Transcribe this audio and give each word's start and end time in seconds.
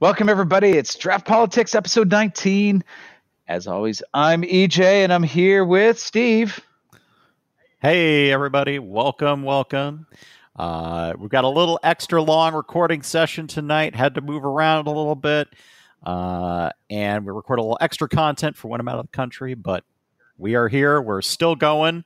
Welcome, 0.00 0.28
everybody. 0.28 0.70
It's 0.70 0.96
Draught 0.96 1.24
Politics, 1.24 1.74
episode 1.74 2.08
19. 2.08 2.84
As 3.48 3.66
always, 3.66 4.00
I'm 4.14 4.42
EJ, 4.42 4.80
and 4.80 5.12
I'm 5.12 5.24
here 5.24 5.64
with 5.64 5.98
Steve. 5.98 6.60
Hey, 7.82 8.30
everybody. 8.30 8.78
Welcome, 8.78 9.42
welcome. 9.42 10.06
Uh, 10.54 11.14
we've 11.18 11.28
got 11.28 11.42
a 11.42 11.48
little 11.48 11.80
extra 11.82 12.22
long 12.22 12.54
recording 12.54 13.02
session 13.02 13.48
tonight. 13.48 13.96
Had 13.96 14.14
to 14.14 14.20
move 14.20 14.44
around 14.44 14.86
a 14.86 14.92
little 14.92 15.16
bit. 15.16 15.48
Uh, 16.04 16.70
and 16.88 17.26
we 17.26 17.32
record 17.32 17.58
a 17.58 17.62
little 17.62 17.78
extra 17.80 18.08
content 18.08 18.56
for 18.56 18.68
when 18.68 18.80
I'm 18.80 18.86
out 18.86 19.00
of 19.00 19.06
the 19.06 19.16
country, 19.16 19.54
but 19.54 19.82
we 20.36 20.54
are 20.54 20.68
here. 20.68 21.02
We're 21.02 21.22
still 21.22 21.56
going. 21.56 22.04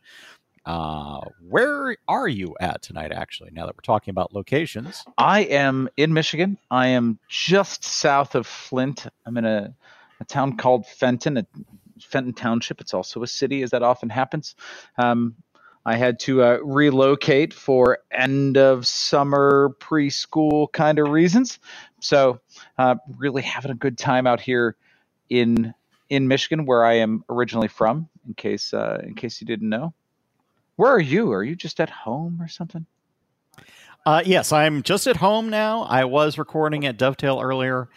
Uh, 0.65 1.21
where 1.49 1.97
are 2.07 2.29
you 2.29 2.55
at 2.61 2.83
tonight, 2.83 3.13
actually, 3.13 3.51
now 3.53 3.67
that 3.67 3.75
we're 3.75 3.81
talking 3.83 4.13
about 4.13 4.33
locations? 4.33 5.05
I 5.19 5.41
am 5.41 5.89
in 5.97 6.13
Michigan. 6.13 6.59
I 6.71 6.89
am 6.89 7.19
just 7.29 7.85
south 7.85 8.35
of 8.35 8.47
Flint. 8.47 9.07
I'm 9.27 9.37
in 9.37 9.45
a, 9.45 9.75
a 10.21 10.25
town 10.25 10.57
called 10.57 10.87
Fenton, 10.87 11.39
a, 11.39 11.47
Fenton 12.01 12.33
Township. 12.33 12.81
It's 12.81 12.95
also 12.95 13.23
a 13.23 13.27
city, 13.27 13.63
as 13.63 13.71
that 13.71 13.83
often 13.83 14.09
happens. 14.09 14.55
Um, 14.97 15.35
I 15.85 15.97
had 15.97 16.21
to 16.21 16.43
uh, 16.45 16.59
relocate 16.63 17.53
for 17.53 17.99
end 18.13 18.57
of 18.57 18.87
summer 18.87 19.75
preschool 19.81 20.71
kind 20.73 21.01
of 21.01 21.09
reasons. 21.09 21.59
So, 22.01 22.41
uh, 22.79 22.97
really 23.19 23.43
having 23.43 23.73
a 23.73 23.75
good 23.75 23.99
time 23.99 24.27
out 24.29 24.41
here 24.41 24.77
in 25.29 25.75
in 26.09 26.29
Michigan, 26.29 26.67
where 26.67 26.85
I 26.85 26.95
am 26.95 27.25
originally 27.29 27.69
from. 27.69 28.09
In 28.29 28.35
case 28.35 28.73
uh, 28.73 29.01
in 29.03 29.15
case 29.15 29.41
you 29.41 29.47
didn't 29.47 29.69
know, 29.69 29.93
where 30.77 30.91
are 30.91 31.01
you? 31.01 31.33
Are 31.33 31.45
you 31.45 31.57
just 31.57 31.81
at 31.81 31.91
home 31.91 32.39
or 32.41 32.49
something? 32.49 32.87
Uh, 34.05 34.23
yes, 34.25 34.53
I'm 34.53 34.83
just 34.83 35.07
at 35.07 35.17
home 35.17 35.49
now. 35.49 35.83
I 35.83 36.05
was 36.05 36.39
recording 36.39 36.87
at 36.87 36.97
Dovetail 36.97 37.41
earlier. 37.41 37.89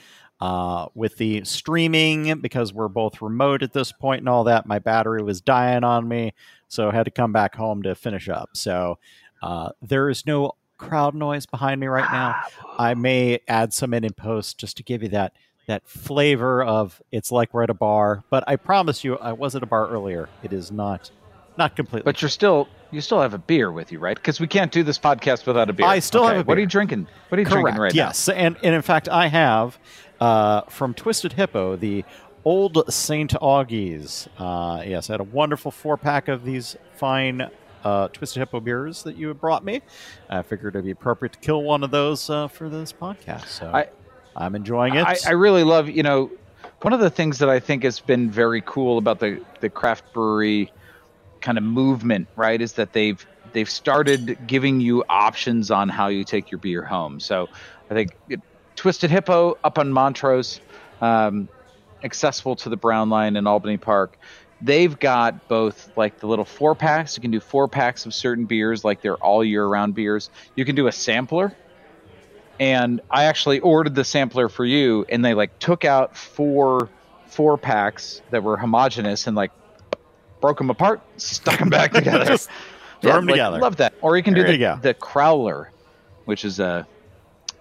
Uh, 0.41 0.88
with 0.95 1.16
the 1.16 1.41
streaming 1.45 2.41
because 2.41 2.73
we're 2.73 2.89
both 2.89 3.22
remote 3.22 3.64
at 3.64 3.72
this 3.72 3.94
point 3.94 4.19
and 4.19 4.27
all 4.27 4.44
that. 4.44 4.66
My 4.66 4.80
battery 4.80 5.23
was 5.23 5.39
dying 5.39 5.86
on 5.86 6.09
me, 6.09 6.33
so 6.67 6.89
I 6.89 6.94
had 6.94 7.05
to 7.05 7.11
come 7.11 7.31
back 7.31 7.55
home 7.55 7.81
to 7.83 7.95
finish 7.95 8.27
up. 8.27 8.49
So 8.52 8.99
uh, 9.42 9.69
there 9.81 10.09
is 10.09 10.25
no 10.25 10.52
crowd 10.77 11.16
noise 11.16 11.45
behind 11.45 11.80
me 11.80 11.88
right 11.88 12.11
now. 12.11 12.36
I 12.77 12.95
may 12.95 13.39
add 13.47 13.73
some 13.73 13.94
in 13.94 14.03
in 14.03 14.11
post 14.11 14.58
just 14.58 14.75
to 14.75 14.83
give 14.83 15.03
you 15.03 15.09
that 15.09 15.33
that 15.67 15.88
flavor 15.88 16.64
of 16.64 17.02
it's 17.11 17.31
like 17.31 17.53
we're 17.53 17.64
at 17.64 17.69
a 17.69 17.73
bar. 17.73 18.23
But 18.30 18.44
I 18.45 18.58
promise 18.58 19.05
you, 19.05 19.17
I 19.17 19.31
was 19.31 19.55
at 19.55 19.64
a 19.64 19.66
bar 19.66 19.88
earlier. 19.88 20.30
It 20.44 20.52
is 20.52 20.69
not 20.69 21.09
not 21.58 21.75
completely. 21.75 22.03
But 22.06 22.22
you're 22.22 22.30
still 22.30 22.67
you 22.92 23.02
still 23.02 23.22
have 23.22 23.34
a 23.34 23.38
beer 23.38 23.72
with 23.72 23.92
you, 23.92 24.00
right? 24.00 24.16
Because 24.16 24.39
we 24.39 24.48
can't 24.48 24.72
do 24.72 24.84
this 24.84 24.98
podcast 25.00 25.45
without 25.45 25.70
a 25.70 25.73
beer. 25.73 25.86
I 25.86 26.00
still 26.00 26.22
Okay, 26.22 26.30
have 26.34 26.38
a 26.38 26.44
beer. 26.44 26.48
What 26.48 26.58
are 26.58 26.61
you 26.61 26.67
drinking? 26.67 27.08
What 27.30 27.38
are 27.38 27.42
you 27.42 27.45
Correct. 27.48 27.64
drinking 27.64 27.81
right 27.81 27.94
now? 27.94 28.06
yes, 28.08 28.30
and 28.30 28.56
and 28.64 28.75
in 28.75 28.81
fact, 28.81 29.09
I 29.09 29.28
have 29.28 29.78
uh, 30.20 30.61
from 30.64 30.94
Twisted 30.94 31.33
Hippo 31.33 31.76
the 31.76 32.06
old 32.44 32.92
Saint 32.94 33.33
Augie's. 33.42 34.28
Uh, 34.38 34.83
yes, 34.86 35.09
I 35.09 35.14
had 35.14 35.20
a 35.22 35.26
wonderful 35.26 35.72
four 35.72 35.98
pack 35.98 36.28
of 36.28 36.44
these 36.44 36.76
fine 36.95 37.50
uh, 37.83 38.08
Twisted 38.09 38.39
Hippo 38.42 38.59
beers 38.59 39.03
that 39.03 39.16
you 39.16 39.28
had 39.28 39.39
brought 39.39 39.64
me. 39.66 39.81
I 40.30 40.42
figured 40.42 40.76
it'd 40.76 40.86
be 40.86 40.92
appropriate 40.92 41.33
to 41.33 41.39
kill 41.39 41.64
one 41.64 41.83
of 41.83 41.92
those 41.92 42.30
uh, 42.30 42.48
for 42.48 42.70
this 42.70 42.94
podcast. 42.94 43.48
So 43.48 43.72
I- 43.73 43.89
I, 44.38 44.45
am 44.45 44.53
enjoying 44.56 44.95
it. 44.95 45.06
I, 45.08 45.16
I 45.28 45.31
really 45.31 45.64
love, 45.64 45.89
you 45.89 46.03
know, 46.03 46.30
one 46.81 46.92
of 46.94 47.00
the 47.00 47.09
things 47.09 47.39
that 47.39 47.48
I 47.50 47.59
think 47.61 47.83
has 47.83 48.02
been 48.02 48.30
very 48.30 48.61
cool 48.66 48.98
about 48.98 49.20
the 49.20 49.42
the 49.61 49.70
craft 49.70 50.11
brewery 50.14 50.72
kind 51.45 51.59
of 51.59 51.63
movement, 51.63 52.27
right, 52.35 52.59
is 52.59 52.73
that 52.73 52.91
they've 52.91 53.25
they've 53.53 53.69
started 53.69 54.38
giving 54.47 54.81
you 54.81 55.03
options 55.07 55.71
on 55.71 55.87
how 55.87 56.07
you 56.07 56.23
take 56.25 56.52
your 56.52 56.57
beer 56.57 56.83
home. 56.83 57.19
So 57.19 57.47
I 57.89 57.93
think 57.93 58.11
it, 58.27 58.41
Twisted 58.75 59.11
Hippo 59.11 59.57
up 59.63 59.77
on 59.77 59.93
Montrose, 59.93 60.59
um, 60.99 61.47
accessible 62.03 62.55
to 62.58 62.70
the 62.70 62.75
Brown 62.75 63.09
Line 63.09 63.37
in 63.37 63.47
Albany 63.47 63.77
Park. 63.77 64.17
They've 64.59 64.97
got 64.99 65.47
both 65.47 65.95
like 65.95 66.20
the 66.20 66.27
little 66.27 66.45
four 66.45 66.73
packs. 66.73 67.15
You 67.15 67.21
can 67.21 67.31
do 67.31 67.39
four 67.39 67.67
packs 67.67 68.05
of 68.08 68.14
certain 68.14 68.45
beers, 68.45 68.83
like 68.83 69.02
they're 69.02 69.15
all 69.17 69.43
year 69.43 69.65
round 69.65 69.93
beers. 69.93 70.31
You 70.55 70.65
can 70.65 70.75
do 70.75 70.87
a 70.87 70.91
sampler, 70.91 71.55
and 72.59 73.02
I 73.11 73.25
actually 73.25 73.59
ordered 73.59 73.93
the 73.93 74.03
sampler 74.03 74.49
for 74.49 74.65
you, 74.65 75.05
and 75.08 75.23
they 75.23 75.36
like 75.36 75.59
took 75.59 75.86
out 75.86 76.17
four 76.17 76.89
four 77.27 77.58
packs 77.58 78.21
that 78.31 78.43
were 78.43 78.58
homogenous 78.58 79.27
and 79.27 79.36
like 79.36 79.52
broke 80.45 80.60
them 80.60 80.70
apart, 80.70 81.02
stuck 81.17 81.58
them 81.58 81.70
back 81.72 81.92
together. 82.00 82.23
Just 82.23 82.52
throw 83.02 83.14
'em 83.17 83.26
like, 83.26 83.33
together. 83.33 83.58
Love 83.58 83.78
that. 83.78 83.95
Or 84.04 84.16
you 84.16 84.22
can 84.22 84.36
do 84.36 84.44
the, 84.44 84.80
the 84.80 84.94
crowler, 84.94 85.70
which 86.26 86.45
is 86.45 86.60
a 86.60 86.88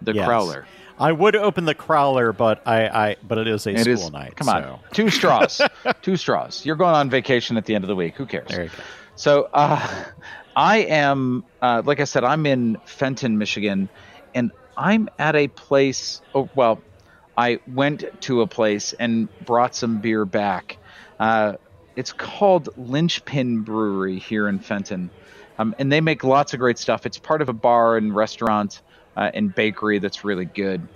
the 0.03 0.13
Yes. 0.13 0.29
crowler. 0.29 0.67
I 0.99 1.11
would 1.13 1.35
open 1.35 1.65
the 1.65 1.75
crowler, 1.75 2.37
but 2.37 2.61
I, 2.67 2.87
I 2.89 3.17
but 3.23 3.39
it 3.39 3.49
is 3.49 3.67
a 3.67 3.71
It 3.71 3.79
school 3.81 3.95
is. 3.95 4.13
night. 4.13 4.37
Come 4.37 4.51
on, 4.51 4.81
two 4.93 5.09
straws, 5.09 5.63
two 6.03 6.17
straws. 6.19 6.67
You're 6.67 6.77
going 6.77 6.95
on 6.95 7.09
vacation 7.09 7.57
at 7.57 7.65
the 7.65 7.75
end 7.75 7.85
of 7.85 7.89
the 7.89 7.97
week. 7.97 8.17
Who 8.17 8.27
cares? 8.27 8.49
There 8.49 8.65
you 8.65 8.69
go. 8.69 8.83
So 9.17 9.49
uh, 9.55 10.05
I 10.55 10.79
am, 10.81 11.45
uh, 11.63 11.83
like 11.87 12.01
I 12.01 12.05
said, 12.05 12.23
I'm 12.23 12.45
in 12.45 12.77
Fenton, 12.85 13.39
Michigan, 13.39 13.89
and 14.35 14.53
I'm 14.77 15.09
at 15.19 15.35
a 15.37 15.49
place. 15.49 16.21
Oh, 16.35 16.51
well, 16.55 16.83
I 17.37 17.61
went 17.67 18.05
to 18.23 18.43
a 18.43 18.47
place 18.47 18.93
and 18.93 19.31
brought 19.41 19.75
some 19.75 20.01
beer 20.03 20.25
back. 20.27 20.77
Uh, 21.19 21.55
it's 21.97 22.13
called 22.13 22.69
Lynchpin 22.77 23.65
Brewery 23.65 24.19
here 24.19 24.49
in 24.49 24.59
Fenton, 24.59 25.11
um, 25.59 25.75
and 25.79 25.91
they 25.91 26.01
make 26.01 26.25
lots 26.25 26.53
of 26.53 26.61
great 26.61 26.79
stuff. 26.79 27.07
It's 27.07 27.19
part 27.19 27.43
of 27.43 27.49
a 27.49 27.53
bar 27.53 27.97
and 27.97 28.15
restaurant 28.15 28.83
uh, 29.17 29.31
and 29.33 29.55
bakery 29.55 29.99
that's 29.99 30.25
really 30.25 30.45
good. 30.45 30.87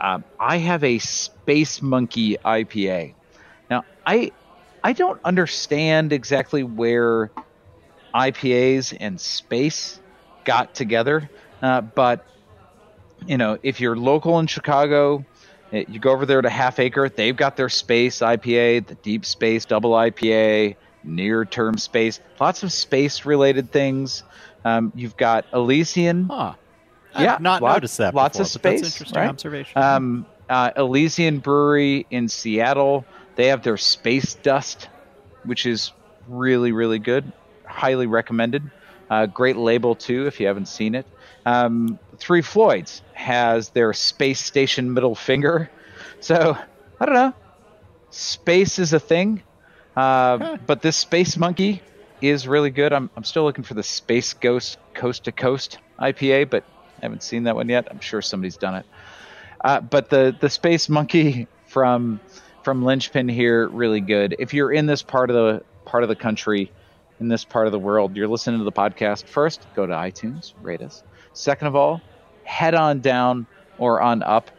Um, 0.00 0.24
I 0.38 0.58
have 0.58 0.84
a 0.84 0.98
Space 0.98 1.82
Monkey 1.82 2.36
IPA. 2.44 3.14
Now, 3.70 3.84
I 4.06 4.32
I 4.84 4.92
don't 4.92 5.20
understand 5.24 6.12
exactly 6.12 6.62
where 6.62 7.30
IPAs 8.14 8.96
and 8.98 9.20
space 9.20 9.98
got 10.44 10.74
together, 10.74 11.28
uh, 11.62 11.80
but 11.80 12.24
you 13.26 13.36
know, 13.36 13.58
if 13.62 13.80
you're 13.80 13.96
local 13.96 14.38
in 14.38 14.46
Chicago, 14.46 15.24
you 15.72 15.98
go 15.98 16.10
over 16.12 16.26
there 16.26 16.42
to 16.42 16.48
Half 16.50 16.78
Acre. 16.78 17.08
They've 17.08 17.36
got 17.36 17.56
their 17.56 17.68
space 17.68 18.20
IPA, 18.20 18.86
the 18.86 18.94
Deep 18.96 19.24
Space 19.24 19.64
Double 19.64 19.90
IPA, 19.92 20.76
Near 21.04 21.44
Term 21.44 21.78
Space, 21.78 22.20
lots 22.40 22.62
of 22.62 22.72
space 22.72 23.24
related 23.24 23.70
things. 23.72 24.22
Um, 24.64 24.92
you've 24.94 25.16
got 25.16 25.44
Elysian. 25.52 26.24
Huh. 26.30 26.54
Yeah, 27.18 27.34
I've 27.34 27.40
not 27.40 27.62
lot- 27.62 27.74
noticed 27.74 27.98
that. 27.98 28.14
lots 28.14 28.38
of 28.38 28.46
before, 28.46 28.60
but 28.72 28.78
space, 28.78 28.80
That's 28.82 28.94
interesting 28.96 29.20
right? 29.22 29.28
observation. 29.28 29.80
Um, 29.82 30.26
uh, 30.50 30.70
Elysian 30.76 31.38
Brewery 31.38 32.06
in 32.10 32.28
Seattle. 32.28 33.04
They 33.36 33.46
have 33.48 33.62
their 33.62 33.76
Space 33.76 34.34
Dust, 34.34 34.88
which 35.44 35.64
is 35.66 35.92
really, 36.28 36.72
really 36.72 36.98
good. 36.98 37.32
Highly 37.66 38.06
recommended. 38.06 38.70
Uh, 39.08 39.26
great 39.26 39.56
label, 39.56 39.94
too, 39.94 40.26
if 40.26 40.40
you 40.40 40.46
haven't 40.46 40.66
seen 40.66 40.94
it. 40.94 41.06
Um, 41.46 41.98
Three 42.18 42.42
Floyds 42.42 43.00
has 43.14 43.70
their 43.70 43.94
Space 43.94 44.44
Station 44.44 44.92
Middle 44.92 45.14
Finger. 45.14 45.70
So, 46.20 46.58
I 47.00 47.06
don't 47.06 47.14
know. 47.14 47.32
Space 48.10 48.78
is 48.78 48.92
a 48.92 49.00
thing. 49.00 49.42
Uh, 49.96 50.38
Huh. 50.38 50.56
But 50.66 50.82
this 50.82 50.96
Space 50.96 51.36
Monkey 51.38 51.80
is 52.20 52.46
really 52.46 52.70
good. 52.70 52.92
I'm, 52.92 53.08
I'm 53.16 53.24
still 53.24 53.44
looking 53.44 53.64
for 53.64 53.74
the 53.74 53.82
Space 53.82 54.34
Ghost 54.34 54.78
Coast 54.92 55.24
to 55.24 55.32
Coast 55.32 55.78
IPA, 55.98 56.50
but 56.50 56.64
I 56.98 57.02
haven't 57.02 57.22
seen 57.22 57.44
that 57.44 57.54
one 57.54 57.68
yet. 57.68 57.88
I'm 57.90 58.00
sure 58.00 58.20
somebody's 58.20 58.56
done 58.56 58.74
it. 58.74 58.86
Uh, 59.62 59.80
but 59.80 60.10
the 60.10 60.36
the 60.38 60.50
Space 60.50 60.88
Monkey 60.88 61.46
from 61.66 62.20
from 62.62 62.82
Lynchpin 62.82 63.30
here 63.30 63.68
really 63.68 64.00
good. 64.00 64.36
If 64.38 64.52
you're 64.52 64.72
in 64.72 64.86
this 64.86 65.02
part 65.02 65.30
of 65.30 65.36
the 65.36 65.64
part 65.84 66.02
of 66.02 66.08
the 66.08 66.16
country, 66.16 66.70
in 67.20 67.28
this 67.28 67.44
part 67.44 67.66
of 67.66 67.72
the 67.72 67.78
world, 67.78 68.16
you're 68.16 68.28
listening 68.28 68.58
to 68.58 68.64
the 68.64 68.72
podcast. 68.72 69.24
First, 69.24 69.66
go 69.74 69.86
to 69.86 69.92
iTunes, 69.92 70.52
rate 70.60 70.82
us. 70.82 71.02
Second 71.36 71.68
of 71.68 71.76
all, 71.76 72.00
head 72.44 72.74
on 72.74 73.00
down 73.00 73.46
or 73.76 74.00
on 74.00 74.22
up 74.22 74.50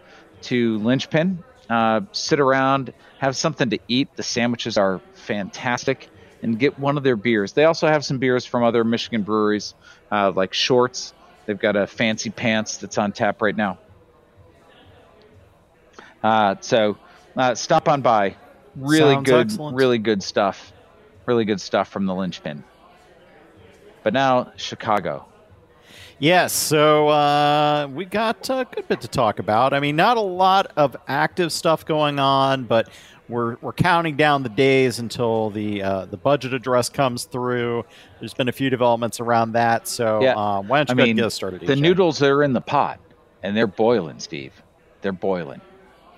to 0.44 0.78
Lynchpin. 0.80 1.40
Uh, 1.68 2.02
sit 2.12 2.40
around, 2.40 2.94
have 3.18 3.36
something 3.36 3.72
to 3.72 3.80
eat. 3.88 4.16
The 4.16 4.22
sandwiches 4.22 4.78
are 4.78 5.02
fantastic, 5.16 6.08
and 6.44 6.60
get 6.60 6.78
one 6.78 6.96
of 6.96 7.04
their 7.04 7.16
beers. 7.16 7.54
They 7.54 7.64
also 7.64 7.88
have 7.88 8.06
some 8.06 8.20
beers 8.20 8.46
from 8.46 8.64
other 8.64 8.84
Michigan 8.84 9.24
breweries, 9.24 9.74
uh, 10.12 10.32
like 10.36 10.54
Shorts. 10.54 11.16
They've 11.48 11.58
got 11.58 11.76
a 11.76 11.88
Fancy 11.88 12.30
Pants 12.30 12.78
that's 12.78 13.00
on 13.00 13.12
tap 13.12 13.42
right 13.42 13.56
now. 13.56 13.80
Uh, 16.24 16.56
so 16.62 16.96
uh, 17.36 17.56
stop 17.56 17.90
on 17.90 18.02
by. 18.02 18.36
Really 18.76 19.16
Sounds 19.16 19.26
good, 19.26 19.48
excellent. 19.48 19.76
really 19.78 19.98
good 19.98 20.22
stuff. 20.22 20.72
Really 21.26 21.44
good 21.44 21.60
stuff 21.60 21.90
from 21.90 22.06
the 22.06 22.14
Lynchpin. 22.14 22.64
But 24.04 24.14
now 24.14 24.52
Chicago. 24.58 25.26
Yes, 26.20 26.52
so 26.52 27.10
uh, 27.10 27.88
we 27.94 28.06
got 28.06 28.50
a 28.50 28.66
good 28.74 28.88
bit 28.88 29.02
to 29.02 29.08
talk 29.08 29.38
about. 29.38 29.74
I 29.74 29.80
mean, 29.80 29.96
not 29.96 30.18
a 30.18 30.22
lot 30.22 30.72
of 30.76 30.98
active 31.08 31.52
stuff 31.52 31.86
going 31.86 32.18
on, 32.18 32.64
but 32.64 32.90
we're 33.30 33.58
we're 33.62 33.74
counting 33.74 34.16
down 34.16 34.42
the 34.42 34.50
days 34.50 34.98
until 34.98 35.52
the 35.52 35.84
uh, 35.84 36.06
the 36.06 36.18
budget 36.18 36.54
address 36.56 36.90
comes 36.90 37.26
through. 37.26 37.86
There's 38.20 38.34
been 38.34 38.48
a 38.50 38.52
few 38.54 38.72
developments 38.72 39.20
around 39.20 39.52
that, 39.52 39.88
so 39.88 40.24
Yeah. 40.24 40.34
uh, 40.36 40.62
why 40.62 40.84
don't 40.84 40.98
you 40.98 41.04
I 41.04 41.06
mean, 41.08 41.16
get 41.18 41.26
us 41.26 41.36
started? 41.36 41.62
The 41.68 41.76
noodles 41.76 42.22
are 42.24 42.42
in 42.42 42.54
the 42.54 42.62
pot, 42.62 43.00
and 43.44 43.56
they're 43.56 43.68
boiling, 43.68 44.20
Steve. 44.20 44.54
They're 45.02 45.12
boiling. 45.12 45.62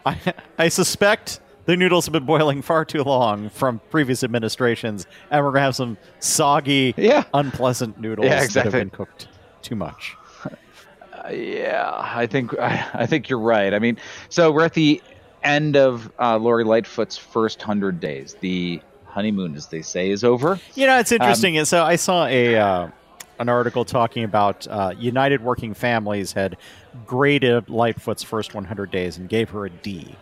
I, 0.05 0.17
I 0.57 0.69
suspect 0.69 1.41
the 1.65 1.75
noodles 1.75 2.05
have 2.05 2.13
been 2.13 2.25
boiling 2.25 2.61
far 2.61 2.85
too 2.85 3.03
long 3.03 3.49
from 3.49 3.81
previous 3.89 4.23
administrations, 4.23 5.07
and 5.29 5.43
we're 5.43 5.51
gonna 5.51 5.65
have 5.65 5.75
some 5.75 5.97
soggy, 6.19 6.93
Yeah. 6.95 7.23
unpleasant 7.33 7.99
noodles 7.99 8.27
Yeah, 8.27 8.45
that 8.47 8.63
have 8.63 8.71
been 8.71 8.91
cooked 8.91 9.27
too 9.61 9.75
much. 9.75 10.15
Uh, 10.45 11.29
yeah, 11.31 11.91
I 11.95 12.27
think 12.27 12.57
I, 12.59 12.87
I 12.93 13.05
think 13.05 13.29
you're 13.29 13.39
right. 13.39 13.73
I 13.73 13.79
mean, 13.79 13.97
so 14.29 14.51
we're 14.51 14.65
at 14.65 14.73
the 14.73 15.01
end 15.43 15.75
of 15.75 16.11
uh, 16.19 16.37
Lori 16.37 16.63
Lightfoot's 16.63 17.17
first 17.17 17.61
hundred 17.61 17.99
days. 17.99 18.35
The 18.39 18.81
honeymoon, 19.05 19.55
as 19.55 19.67
they 19.67 19.81
say, 19.81 20.09
is 20.09 20.23
over. 20.23 20.59
You 20.75 20.87
know, 20.87 20.99
it's 20.99 21.11
interesting. 21.11 21.57
and 21.57 21.67
so 21.67 21.83
I 21.83 21.95
saw 21.95 22.25
a 22.25 22.55
uh, 22.55 22.89
an 23.39 23.49
article 23.49 23.85
talking 23.85 24.23
about 24.23 24.67
uh, 24.67 24.93
United 24.97 25.41
Working 25.41 25.73
Families 25.73 26.33
had 26.33 26.57
graded 27.05 27.69
Lightfoot's 27.69 28.23
first 28.23 28.53
100 28.53 28.91
days 28.91 29.17
and 29.17 29.29
gave 29.29 29.49
her 29.51 29.65
a 29.65 29.69
D. 29.69 30.15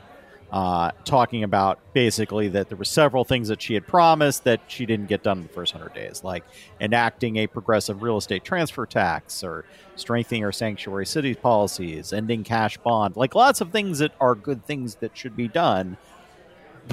Uh, 0.50 0.92
talking 1.04 1.44
about 1.44 1.78
basically 1.94 2.48
that 2.48 2.70
there 2.70 2.78
were 2.78 2.86
several 2.86 3.26
things 3.26 3.50
that 3.50 3.62
she 3.62 3.74
had 3.74 3.86
promised 3.86 4.46
that 4.46 4.62
she 4.68 4.86
didn't 4.86 5.08
get 5.08 5.22
done 5.22 5.40
in 5.40 5.44
the 5.44 5.50
first 5.50 5.74
100 5.74 5.94
days, 5.94 6.24
like 6.24 6.46
enacting 6.80 7.36
a 7.36 7.48
progressive 7.48 8.02
real 8.02 8.16
estate 8.16 8.46
transfer 8.46 8.86
tax 8.86 9.44
or 9.44 9.66
strengthening 9.98 10.46
our 10.46 10.54
sanctuary 10.54 11.06
cities 11.06 11.36
policies, 11.36 12.14
ending 12.14 12.46
cash 12.46 12.78
bond, 12.78 13.18
like 13.18 13.36
lots 13.36 13.60
of 13.60 13.72
things 13.74 14.00
that 14.00 14.14
are 14.22 14.36
good 14.36 14.66
things 14.66 14.96
that 14.96 15.18
should 15.18 15.36
be 15.36 15.50
done. 15.50 15.98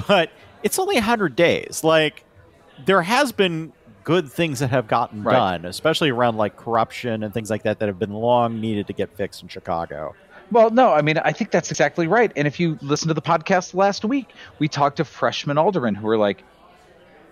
But 0.05 0.31
it's 0.61 0.77
only 0.77 0.95
100 0.95 1.35
days. 1.37 1.81
Like, 1.81 2.25
there 2.85 3.03
has 3.03 3.31
been 3.31 3.71
good 4.03 4.29
things 4.29 4.59
that 4.59 4.69
have 4.71 4.89
gotten 4.89 5.23
Right. 5.23 5.33
done, 5.33 5.65
especially 5.65 6.09
around 6.09 6.35
like 6.35 6.57
corruption 6.57 7.23
and 7.23 7.33
things 7.33 7.49
like 7.49 7.63
that 7.63 7.79
that 7.79 7.87
have 7.87 7.97
been 7.99 8.11
long 8.13 8.59
needed 8.59 8.87
to 8.87 8.93
get 8.93 9.15
fixed 9.15 9.41
in 9.41 9.47
Chicago. 9.47 10.13
Well, 10.51 10.69
no, 10.69 10.93
I 10.93 11.01
mean, 11.01 11.17
I 11.17 11.33
think 11.33 11.51
that's 11.51 11.71
exactly 11.71 12.07
right. 12.07 12.31
And 12.35 12.47
if 12.47 12.59
you 12.59 12.77
listen 12.81 13.07
to 13.09 13.13
the 13.13 13.21
podcast 13.21 13.73
last 13.73 14.05
week, 14.05 14.35
we 14.59 14.69
talked 14.69 14.97
to 14.97 15.05
freshman 15.05 15.57
aldermen 15.57 15.95
who 15.95 16.05
were 16.05 16.17
like, 16.17 16.45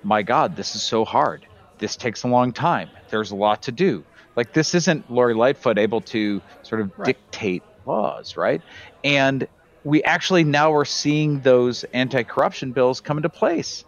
my 0.04 0.24
God, 0.24 0.56
this 0.56 0.76
is 0.76 0.84
so 0.84 1.06
hard. 1.06 1.48
This 1.80 1.96
takes 1.96 2.24
a 2.24 2.28
long 2.28 2.54
time. 2.54 2.92
There's 3.10 3.32
a 3.32 3.36
lot 3.36 3.64
to 3.64 3.72
do. 3.72 4.06
Like, 4.36 4.54
this 4.54 4.74
isn't 4.76 5.10
Lori 5.10 5.34
Lightfoot 5.36 5.78
able 5.78 6.02
to 6.02 6.42
sort 6.64 6.82
of 6.82 6.92
Right. 6.98 7.16
dictate 7.32 7.64
laws, 7.86 8.36
right? 8.38 8.62
And 9.04 9.48
we 9.84 10.04
actually 10.04 10.44
now 10.44 10.74
are 10.74 10.86
seeing 10.86 11.42
those 11.42 11.84
anti 11.94 12.24
corruption 12.24 12.74
bills 12.74 13.02
come 13.02 13.18
into 13.18 13.30
place, 13.30 13.86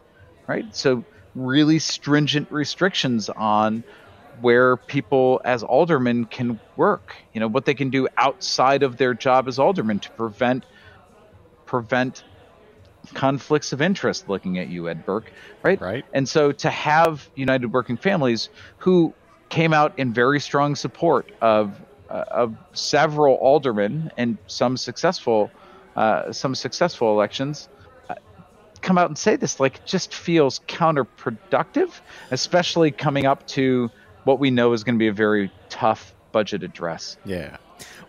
right? 0.47 0.65
So, 0.73 1.05
really 1.33 1.79
stringent 1.79 2.49
restrictions 2.51 3.29
on 3.29 3.83
where 4.41 4.77
people 4.77 5.41
as 5.45 5.63
aldermen 5.63 6.25
can 6.25 6.59
work 6.75 7.15
you 7.33 7.39
know 7.39 7.47
what 7.47 7.65
they 7.65 7.73
can 7.75 7.89
do 7.89 8.07
outside 8.17 8.83
of 8.83 8.97
their 8.97 9.13
job 9.13 9.47
as 9.47 9.59
aldermen 9.59 9.99
to 9.99 10.11
prevent 10.13 10.65
prevent 11.65 12.23
conflicts 13.13 13.73
of 13.73 13.81
interest 13.81 14.27
looking 14.27 14.57
at 14.57 14.67
you 14.67 14.89
ed 14.89 15.05
burke 15.05 15.31
right 15.63 15.81
Right. 15.81 16.05
and 16.13 16.27
so 16.27 16.51
to 16.53 16.69
have 16.69 17.29
united 17.35 17.67
working 17.73 17.97
families 17.97 18.49
who 18.79 19.15
came 19.49 19.73
out 19.73 19.93
in 19.97 20.13
very 20.13 20.39
strong 20.39 20.75
support 20.75 21.31
of 21.41 21.83
uh, 22.09 22.23
of 22.31 22.55
several 22.73 23.35
aldermen 23.37 24.09
and 24.17 24.39
some 24.47 24.77
successful 24.77 25.53
uh, 25.95 26.31
some 26.31 26.55
successful 26.55 27.11
elections 27.11 27.69
uh, 28.09 28.15
come 28.81 28.97
out 28.97 29.09
and 29.09 29.17
say 29.17 29.35
this 29.35 29.59
like 29.59 29.77
it 29.77 29.85
just 29.85 30.15
feels 30.15 30.59
counterproductive 30.67 32.01
especially 32.31 32.91
coming 32.91 33.25
up 33.25 33.45
to 33.47 33.91
what 34.25 34.39
we 34.39 34.51
know 34.51 34.73
is 34.73 34.83
going 34.83 34.95
to 34.95 34.99
be 34.99 35.07
a 35.07 35.13
very 35.13 35.51
tough 35.69 36.13
budget 36.31 36.63
address 36.63 37.15
Yeah. 37.23 37.57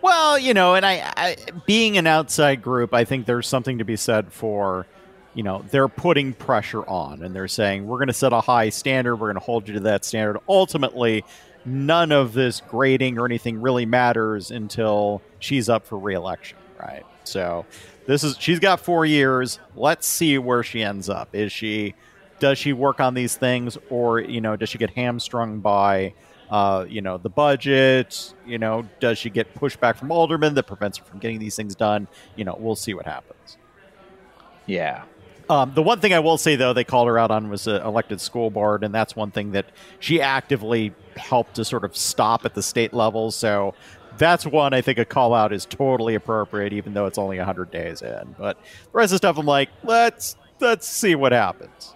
Well, 0.02 0.38
you 0.38 0.54
know, 0.54 0.74
and 0.74 0.84
I, 0.84 1.12
I 1.16 1.36
being 1.66 1.96
an 1.96 2.06
outside 2.06 2.62
group, 2.62 2.92
I 2.92 3.04
think 3.04 3.26
there's 3.26 3.48
something 3.48 3.78
to 3.78 3.84
be 3.84 3.96
said 3.96 4.32
for, 4.32 4.86
you 5.34 5.42
know, 5.42 5.64
they're 5.70 5.88
putting 5.88 6.32
pressure 6.32 6.86
on 6.86 7.22
and 7.22 7.34
they're 7.34 7.48
saying 7.48 7.86
we're 7.86 7.98
going 7.98 8.08
to 8.08 8.14
set 8.14 8.32
a 8.32 8.40
high 8.40 8.68
standard, 8.68 9.16
we're 9.16 9.28
going 9.28 9.40
to 9.40 9.44
hold 9.44 9.66
you 9.68 9.74
to 9.74 9.80
that 9.80 10.04
standard. 10.04 10.38
Ultimately, 10.48 11.24
none 11.64 12.12
of 12.12 12.32
this 12.32 12.62
grading 12.68 13.18
or 13.18 13.26
anything 13.26 13.60
really 13.60 13.86
matters 13.86 14.50
until 14.50 15.22
she's 15.40 15.68
up 15.68 15.86
for 15.86 15.98
reelection, 15.98 16.58
right? 16.80 17.04
So, 17.24 17.66
this 18.06 18.22
is 18.22 18.36
she's 18.38 18.60
got 18.60 18.78
4 18.78 19.04
years. 19.04 19.58
Let's 19.74 20.06
see 20.06 20.38
where 20.38 20.62
she 20.62 20.82
ends 20.82 21.08
up. 21.08 21.34
Is 21.34 21.50
she 21.50 21.94
does 22.38 22.58
she 22.58 22.72
work 22.72 23.00
on 23.00 23.14
these 23.14 23.36
things 23.36 23.78
or, 23.90 24.20
you 24.20 24.40
know, 24.40 24.56
does 24.56 24.68
she 24.68 24.78
get 24.78 24.90
hamstrung 24.90 25.60
by 25.60 26.14
uh, 26.50 26.86
you 26.88 27.00
know, 27.00 27.18
the 27.18 27.28
budget, 27.28 28.34
you 28.46 28.58
know, 28.58 28.88
does 29.00 29.18
she 29.18 29.30
get 29.30 29.52
pushback 29.54 29.96
from 29.96 30.12
aldermen 30.12 30.54
that 30.54 30.64
prevents 30.64 30.98
her 30.98 31.04
from 31.04 31.18
getting 31.18 31.38
these 31.38 31.56
things 31.56 31.74
done? 31.74 32.06
You 32.36 32.44
know, 32.44 32.56
we'll 32.58 32.76
see 32.76 32.94
what 32.94 33.06
happens. 33.06 33.56
yeah 34.66 35.04
Um, 35.48 35.72
the 35.74 35.82
one 35.82 36.00
thing 36.00 36.12
I 36.12 36.20
will 36.20 36.38
say, 36.38 36.56
though, 36.56 36.72
they 36.72 36.84
called 36.84 37.08
her 37.08 37.18
out 37.18 37.30
on 37.30 37.50
was 37.50 37.66
uh, 37.66 37.80
elected 37.84 38.20
school 38.20 38.50
board, 38.50 38.84
and 38.84 38.94
that's 38.94 39.16
one 39.16 39.30
thing 39.30 39.52
that 39.52 39.66
she 39.98 40.20
actively 40.20 40.94
helped 41.16 41.54
to 41.54 41.64
sort 41.64 41.84
of 41.84 41.96
stop 41.96 42.44
at 42.44 42.54
the 42.54 42.62
state 42.62 42.92
level. 42.92 43.30
So 43.30 43.74
that's 44.18 44.46
one 44.46 44.72
I 44.72 44.80
think 44.80 44.98
a 44.98 45.04
call 45.04 45.34
out 45.34 45.52
is 45.52 45.66
totally 45.66 46.14
appropriate, 46.14 46.72
even 46.72 46.94
though 46.94 47.06
it's 47.06 47.18
only 47.18 47.38
100 47.38 47.70
days 47.70 48.02
in. 48.02 48.34
But 48.38 48.58
the 48.60 48.90
rest 48.92 49.06
of 49.06 49.14
the 49.14 49.18
stuff, 49.18 49.38
I'm 49.38 49.46
like, 49.46 49.70
let's 49.82 50.36
let's 50.60 50.86
see 50.86 51.14
what 51.16 51.32
happens. 51.32 51.95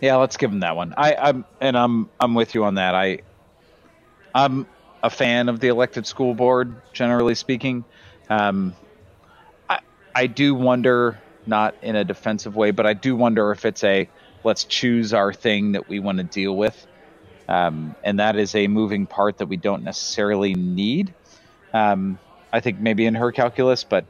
Yeah, 0.00 0.16
let's 0.16 0.36
give 0.38 0.52
him 0.52 0.60
that 0.60 0.76
one. 0.76 0.94
I, 0.96 1.16
I'm 1.16 1.46
and 1.60 1.76
I'm 1.76 2.10
I'm 2.20 2.34
with 2.34 2.54
you 2.54 2.64
on 2.64 2.76
that. 2.76 2.94
I 2.94 3.20
I'm 4.34 4.68
a 5.02 5.10
fan 5.10 5.48
of 5.48 5.60
the 5.60 5.68
elected 5.68 6.06
school 6.06 6.34
board, 6.34 6.82
generally 6.92 7.34
speaking. 7.36 7.86
Um, 8.30 8.76
I 9.68 9.80
I 10.14 10.28
do 10.28 10.54
wonder, 10.54 11.24
not 11.46 11.76
in 11.82 11.96
a 11.96 12.04
defensive 12.04 12.56
way, 12.56 12.72
but 12.72 12.86
I 12.86 12.94
do 12.94 13.16
wonder 13.16 13.52
if 13.52 13.64
it's 13.66 13.84
a 13.84 14.10
let's 14.44 14.64
choose 14.66 15.14
our 15.14 15.32
thing 15.32 15.72
that 15.72 15.88
we 15.88 16.00
want 16.00 16.18
to 16.18 16.24
deal 16.24 16.56
with, 16.56 16.86
um, 17.48 17.96
and 18.04 18.20
that 18.20 18.36
is 18.36 18.54
a 18.54 18.68
moving 18.68 19.06
part 19.08 19.38
that 19.38 19.48
we 19.48 19.58
don't 19.58 19.84
necessarily 19.84 20.54
need. 20.54 21.14
Um, 21.74 22.20
I 22.52 22.60
think 22.60 22.80
maybe 22.80 23.06
in 23.06 23.14
her 23.16 23.32
calculus, 23.32 23.84
but 23.84 24.06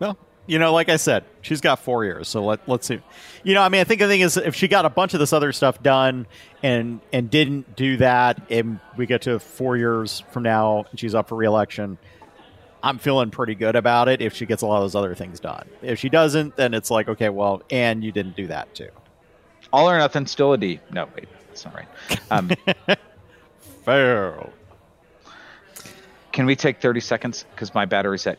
Well, 0.00 0.18
you 0.46 0.58
know, 0.58 0.72
like 0.72 0.88
I 0.88 0.96
said, 0.96 1.24
she's 1.40 1.60
got 1.60 1.78
four 1.78 2.04
years, 2.04 2.28
so 2.28 2.44
let 2.44 2.68
let's 2.68 2.86
see. 2.86 3.00
You 3.44 3.54
know, 3.54 3.62
I 3.62 3.68
mean, 3.68 3.80
I 3.80 3.84
think 3.84 4.00
the 4.00 4.08
thing 4.08 4.20
is, 4.20 4.36
if 4.36 4.54
she 4.54 4.68
got 4.68 4.84
a 4.84 4.90
bunch 4.90 5.14
of 5.14 5.20
this 5.20 5.32
other 5.32 5.52
stuff 5.52 5.82
done 5.82 6.26
and 6.62 7.00
and 7.12 7.30
didn't 7.30 7.76
do 7.76 7.96
that, 7.98 8.40
and 8.50 8.80
we 8.96 9.06
get 9.06 9.22
to 9.22 9.38
four 9.38 9.76
years 9.76 10.24
from 10.32 10.42
now 10.42 10.84
and 10.90 10.98
she's 10.98 11.14
up 11.14 11.28
for 11.28 11.36
reelection, 11.36 11.98
I'm 12.82 12.98
feeling 12.98 13.30
pretty 13.30 13.54
good 13.54 13.76
about 13.76 14.08
it. 14.08 14.20
If 14.20 14.34
she 14.34 14.46
gets 14.46 14.62
a 14.62 14.66
lot 14.66 14.78
of 14.78 14.82
those 14.82 14.94
other 14.96 15.14
things 15.14 15.38
done, 15.40 15.68
if 15.80 15.98
she 15.98 16.08
doesn't, 16.08 16.56
then 16.56 16.74
it's 16.74 16.90
like, 16.90 17.08
okay, 17.08 17.28
well, 17.28 17.62
and 17.70 18.02
you 18.02 18.10
didn't 18.12 18.36
do 18.36 18.48
that 18.48 18.74
too. 18.74 18.88
all 19.72 19.88
or 19.88 19.96
nothing, 19.98 20.26
still 20.26 20.52
a 20.52 20.58
D. 20.58 20.80
No, 20.90 21.08
wait, 21.14 21.28
that's 21.48 21.64
not 21.64 21.74
right. 21.74 21.88
Um, 22.30 22.50
Fail. 23.84 24.52
Can 26.32 26.46
we 26.46 26.56
take 26.56 26.80
30 26.80 27.00
seconds? 27.00 27.44
Because 27.54 27.74
my 27.74 27.84
battery's 27.84 28.26
at 28.26 28.38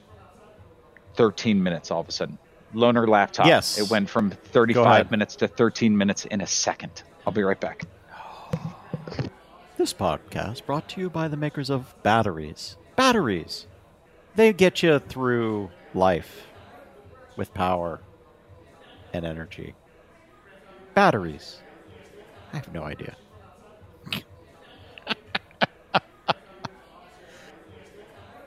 13 1.15 1.61
minutes 1.61 1.91
all 1.91 2.01
of 2.01 2.09
a 2.09 2.11
sudden. 2.11 2.37
Loaner 2.73 3.07
laptop. 3.07 3.45
Yes. 3.45 3.77
It 3.79 3.89
went 3.89 4.09
from 4.09 4.31
35 4.31 5.11
minutes 5.11 5.35
to 5.37 5.47
13 5.47 5.95
minutes 5.95 6.25
in 6.25 6.41
a 6.41 6.47
second. 6.47 7.03
I'll 7.25 7.33
be 7.33 7.43
right 7.43 7.59
back. 7.59 7.83
This 9.77 9.93
podcast 9.93 10.65
brought 10.65 10.87
to 10.89 11.01
you 11.01 11.09
by 11.09 11.27
the 11.27 11.37
makers 11.37 11.69
of 11.69 11.93
batteries. 12.03 12.77
Batteries. 12.95 13.67
They 14.35 14.53
get 14.53 14.81
you 14.81 14.99
through 14.99 15.71
life 15.93 16.47
with 17.35 17.53
power 17.53 18.01
and 19.13 19.25
energy. 19.25 19.75
Batteries. 20.93 21.59
I 22.51 22.57
have 22.57 22.73
no 22.73 22.83
idea. 22.83 23.15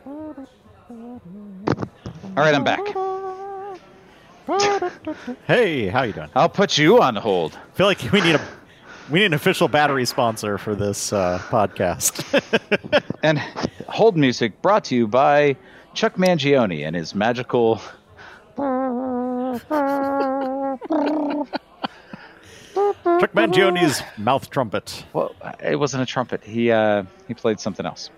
All 2.37 2.43
right, 2.45 2.55
I'm 2.55 2.65
back. 2.65 2.81
Hey, 5.49 5.89
how 5.89 6.03
you 6.03 6.13
doing? 6.13 6.29
I'll 6.37 6.49
put 6.49 6.79
you 6.79 7.03
on 7.03 7.17
hold. 7.17 7.55
I 7.57 7.77
feel 7.77 7.87
like 7.87 8.01
we 8.13 8.21
need 8.21 8.37
a 8.37 8.41
we 9.11 9.19
need 9.19 9.27
an 9.27 9.35
official 9.35 9.67
battery 9.67 10.05
sponsor 10.07 10.57
for 10.57 10.77
this 10.77 11.13
uh, 11.13 11.41
podcast. 11.49 12.23
And 13.25 13.39
hold 13.89 14.17
music 14.17 14.63
brought 14.63 14.85
to 14.85 14.95
you 14.95 15.09
by 15.09 15.57
Chuck 15.95 16.15
Mangione 16.15 16.87
and 16.87 16.95
his 16.95 17.13
magical. 17.15 17.77
Chuck 23.19 23.33
Mangione's 23.33 24.03
mouth 24.17 24.49
trumpet. 24.51 25.05
Well, 25.13 25.35
it 25.61 25.77
wasn't 25.77 26.05
a 26.05 26.07
trumpet. 26.07 26.45
He 26.45 26.71
uh, 26.71 27.03
he 27.27 27.35
played 27.35 27.59
something 27.59 27.85
else. 27.87 28.11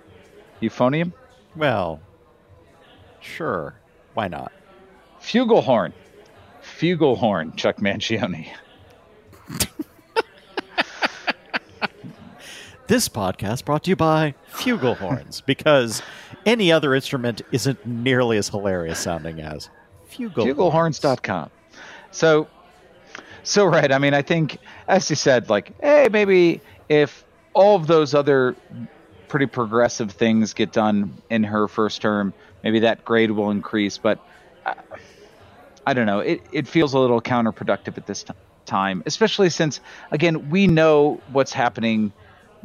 Euphonium, 0.60 1.12
Well, 1.56 2.00
sure. 3.20 3.77
Why 4.18 4.26
not? 4.26 4.50
flugelhorn, 5.20 5.92
flugelhorn. 6.60 7.54
Chuck 7.54 7.76
Mangione. 7.76 8.48
This 12.88 13.08
podcast 13.08 13.64
brought 13.64 13.84
to 13.84 13.90
you 13.90 13.96
by 13.96 14.34
flugelhorns 14.50 15.44
because 15.44 16.02
any 16.46 16.72
other 16.72 16.94
instrument 16.94 17.42
isn't 17.52 17.86
nearly 17.86 18.38
as 18.38 18.48
hilarious 18.48 18.98
sounding 18.98 19.40
as 19.40 19.68
Fugle 20.10 20.46
fuglehorns.com. 20.46 21.50
So, 22.10 22.48
so 23.44 23.66
right. 23.66 23.92
I 23.92 23.98
mean, 23.98 24.14
I 24.14 24.22
think, 24.22 24.58
as 24.88 25.08
you 25.10 25.16
said, 25.16 25.48
like, 25.50 25.78
hey, 25.80 26.08
maybe 26.10 26.62
if 26.88 27.24
all 27.52 27.76
of 27.76 27.86
those 27.86 28.14
other 28.14 28.56
pretty 29.28 29.46
progressive 29.46 30.10
things 30.10 30.54
get 30.54 30.72
done 30.72 31.12
in 31.30 31.44
her 31.44 31.68
first 31.68 32.00
term, 32.00 32.32
maybe 32.62 32.80
that 32.80 33.04
grade 33.04 33.30
will 33.30 33.50
increase. 33.50 33.98
But 33.98 34.18
uh, 34.66 34.74
I 35.86 35.94
don't 35.94 36.06
know. 36.06 36.20
It 36.20 36.42
it 36.52 36.68
feels 36.68 36.94
a 36.94 36.98
little 36.98 37.20
counterproductive 37.20 37.96
at 37.96 38.06
this 38.06 38.24
t- 38.24 38.34
time, 38.66 39.02
especially 39.06 39.50
since 39.50 39.80
again 40.12 40.50
we 40.50 40.66
know 40.66 41.22
what's 41.32 41.52
happening 41.52 42.12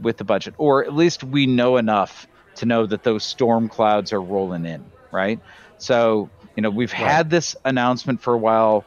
with 0.02 0.18
the 0.18 0.24
budget, 0.24 0.56
or 0.58 0.84
at 0.84 0.94
least 0.94 1.24
we 1.24 1.46
know 1.46 1.78
enough 1.78 2.28
to 2.56 2.66
know 2.66 2.86
that 2.86 3.04
those 3.04 3.24
storm 3.24 3.70
clouds 3.70 4.14
are 4.14 4.22
rolling 4.22 4.66
in, 4.66 4.92
right? 5.12 5.40
So 5.78 6.30
you 6.56 6.62
know 6.62 6.70
we've 6.70 6.92
right. 6.94 7.02
had 7.02 7.30
this 7.30 7.56
announcement 7.66 8.22
for 8.22 8.34
a 8.34 8.38
while. 8.38 8.86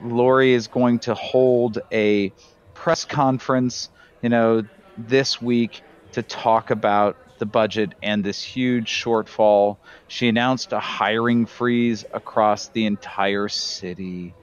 Lori 0.00 0.52
is 0.52 0.68
going 0.68 1.00
to 1.00 1.14
hold 1.14 1.78
a 1.92 2.32
press 2.74 3.04
conference, 3.04 3.88
you 4.22 4.28
know, 4.28 4.62
this 4.96 5.40
week 5.40 5.82
to 6.12 6.22
talk 6.22 6.70
about 6.70 7.16
the 7.38 7.46
budget 7.46 7.94
and 8.02 8.24
this 8.24 8.42
huge 8.42 8.90
shortfall. 8.90 9.78
She 10.06 10.28
announced 10.28 10.72
a 10.72 10.80
hiring 10.80 11.46
freeze 11.46 12.04
across 12.12 12.68
the 12.68 12.86
entire 12.86 13.48
city. 13.48 14.34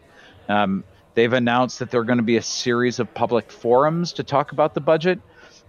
Um, 0.48 0.84
they've 1.14 1.32
announced 1.32 1.80
that 1.80 1.92
there 1.92 2.02
are 2.02 2.06
going 2.06 2.18
to 2.18 2.24
be 2.24 2.38
a 2.38 2.42
series 2.42 3.00
of 3.00 3.14
public 3.14 3.52
forums 3.52 4.14
to 4.14 4.24
talk 4.24 4.52
about 4.52 4.74
the 4.74 4.82
budget. 4.82 5.20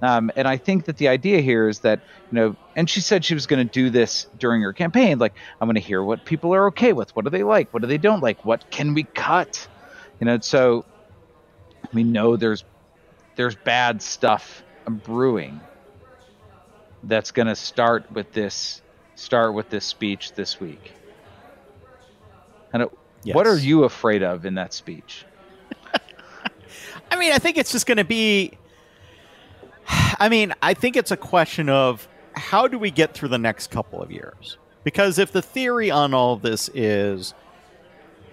Um, 0.02 0.30
and 0.36 0.46
I 0.46 0.58
think 0.58 0.84
that 0.86 0.98
the 0.98 1.08
idea 1.08 1.40
here 1.40 1.68
is 1.68 1.80
that, 1.80 2.00
you 2.30 2.36
know, 2.36 2.56
and 2.74 2.88
she 2.88 3.00
said 3.00 3.24
she 3.24 3.32
was 3.32 3.46
going 3.46 3.66
to 3.66 3.72
do 3.72 3.88
this 3.88 4.26
during 4.38 4.60
her 4.62 4.74
campaign. 4.74 5.18
Like, 5.18 5.34
I'm 5.60 5.66
going 5.66 5.76
to 5.76 5.80
hear 5.80 6.02
what 6.02 6.24
people 6.26 6.54
are 6.54 6.66
okay 6.68 6.92
with. 6.92 7.16
What 7.16 7.24
do 7.24 7.30
they 7.30 7.42
like? 7.42 7.72
What 7.72 7.80
do 7.80 7.88
they 7.88 7.96
don't 7.96 8.22
like? 8.22 8.44
What 8.44 8.70
can 8.70 8.92
we 8.92 9.04
cut? 9.04 9.66
You 10.20 10.26
know, 10.26 10.38
so 10.40 10.84
we 11.92 12.04
know 12.04 12.36
there's 12.36 12.64
there's 13.36 13.54
bad 13.54 14.02
stuff 14.02 14.62
brewing 14.86 15.60
that's 17.08 17.30
going 17.30 17.46
to 17.46 17.56
start 17.56 18.10
with 18.12 18.32
this 18.32 18.82
start 19.14 19.54
with 19.54 19.70
this 19.70 19.84
speech 19.84 20.32
this 20.32 20.60
week. 20.60 20.92
And 22.72 22.86
yes. 23.22 23.34
what 23.34 23.46
are 23.46 23.56
you 23.56 23.84
afraid 23.84 24.22
of 24.22 24.44
in 24.44 24.54
that 24.54 24.74
speech? 24.74 25.24
I 27.10 27.16
mean, 27.16 27.32
I 27.32 27.38
think 27.38 27.56
it's 27.56 27.72
just 27.72 27.86
going 27.86 27.96
to 27.98 28.04
be 28.04 28.58
I 30.18 30.28
mean, 30.28 30.52
I 30.62 30.74
think 30.74 30.96
it's 30.96 31.10
a 31.10 31.16
question 31.16 31.68
of 31.68 32.06
how 32.34 32.68
do 32.68 32.78
we 32.78 32.90
get 32.90 33.14
through 33.14 33.30
the 33.30 33.38
next 33.38 33.70
couple 33.70 34.02
of 34.02 34.10
years? 34.10 34.58
Because 34.84 35.18
if 35.18 35.32
the 35.32 35.42
theory 35.42 35.90
on 35.90 36.14
all 36.14 36.34
of 36.34 36.42
this 36.42 36.68
is 36.74 37.34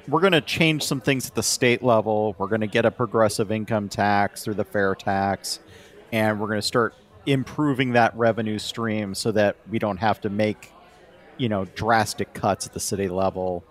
we're 0.07 0.19
going 0.19 0.33
to 0.33 0.41
change 0.41 0.83
some 0.83 0.99
things 0.99 1.27
at 1.27 1.35
the 1.35 1.43
state 1.43 1.81
level, 1.81 2.35
we're 2.37 2.47
going 2.47 2.61
to 2.61 2.67
get 2.67 2.85
a 2.85 2.91
progressive 2.91 3.51
income 3.51 3.87
tax 3.87 4.43
through 4.43 4.55
the 4.55 4.65
fair 4.65 4.95
tax, 4.95 5.59
and 6.11 6.39
we're 6.39 6.47
going 6.47 6.59
to 6.59 6.67
start 6.67 6.93
improving 7.25 7.93
that 7.93 8.15
revenue 8.15 8.59
stream 8.59 9.15
so 9.15 9.31
that 9.31 9.55
we 9.69 9.79
don't 9.79 9.97
have 9.97 10.21
to 10.21 10.29
make 10.29 10.71
you 11.37 11.49
know 11.49 11.65
drastic 11.75 12.33
cuts 12.33 12.67
at 12.67 12.73
the 12.73 12.79
city 12.79 13.07
level. 13.07 13.63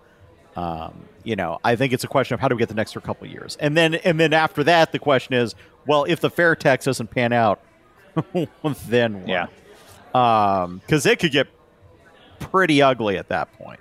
Um, 0.55 1.07
you 1.23 1.35
know 1.35 1.59
i 1.63 1.75
think 1.75 1.93
it's 1.93 2.03
a 2.03 2.07
question 2.07 2.35
of 2.35 2.39
how 2.39 2.47
do 2.47 2.55
we 2.55 2.59
get 2.59 2.69
the 2.69 2.75
next 2.75 2.93
couple 3.01 3.27
years? 3.27 3.57
And 3.59 3.75
then 3.75 3.95
and 3.95 4.19
then 4.19 4.33
after 4.33 4.63
that 4.65 4.91
the 4.91 4.99
question 4.99 5.33
is 5.33 5.55
well 5.87 6.03
if 6.03 6.19
the 6.19 6.29
fair 6.29 6.55
tax 6.55 6.85
doesn't 6.85 7.09
pan 7.09 7.33
out 7.33 7.61
then 8.87 9.21
what? 9.21 9.27
yeah. 9.27 9.47
Because 10.11 11.05
um, 11.05 11.11
it 11.11 11.19
could 11.19 11.31
get 11.31 11.47
pretty 12.39 12.83
ugly 12.83 13.17
at 13.17 13.29
that 13.29 13.51
point. 13.53 13.79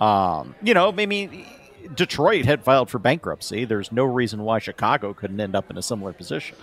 Um, 0.00 0.54
you 0.62 0.74
know 0.74 0.92
maybe 0.92 1.46
detroit 1.94 2.44
had 2.44 2.62
filed 2.62 2.90
for 2.90 2.98
bankruptcy. 2.98 3.64
There's 3.64 3.92
no 3.92 4.04
reason 4.04 4.42
why 4.42 4.58
chicago 4.58 5.14
couldn't 5.14 5.40
end 5.40 5.54
up 5.54 5.70
in 5.70 5.78
a 5.78 5.82
similar 5.82 6.12
position. 6.12 6.56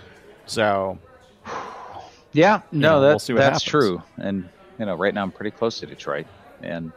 So 0.46 0.98
yeah, 2.32 2.62
no, 2.72 2.78
know, 2.78 3.00
that, 3.00 3.24
we'll 3.28 3.38
that's 3.38 3.62
true. 3.62 4.02
And 4.18 4.48
you 4.78 4.86
know, 4.86 4.94
right 4.94 5.12
now 5.12 5.22
I'm 5.22 5.32
pretty 5.32 5.50
close 5.50 5.80
to 5.80 5.86
Detroit, 5.86 6.26
and 6.62 6.92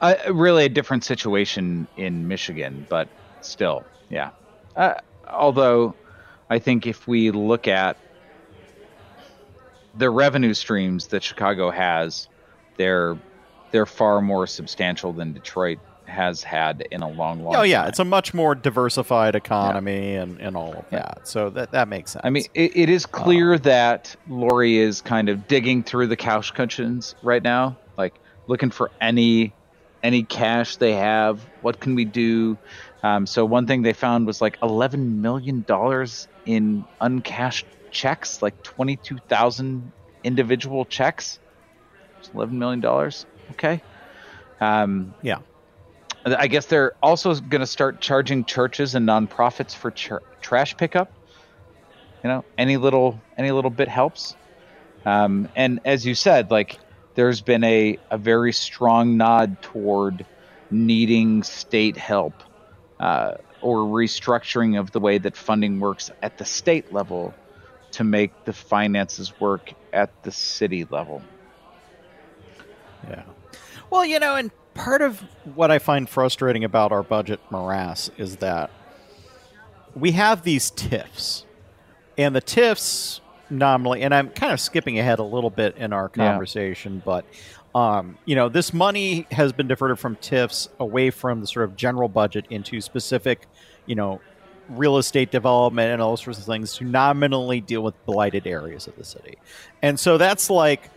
I, 0.00 0.26
really 0.28 0.64
a 0.64 0.68
different 0.68 1.04
situation 1.04 1.86
in 1.96 2.26
Michigan, 2.26 2.86
but 2.88 3.08
still, 3.40 3.84
yeah. 4.08 4.30
Uh, 4.76 4.94
although, 5.28 5.94
I 6.48 6.58
think 6.58 6.86
if 6.86 7.06
we 7.06 7.30
look 7.30 7.68
at 7.68 7.96
the 9.96 10.08
revenue 10.08 10.54
streams 10.54 11.08
that 11.08 11.22
Chicago 11.22 11.70
has, 11.70 12.28
they're 12.76 13.18
they're 13.72 13.86
far 13.86 14.20
more 14.20 14.46
substantial 14.46 15.12
than 15.12 15.32
Detroit 15.32 15.78
has 16.10 16.42
had 16.42 16.86
in 16.90 17.02
a 17.02 17.08
long, 17.08 17.42
long. 17.42 17.56
Oh 17.56 17.62
yeah, 17.62 17.80
time. 17.80 17.88
it's 17.88 17.98
a 17.98 18.04
much 18.04 18.34
more 18.34 18.54
diversified 18.54 19.34
economy 19.34 20.14
yeah. 20.14 20.22
and, 20.22 20.40
and 20.40 20.56
all 20.56 20.74
of 20.74 20.90
that. 20.90 21.20
So 21.26 21.50
that 21.50 21.70
that 21.72 21.88
makes 21.88 22.12
sense. 22.12 22.24
I 22.24 22.30
mean, 22.30 22.44
it, 22.54 22.76
it 22.76 22.88
is 22.90 23.06
clear 23.06 23.54
um, 23.54 23.62
that 23.62 24.14
Lori 24.28 24.76
is 24.76 25.00
kind 25.00 25.28
of 25.28 25.48
digging 25.48 25.82
through 25.82 26.08
the 26.08 26.16
couch 26.16 26.52
cushions 26.52 27.14
right 27.22 27.42
now, 27.42 27.78
like 27.96 28.14
looking 28.46 28.70
for 28.70 28.90
any 29.00 29.54
any 30.02 30.22
cash 30.24 30.76
they 30.76 30.94
have. 30.94 31.40
What 31.62 31.80
can 31.80 31.94
we 31.94 32.04
do? 32.04 32.58
Um, 33.02 33.26
so 33.26 33.44
one 33.44 33.66
thing 33.66 33.82
they 33.82 33.92
found 33.92 34.26
was 34.26 34.40
like 34.40 34.58
eleven 34.62 35.22
million 35.22 35.62
dollars 35.62 36.28
in 36.44 36.84
uncashed 37.00 37.66
checks, 37.90 38.42
like 38.42 38.62
twenty 38.62 38.96
two 38.96 39.18
thousand 39.28 39.92
individual 40.24 40.84
checks. 40.84 41.38
It's 42.18 42.30
eleven 42.34 42.58
million 42.58 42.80
dollars. 42.80 43.26
Okay. 43.52 43.82
Um, 44.60 45.14
yeah. 45.22 45.38
I 46.24 46.48
guess 46.48 46.66
they're 46.66 46.92
also 47.02 47.34
going 47.34 47.60
to 47.60 47.66
start 47.66 48.00
charging 48.00 48.44
churches 48.44 48.94
and 48.94 49.08
nonprofits 49.08 49.74
for 49.74 49.90
trash 49.90 50.76
pickup. 50.76 51.10
You 52.22 52.28
know, 52.28 52.44
any 52.58 52.76
little 52.76 53.20
any 53.38 53.50
little 53.50 53.70
bit 53.70 53.88
helps. 53.88 54.34
Um, 55.06 55.48
and 55.56 55.80
as 55.84 56.04
you 56.04 56.14
said, 56.14 56.50
like 56.50 56.78
there's 57.14 57.40
been 57.40 57.64
a, 57.64 57.98
a 58.10 58.18
very 58.18 58.52
strong 58.52 59.16
nod 59.16 59.62
toward 59.62 60.26
needing 60.70 61.42
state 61.42 61.96
help 61.96 62.34
uh, 63.00 63.34
or 63.62 63.78
restructuring 63.78 64.78
of 64.78 64.92
the 64.92 65.00
way 65.00 65.18
that 65.18 65.36
funding 65.36 65.80
works 65.80 66.10
at 66.22 66.36
the 66.36 66.44
state 66.44 66.92
level 66.92 67.34
to 67.92 68.04
make 68.04 68.44
the 68.44 68.52
finances 68.52 69.32
work 69.40 69.72
at 69.92 70.10
the 70.22 70.30
city 70.30 70.86
level. 70.90 71.22
Yeah. 73.08 73.22
Well, 73.88 74.04
you 74.04 74.20
know, 74.20 74.36
and 74.36 74.50
part 74.74 75.02
of 75.02 75.20
what 75.54 75.70
I 75.70 75.78
find 75.78 76.08
frustrating 76.08 76.64
about 76.64 76.92
our 76.92 77.02
budget 77.02 77.40
morass 77.50 78.10
is 78.16 78.36
that 78.36 78.70
we 79.94 80.12
have 80.12 80.42
these 80.42 80.70
TIFs, 80.70 81.44
and 82.16 82.34
the 82.34 82.40
TIFs 82.40 83.20
nominally, 83.50 84.02
and 84.02 84.14
I'm 84.14 84.30
kind 84.30 84.52
of 84.52 84.60
skipping 84.60 84.98
ahead 84.98 85.18
a 85.18 85.24
little 85.24 85.50
bit 85.50 85.76
in 85.76 85.92
our 85.92 86.08
conversation, 86.08 86.96
yeah. 86.96 87.02
but 87.04 87.24
um, 87.74 88.18
you 88.24 88.34
know, 88.34 88.48
this 88.48 88.72
money 88.72 89.26
has 89.30 89.52
been 89.52 89.68
diverted 89.68 89.96
from 89.98 90.16
TIFs 90.16 90.68
away 90.80 91.10
from 91.10 91.40
the 91.40 91.46
sort 91.46 91.64
of 91.64 91.76
general 91.76 92.08
budget 92.08 92.46
into 92.50 92.80
specific, 92.80 93.46
you 93.86 93.94
know, 93.94 94.20
real 94.68 94.98
estate 94.98 95.30
development 95.30 95.92
and 95.92 96.02
all 96.02 96.16
sorts 96.16 96.38
of 96.38 96.46
things 96.46 96.74
to 96.76 96.84
nominally 96.84 97.60
deal 97.60 97.82
with 97.82 97.94
blighted 98.06 98.46
areas 98.46 98.86
of 98.86 98.96
the 98.96 99.04
city. 99.04 99.38
And 99.82 99.98
so 99.98 100.18
that's 100.18 100.50
like 100.50 100.90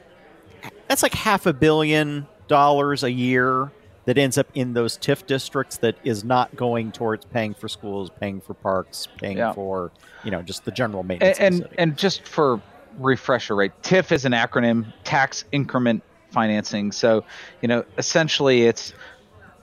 that's 0.87 1.03
like 1.03 1.13
half 1.13 1.45
a 1.45 1.53
billion 1.53 2.27
dollars 2.47 3.03
a 3.03 3.11
year 3.11 3.71
that 4.05 4.17
ends 4.17 4.37
up 4.37 4.47
in 4.53 4.73
those 4.73 4.97
TIF 4.97 5.25
districts 5.25 5.77
that 5.77 5.95
is 6.03 6.23
not 6.23 6.55
going 6.55 6.91
towards 6.91 7.25
paying 7.25 7.53
for 7.53 7.67
schools, 7.67 8.09
paying 8.19 8.41
for 8.41 8.53
parks, 8.53 9.07
paying 9.17 9.37
yeah. 9.37 9.53
for 9.53 9.91
you 10.23 10.31
know 10.31 10.41
just 10.41 10.65
the 10.65 10.71
general 10.71 11.03
maintenance. 11.03 11.39
And 11.39 11.61
and, 11.61 11.69
and, 11.77 11.97
just 11.97 12.27
for 12.27 12.61
refresher, 12.97 13.55
right? 13.55 13.71
TIF 13.81 14.11
is 14.11 14.25
an 14.25 14.33
acronym, 14.33 14.91
tax 15.03 15.45
increment 15.51 16.03
financing. 16.31 16.91
So 16.91 17.23
you 17.61 17.67
know 17.67 17.85
essentially 17.97 18.63
it's 18.63 18.93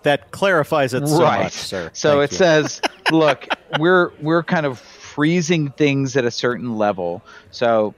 that 0.02 0.30
clarifies 0.30 0.94
it 0.94 1.06
so 1.06 1.22
right. 1.22 1.44
much, 1.44 1.52
sir. 1.52 1.90
So 1.92 2.18
Thank 2.18 2.24
it 2.24 2.32
you. 2.32 2.38
says, 2.38 2.80
look, 3.12 3.46
we're 3.78 4.12
we're 4.20 4.42
kind 4.42 4.64
of 4.64 4.78
freezing 4.78 5.70
things 5.72 6.16
at 6.16 6.24
a 6.24 6.30
certain 6.30 6.78
level. 6.78 7.22
So 7.50 7.94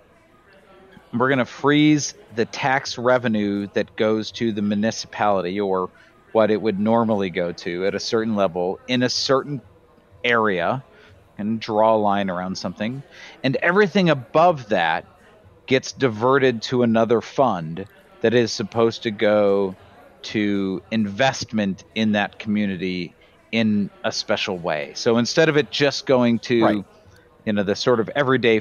we're 1.20 1.28
going 1.28 1.38
to 1.38 1.44
freeze 1.44 2.14
the 2.34 2.44
tax 2.44 2.98
revenue 2.98 3.68
that 3.74 3.96
goes 3.96 4.30
to 4.32 4.52
the 4.52 4.62
municipality 4.62 5.60
or 5.60 5.90
what 6.32 6.50
it 6.50 6.60
would 6.60 6.80
normally 6.80 7.30
go 7.30 7.52
to 7.52 7.86
at 7.86 7.94
a 7.94 8.00
certain 8.00 8.34
level 8.34 8.80
in 8.88 9.02
a 9.02 9.08
certain 9.08 9.60
area 10.24 10.82
and 11.38 11.60
draw 11.60 11.94
a 11.94 11.98
line 11.98 12.30
around 12.30 12.56
something 12.56 13.02
and 13.42 13.56
everything 13.56 14.08
above 14.08 14.68
that 14.70 15.04
gets 15.66 15.92
diverted 15.92 16.62
to 16.62 16.82
another 16.82 17.20
fund 17.20 17.86
that 18.22 18.34
is 18.34 18.52
supposed 18.52 19.02
to 19.02 19.10
go 19.10 19.74
to 20.22 20.82
investment 20.90 21.84
in 21.94 22.12
that 22.12 22.38
community 22.38 23.14
in 23.50 23.90
a 24.04 24.12
special 24.12 24.56
way. 24.56 24.92
So 24.94 25.18
instead 25.18 25.48
of 25.48 25.56
it 25.56 25.70
just 25.70 26.06
going 26.06 26.38
to 26.40 26.64
right. 26.64 26.84
you 27.44 27.52
know 27.52 27.62
the 27.62 27.76
sort 27.76 28.00
of 28.00 28.08
everyday 28.10 28.60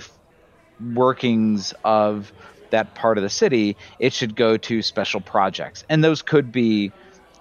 workings 0.94 1.74
of 1.84 2.32
that 2.72 2.96
part 2.96 3.18
of 3.18 3.24
the 3.24 3.30
city, 3.30 3.76
it 4.00 4.14
should 4.14 4.36
go 4.36 4.58
to 4.58 4.82
special 4.82 5.20
projects. 5.22 5.84
And 5.90 6.04
those 6.04 6.22
could 6.22 6.52
be 6.52 6.92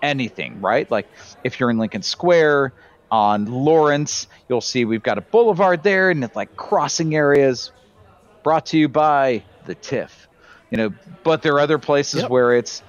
anything, 0.03 0.61
right? 0.61 0.91
Like 0.91 1.07
if 1.45 1.61
you're 1.61 1.71
in 1.71 1.79
Lincoln 1.79 2.03
Square 2.03 2.73
on 3.11 3.47
Lawrence, 3.47 4.27
you'll 4.49 4.61
see 4.61 4.85
we've 4.85 5.03
got 5.03 5.19
a 5.19 5.21
boulevard 5.21 5.83
there 5.83 6.11
and 6.11 6.23
it's 6.25 6.37
like 6.37 6.57
crossing 6.57 7.15
areas 7.15 7.71
brought 8.43 8.67
to 8.67 8.79
you 8.79 8.89
by 8.89 9.43
the 9.67 9.75
TIF. 9.75 10.11
You 10.71 10.79
know, 10.79 10.93
but 11.25 11.43
there 11.43 11.55
are 11.55 11.61
other 11.61 11.79
places 11.79 12.23
Yep. 12.23 12.31
where 12.31 12.53
it's 12.55 12.83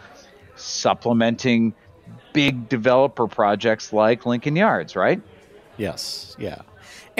supplementing 0.55 1.73
big 2.33 2.69
developer 2.69 3.27
projects 3.27 3.91
like 3.91 4.25
Lincoln 4.25 4.55
Yards, 4.55 4.95
right? 4.95 5.21
Yes, 5.77 6.35
yeah. 6.39 6.61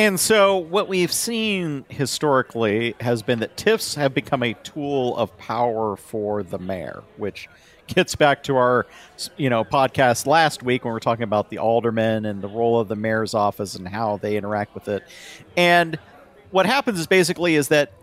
And 0.02 0.20
so 0.20 0.58
what 0.58 0.88
we've 0.88 1.14
seen 1.14 1.86
historically 1.88 2.96
has 3.02 3.22
been 3.22 3.38
that 3.42 3.56
TIFs 3.56 3.94
have 3.98 4.16
become 4.16 4.42
a 4.42 4.56
tool 4.56 5.16
of 5.16 5.38
power 5.38 5.96
for 5.96 6.42
the 6.42 6.58
mayor, 6.58 7.04
which 7.18 7.48
gets 7.86 8.16
back 8.16 8.42
to 8.46 8.56
our 8.56 8.88
you 9.38 9.48
know 9.48 9.64
podcast 9.64 10.26
last 10.26 10.64
week 10.64 10.84
when 10.84 10.92
we 10.92 10.98
are 10.98 11.00
talking 11.00 11.22
about 11.22 11.52
the 11.52 11.60
aldermen 11.60 12.26
and 12.26 12.42
the 12.42 12.48
role 12.48 12.80
of 12.80 12.88
the 12.88 12.96
mayor's 12.96 13.36
office 13.36 13.76
and 13.76 13.88
how 13.88 14.18
they 14.18 14.38
interact 14.38 14.74
with 14.74 14.88
it. 14.88 15.04
And 15.56 16.00
what 16.50 16.66
happens 16.66 17.00
is 17.00 17.06
basically 17.06 17.54
is 17.54 17.68
that 17.68 17.94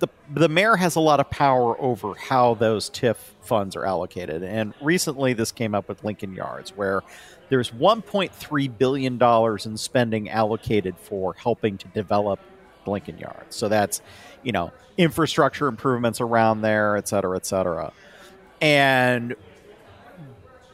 the, 0.00 0.08
the 0.32 0.48
mayor 0.48 0.76
has 0.76 0.96
a 0.96 1.00
lot 1.00 1.20
of 1.20 1.30
power 1.30 1.80
over 1.80 2.14
how 2.14 2.54
those 2.54 2.90
TIF 2.90 3.16
funds 3.42 3.76
are 3.76 3.84
allocated. 3.84 4.42
And 4.42 4.74
recently 4.80 5.34
this 5.34 5.52
came 5.52 5.74
up 5.74 5.88
with 5.88 6.02
Lincoln 6.02 6.34
Yards 6.34 6.70
where 6.76 7.02
there's 7.50 7.70
1.3 7.70 8.78
billion 8.78 9.18
dollars 9.18 9.66
in 9.66 9.76
spending 9.76 10.28
allocated 10.30 10.96
for 10.98 11.34
helping 11.34 11.78
to 11.78 11.88
develop 11.88 12.40
Lincoln 12.86 13.18
Yards. 13.18 13.54
So 13.54 13.68
that's, 13.68 14.00
you 14.42 14.52
know, 14.52 14.72
infrastructure 14.96 15.68
improvements 15.68 16.20
around 16.20 16.62
there, 16.62 16.96
et 16.96 17.06
cetera, 17.06 17.36
et 17.36 17.46
cetera. 17.46 17.92
And 18.60 19.36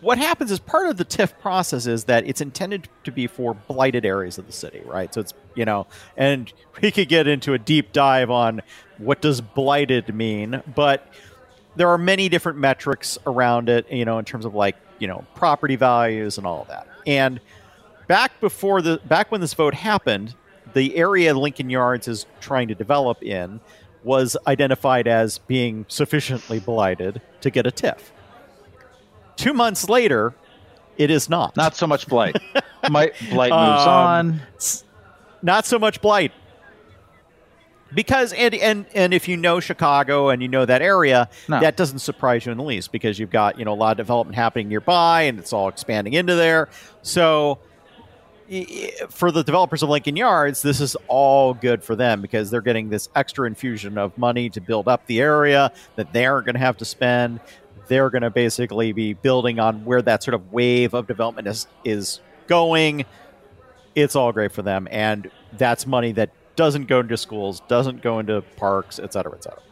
what 0.00 0.18
happens 0.18 0.50
is 0.50 0.58
part 0.60 0.88
of 0.88 0.98
the 0.98 1.04
TIF 1.04 1.38
process 1.40 1.86
is 1.86 2.04
that 2.04 2.26
it's 2.26 2.40
intended 2.40 2.88
to 3.04 3.10
be 3.10 3.26
for 3.26 3.54
blighted 3.54 4.04
areas 4.04 4.38
of 4.38 4.46
the 4.46 4.52
city, 4.52 4.82
right? 4.84 5.12
So 5.12 5.20
it's, 5.20 5.34
you 5.56 5.64
know, 5.64 5.86
and 6.16 6.52
we 6.80 6.90
could 6.92 7.08
get 7.08 7.26
into 7.26 7.52
a 7.54 7.58
deep 7.58 7.92
dive 7.92 8.30
on 8.30 8.62
what 8.98 9.20
does 9.20 9.40
blighted 9.40 10.14
mean, 10.14 10.62
but 10.74 11.06
there 11.74 11.88
are 11.88 11.98
many 11.98 12.28
different 12.28 12.58
metrics 12.58 13.18
around 13.26 13.68
it, 13.68 13.90
you 13.90 14.04
know, 14.04 14.18
in 14.18 14.24
terms 14.24 14.44
of 14.44 14.54
like, 14.54 14.76
you 14.98 15.06
know, 15.08 15.24
property 15.34 15.76
values 15.76 16.38
and 16.38 16.46
all 16.46 16.62
of 16.62 16.68
that. 16.68 16.86
And 17.06 17.40
back 18.06 18.40
before 18.40 18.80
the 18.82 19.00
back 19.04 19.30
when 19.32 19.40
this 19.40 19.52
vote 19.54 19.74
happened, 19.74 20.34
the 20.72 20.96
area 20.96 21.34
Lincoln 21.34 21.68
Yards 21.70 22.08
is 22.08 22.26
trying 22.40 22.68
to 22.68 22.74
develop 22.74 23.22
in 23.22 23.60
was 24.04 24.36
identified 24.46 25.06
as 25.08 25.38
being 25.38 25.84
sufficiently 25.88 26.60
blighted 26.60 27.20
to 27.40 27.50
get 27.50 27.66
a 27.66 27.70
TIF. 27.70 27.98
Two 29.36 29.52
months 29.52 29.88
later, 29.88 30.34
it 30.96 31.10
is 31.10 31.28
not. 31.28 31.56
Not 31.56 31.76
so 31.76 31.86
much 31.86 32.06
blight. 32.06 32.36
My 32.90 33.12
blight 33.30 33.50
moves 33.50 33.82
Um, 33.82 33.88
on. 33.88 34.40
Not 35.42 35.66
so 35.66 35.78
much 35.78 36.00
blight. 36.00 36.32
Because 37.94 38.32
and 38.32 38.52
and 38.54 38.84
and 38.94 39.14
if 39.14 39.28
you 39.28 39.36
know 39.36 39.60
chicago 39.60 40.28
and 40.30 40.42
you 40.42 40.48
know 40.48 40.64
that 40.64 40.82
area 40.82 41.28
No. 41.48 41.60
that 41.60 41.76
doesn't 41.76 42.00
surprise 42.00 42.44
you 42.44 42.50
in 42.50 42.58
the 42.58 42.64
least 42.64 42.90
because 42.90 43.16
you've 43.18 43.30
got 43.30 43.60
you 43.60 43.64
know 43.64 43.72
a 43.72 43.76
lot 43.76 43.92
of 43.92 43.96
development 43.96 44.34
happening 44.34 44.68
nearby 44.68 45.22
and 45.22 45.38
it's 45.38 45.52
all 45.52 45.68
expanding 45.68 46.12
into 46.14 46.34
there. 46.34 46.68
So 47.02 47.58
for 49.08 49.30
the 49.30 49.42
developers 49.44 49.82
of 49.84 49.88
lincoln 49.88 50.16
yards 50.16 50.62
this 50.62 50.80
is 50.80 50.96
all 51.08 51.54
good 51.54 51.82
for 51.82 51.94
them 51.96 52.20
because 52.22 52.50
they're 52.50 52.60
getting 52.60 52.88
this 52.90 53.08
extra 53.14 53.46
infusion 53.46 53.98
of 53.98 54.16
money 54.18 54.50
to 54.50 54.60
build 54.60 54.88
up 54.88 55.06
the 55.06 55.20
area 55.20 55.72
that 55.94 56.12
they 56.12 56.26
aren't 56.26 56.46
going 56.46 56.54
to 56.54 56.60
have 56.60 56.76
to 56.78 56.84
spend. 56.84 57.38
They're 57.88 58.10
going 58.10 58.22
to 58.22 58.30
basically 58.30 58.92
be 58.92 59.14
building 59.14 59.60
on 59.60 59.84
where 59.84 60.02
that 60.02 60.24
sort 60.24 60.34
of 60.34 60.52
wave 60.52 60.92
of 60.92 61.06
development 61.06 61.46
is 61.46 61.68
is 61.84 62.20
going 62.48 63.04
it's 63.96 64.14
all 64.14 64.30
great 64.30 64.52
for 64.52 64.62
them 64.62 64.86
and 64.92 65.28
that's 65.54 65.86
money 65.86 66.12
that 66.12 66.30
doesn't 66.54 66.86
go 66.86 67.00
into 67.00 67.16
schools 67.16 67.60
doesn't 67.66 68.00
go 68.02 68.20
into 68.20 68.40
parks 68.56 69.00
et 69.00 69.12
cetera 69.12 69.32
et 69.34 69.42
cetera 69.42 69.62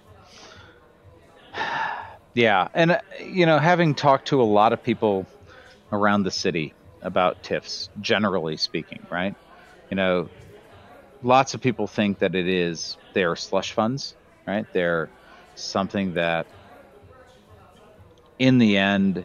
Yeah, 2.34 2.68
and 2.74 2.90
uh, 2.90 3.00
you 3.24 3.46
know, 3.46 3.58
having 3.58 3.94
talked 3.94 4.28
to 4.28 4.42
a 4.42 4.44
lot 4.44 4.72
of 4.72 4.82
people 4.82 5.24
around 5.92 6.24
the 6.24 6.32
city 6.32 6.74
about 7.00 7.42
TIFs, 7.44 7.88
generally 8.00 8.56
speaking, 8.56 9.06
right? 9.08 9.36
You 9.88 9.96
know, 9.96 10.28
lots 11.22 11.54
of 11.54 11.60
people 11.60 11.86
think 11.86 12.18
that 12.18 12.34
it 12.34 12.48
is 12.48 12.96
they're 13.12 13.36
slush 13.36 13.72
funds, 13.72 14.16
right? 14.48 14.66
They're 14.72 15.08
something 15.54 16.14
that, 16.14 16.46
in 18.40 18.58
the 18.58 18.78
end, 18.78 19.24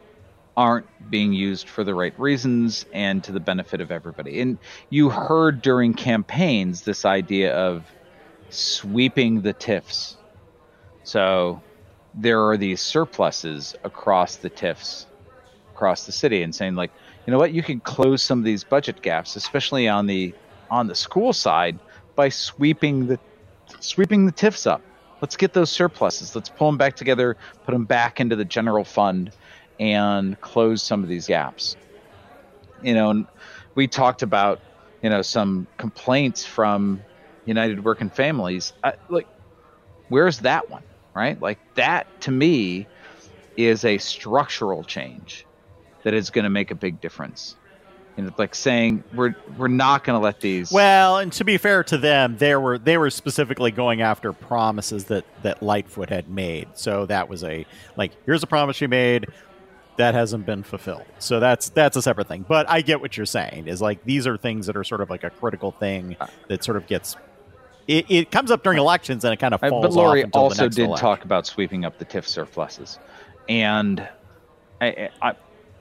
aren't 0.60 1.10
being 1.10 1.32
used 1.32 1.69
for 1.69 1.86
the 1.86 1.95
right 1.95 2.13
reasons 2.19 2.86
and 2.91 3.24
to 3.24 3.32
the 3.32 3.39
benefit 3.39 3.80
of 3.80 3.91
everybody. 3.91 4.41
And 4.41 4.58
you 4.89 5.10
heard 5.10 5.62
during 5.62 5.93
campaigns 5.93 6.82
this 6.82 7.06
idea 7.06 7.56
of 7.56 7.86
sweeping 8.50 9.39
the 9.39 9.54
TIFs. 9.54 10.17
So 11.04 11.62
there 12.13 12.45
are 12.45 12.58
these 12.58 12.82
surpluses 12.82 13.74
across 13.86 14.36
the 14.36 14.50
TIFs 14.50 15.06
across 15.74 16.06
the 16.06 16.12
city 16.12 16.43
and 16.43 16.54
saying 16.54 16.76
like, 16.76 16.91
you 17.26 17.32
know 17.32 17.38
what, 17.38 17.54
you 17.54 17.63
can 17.63 17.80
close 17.80 18.22
some 18.22 18.39
of 18.39 18.43
these 18.43 18.65
budget 18.65 19.02
gaps, 19.02 19.38
especially 19.38 19.88
on 19.88 20.08
the 20.08 20.34
on 20.69 20.88
the 20.88 20.95
school 20.95 21.32
side, 21.32 21.80
by 22.15 22.28
sweeping 22.28 23.08
the 23.08 23.17
sweeping 23.80 24.26
the 24.26 24.34
TIFs 24.34 24.67
up. 24.67 24.82
Let's 25.22 25.38
get 25.38 25.54
those 25.54 25.69
surpluses. 25.69 26.36
Let's 26.36 26.50
pull 26.50 26.67
them 26.67 26.78
back 26.78 26.98
together, 26.98 27.38
put 27.63 27.72
them 27.72 27.86
back 27.86 28.19
into 28.19 28.36
the 28.36 28.43
general 28.43 28.84
fund, 28.84 29.32
and 29.80 30.39
close 30.42 30.84
some 30.84 31.04
of 31.04 31.10
these 31.10 31.28
gaps. 31.28 31.76
You 32.82 32.94
know, 32.94 33.26
we 33.76 33.88
talked 33.88 34.22
about 34.22 34.60
you 35.02 35.10
know 35.10 35.22
some 35.22 35.68
complaints 35.78 36.46
from 36.46 37.02
United 37.46 37.84
Working 37.84 38.10
Families. 38.10 38.74
I, 38.84 38.94
like, 39.10 39.28
where's 40.10 40.39
that 40.39 40.70
one? 40.70 40.84
Right? 41.13 41.42
Like 41.42 41.60
that 41.76 42.08
to 42.22 42.32
me 42.32 42.88
is 43.58 43.84
a 43.84 43.98
structural 43.98 44.84
change 44.84 45.46
that 46.04 46.13
is 46.13 46.30
going 46.30 46.44
to 46.44 46.50
make 46.50 46.72
a 46.72 46.76
big 46.76 47.02
difference. 47.02 47.56
You 48.15 48.26
know, 48.26 48.32
like 48.38 48.54
saying 48.54 49.04
we're 49.13 49.36
we're 49.58 49.70
not 49.70 50.04
going 50.04 50.20
to 50.20 50.24
let 50.24 50.42
these. 50.42 50.72
well 50.74 51.20
and 51.20 51.32
to 51.34 51.46
be 51.46 51.58
fair 51.58 51.84
to 51.86 51.98
them 51.98 52.36
they 52.38 52.54
were 52.56 52.78
they 52.78 52.98
were 52.98 53.10
specifically 53.10 53.72
going 53.72 54.02
after 54.02 54.34
promises 54.34 55.06
that 55.06 55.24
that 55.42 55.63
lightfoot 55.63 56.10
had 56.10 56.30
made 56.30 56.68
so 56.74 57.06
that 57.06 57.30
was 57.30 57.46
a 57.46 57.65
like 57.96 58.12
here's 58.26 58.44
a 58.44 58.48
promise 58.48 58.82
you 58.82 58.89
made 58.89 59.28
that 60.00 60.16
hasn't 60.16 60.46
been 60.46 60.64
fulfilled 60.64 61.08
so 61.20 61.40
that's 61.40 61.70
that's 61.72 61.96
a 61.98 62.02
separate 62.02 62.28
thing 62.28 62.46
but 62.48 62.70
i 62.70 62.82
get 62.82 63.02
what 63.02 63.18
you're 63.18 63.26
saying 63.26 63.68
is 63.68 63.82
like 63.82 64.00
these 64.04 64.26
are 64.28 64.38
things 64.38 64.66
that 64.68 64.76
are 64.78 64.84
sort 64.84 65.02
of 65.02 65.10
like 65.10 65.24
a 65.24 65.32
critical 65.32 65.74
thing 65.74 66.16
that 66.50 66.64
sort 66.64 66.78
of 66.78 66.88
gets 66.88 67.16
it, 67.88 68.06
it 68.10 68.32
comes 68.32 68.52
up 68.52 68.64
during 68.64 68.78
elections 68.80 69.24
and 69.26 69.34
it 69.34 69.38
kind 69.38 69.54
of 69.54 69.62
falls 69.62 69.84
but 69.84 69.94
Lori 69.94 70.24
off 70.26 70.34
also 70.34 70.70
did 70.70 70.86
election. 70.86 71.06
talk 71.08 71.26
about 71.26 71.48
sweeping 71.48 71.86
up 71.86 71.98
the 71.98 72.06
TIF 72.06 72.26
surpluses, 72.28 73.00
and 73.48 74.08
I 74.82 75.10
I, 75.22 75.34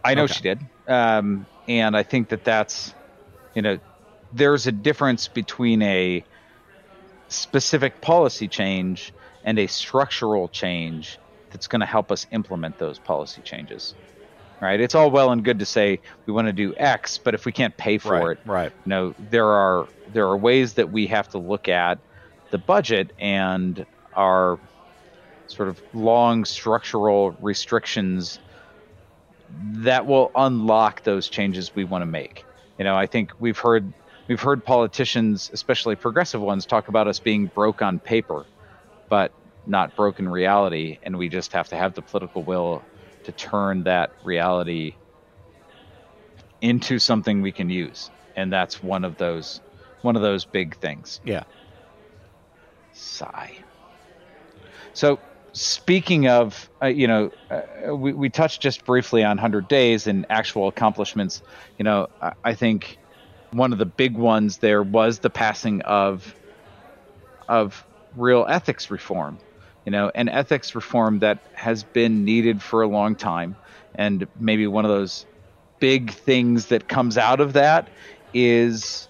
I 0.05 0.15
know 0.15 0.25
Okay. 0.25 0.35
she 0.35 0.43
did, 0.43 0.63
um, 0.87 1.47
and 1.69 1.97
I 1.97 2.03
think 2.03 2.31
that 2.31 2.45
that's 2.45 2.95
you 3.55 3.63
know 3.63 3.79
there's 4.33 4.67
a 4.67 4.73
difference 4.73 5.29
between 5.29 5.83
a 5.83 6.25
specific 7.29 8.01
policy 8.01 8.49
change 8.49 9.15
and 9.45 9.59
a 9.59 9.67
structural 9.67 10.49
change 10.49 11.21
that's 11.51 11.67
going 11.69 11.81
to 11.81 11.87
help 11.87 12.11
us 12.11 12.27
implement 12.33 12.79
those 12.79 12.99
policy 12.99 13.43
changes. 13.43 13.95
Right? 14.61 14.81
It's 14.81 14.95
all 14.95 15.11
well 15.11 15.31
and 15.31 15.45
good 15.45 15.61
to 15.61 15.67
say 15.67 16.01
we 16.27 16.33
want 16.33 16.49
to 16.49 16.53
do 16.53 16.75
X, 16.77 17.17
but 17.19 17.35
if 17.35 17.47
we 17.47 17.53
can't 17.53 17.77
pay 17.77 17.99
for 17.99 18.13
right 18.13 18.31
it, 18.33 18.39
right 18.45 18.73
you 18.85 18.91
know 18.91 19.15
there 19.31 19.47
are 19.47 19.87
there 20.13 20.27
are 20.27 20.37
ways 20.37 20.75
that 20.75 20.91
we 20.91 21.07
have 21.07 21.29
to 21.31 21.39
look 21.39 21.69
at 21.69 21.99
the 22.51 22.59
budget 22.59 23.13
and 23.19 23.87
our 24.15 24.59
sort 25.47 25.69
of 25.69 25.81
long 25.95 26.45
structural 26.45 27.33
restrictions 27.41 28.39
that 29.63 30.07
will 30.07 30.31
unlock 30.35 31.03
those 31.05 31.29
changes 31.29 31.75
we 31.75 31.85
want 31.85 32.03
to 32.03 32.07
make 32.07 32.45
you 32.79 32.85
know 32.85 32.95
i 32.95 33.07
think 33.07 33.33
we've 33.41 33.59
heard 33.59 33.93
we've 34.29 34.41
heard 34.41 34.63
politicians 34.63 35.51
especially 35.55 35.97
progressive 35.97 36.41
ones 36.41 36.67
talk 36.67 36.89
about 36.89 37.09
us 37.09 37.19
being 37.19 37.47
broke 37.47 37.81
on 37.81 37.99
paper 37.99 38.45
but 39.09 39.33
not 39.67 39.97
broke 39.97 40.19
in 40.19 40.29
reality 40.29 40.99
and 41.03 41.17
we 41.17 41.29
just 41.29 41.53
have 41.53 41.69
to 41.69 41.77
have 41.77 41.95
the 41.95 42.03
political 42.03 42.43
will 42.43 42.83
to 43.29 43.33
turn 43.33 43.83
that 43.83 44.11
reality 44.25 44.95
into 46.63 46.99
something 46.99 47.43
we 47.43 47.53
can 47.53 47.69
use. 47.69 48.11
And 48.37 48.51
that's 48.51 48.83
one 48.83 49.05
of 49.05 49.19
those 49.19 49.61
one 50.01 50.17
of 50.17 50.23
those 50.23 50.47
big 50.47 50.77
things. 50.77 51.21
Yeah. 51.27 51.45
Sigh. 52.95 53.59
So 54.95 55.19
speaking 55.53 56.27
of 56.27 56.71
uh, 56.81 56.87
you 56.87 57.07
know 57.07 57.31
uh, 57.51 57.95
we, 57.95 58.15
we 58.15 58.31
touched 58.31 58.63
just 58.63 58.87
briefly 58.87 59.23
on 59.23 59.37
100 59.37 59.69
days 59.69 60.07
and 60.07 60.25
actual 60.31 60.69
accomplishments. 60.69 61.43
You 61.77 61.85
know 61.85 62.09
I, 62.23 62.33
I 62.45 62.55
think 62.55 62.97
one 63.51 63.75
of 63.75 63.79
the 63.79 63.87
big 63.87 64.17
ones 64.17 64.57
there 64.57 64.83
was 64.83 65.19
the 65.19 65.31
passing 65.31 65.83
of 65.83 66.35
of 67.47 67.85
real 68.17 68.47
ethics 68.49 68.91
reform 68.91 69.39
you 69.89 69.93
know, 69.93 70.11
an 70.15 70.29
ethics 70.29 70.75
reform 70.75 71.21
that 71.21 71.39
has 71.55 71.83
been 71.83 72.27
needed 72.27 72.61
for 72.61 72.83
a 72.83 72.87
long 72.87 73.15
time. 73.15 73.57
And 73.95 74.27
maybe 74.39 74.67
one 74.67 74.85
of 74.85 74.91
those 74.91 75.25
big 75.81 76.11
things 76.11 76.67
that 76.67 76.87
comes 76.87 77.17
out 77.17 77.41
of 77.41 77.55
that 77.55 77.89
is 78.35 79.09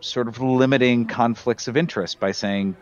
sort 0.00 0.26
of 0.26 0.40
limiting 0.40 1.06
conflicts 1.06 1.68
of 1.68 1.76
interest 1.76 2.18
by 2.18 2.32
saying 2.32 2.74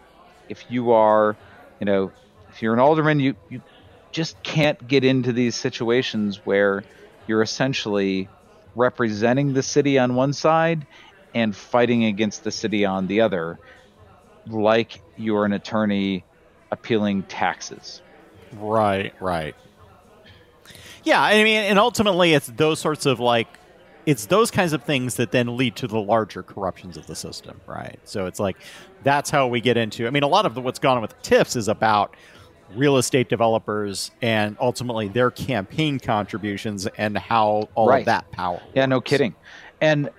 if 0.49 0.65
you 0.71 0.93
are, 0.93 1.37
you 1.79 1.85
know, 1.85 2.11
if 2.49 2.63
you're 2.63 2.73
an 2.73 2.81
alderman, 2.81 3.21
you, 3.21 3.37
you 3.51 3.61
just 4.13 4.43
can't 4.43 4.89
get 4.89 5.05
into 5.05 5.35
these 5.35 5.55
situations 5.55 6.41
where 6.47 6.83
you're 7.27 7.43
essentially 7.43 8.31
representing 8.75 9.53
the 9.53 9.63
city 9.63 9.99
on 9.99 10.15
one 10.15 10.33
side 10.33 10.87
and 11.35 11.55
fighting 11.55 12.03
against 12.03 12.45
the 12.45 12.51
city 12.51 12.87
on 12.87 13.09
the 13.09 13.21
other, 13.21 13.59
like 14.47 15.03
you're 15.19 15.45
an 15.45 15.53
attorney 15.53 16.25
appealing 16.71 17.23
taxes. 17.25 18.03
Right, 18.53 19.15
right. 19.21 19.55
Yeah, 21.03 21.23
I 21.23 21.43
mean, 21.43 21.59
and 21.63 21.79
ultimately, 21.79 22.35
it's 22.35 22.47
those 22.49 22.79
sorts 22.79 23.07
of 23.07 23.21
like, 23.21 23.49
it's 24.07 24.27
those 24.27 24.51
kinds 24.51 24.73
of 24.73 24.83
things 24.83 25.17
that 25.17 25.31
then 25.31 25.57
lead 25.57 25.77
to 25.77 25.87
the 25.87 26.01
larger 26.01 26.43
corruptions 26.43 26.97
of 26.97 27.07
the 27.07 27.15
system, 27.15 27.61
right? 27.67 27.99
So 28.05 28.27
it's 28.27 28.41
like, 28.41 28.57
that's 29.03 29.31
how 29.31 29.47
we 29.47 29.61
get 29.61 29.77
into. 29.77 30.07
I 30.07 30.11
mean, 30.11 30.23
a 30.23 30.29
lot 30.29 30.47
of 30.47 30.55
the, 30.55 30.61
what's 30.61 30.79
gone 30.79 30.97
on 30.97 31.03
with 31.03 31.21
TIFs 31.23 31.57
is 31.57 31.69
about 31.69 32.17
real 32.75 32.97
estate 32.97 33.29
developers 33.29 34.11
and 34.23 34.57
ultimately 34.61 35.09
their 35.09 35.31
campaign 35.31 35.99
contributions 35.99 36.87
and 36.87 37.17
how 37.19 37.69
all 37.75 37.89
right. 37.89 38.01
of 38.01 38.07
that 38.07 38.31
power. 38.31 38.61
Yeah, 38.75 38.87
no 38.87 39.01
kidding. 39.01 39.35
And 39.81 40.11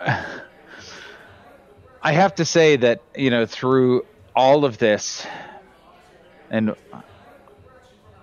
uh, 0.00 0.22
I 2.02 2.12
have 2.12 2.34
to 2.36 2.44
say 2.44 2.76
that 2.76 3.02
you 3.16 3.30
know 3.30 3.46
through 3.46 4.04
all 4.34 4.64
of 4.64 4.78
this, 4.78 5.26
and 6.52 6.76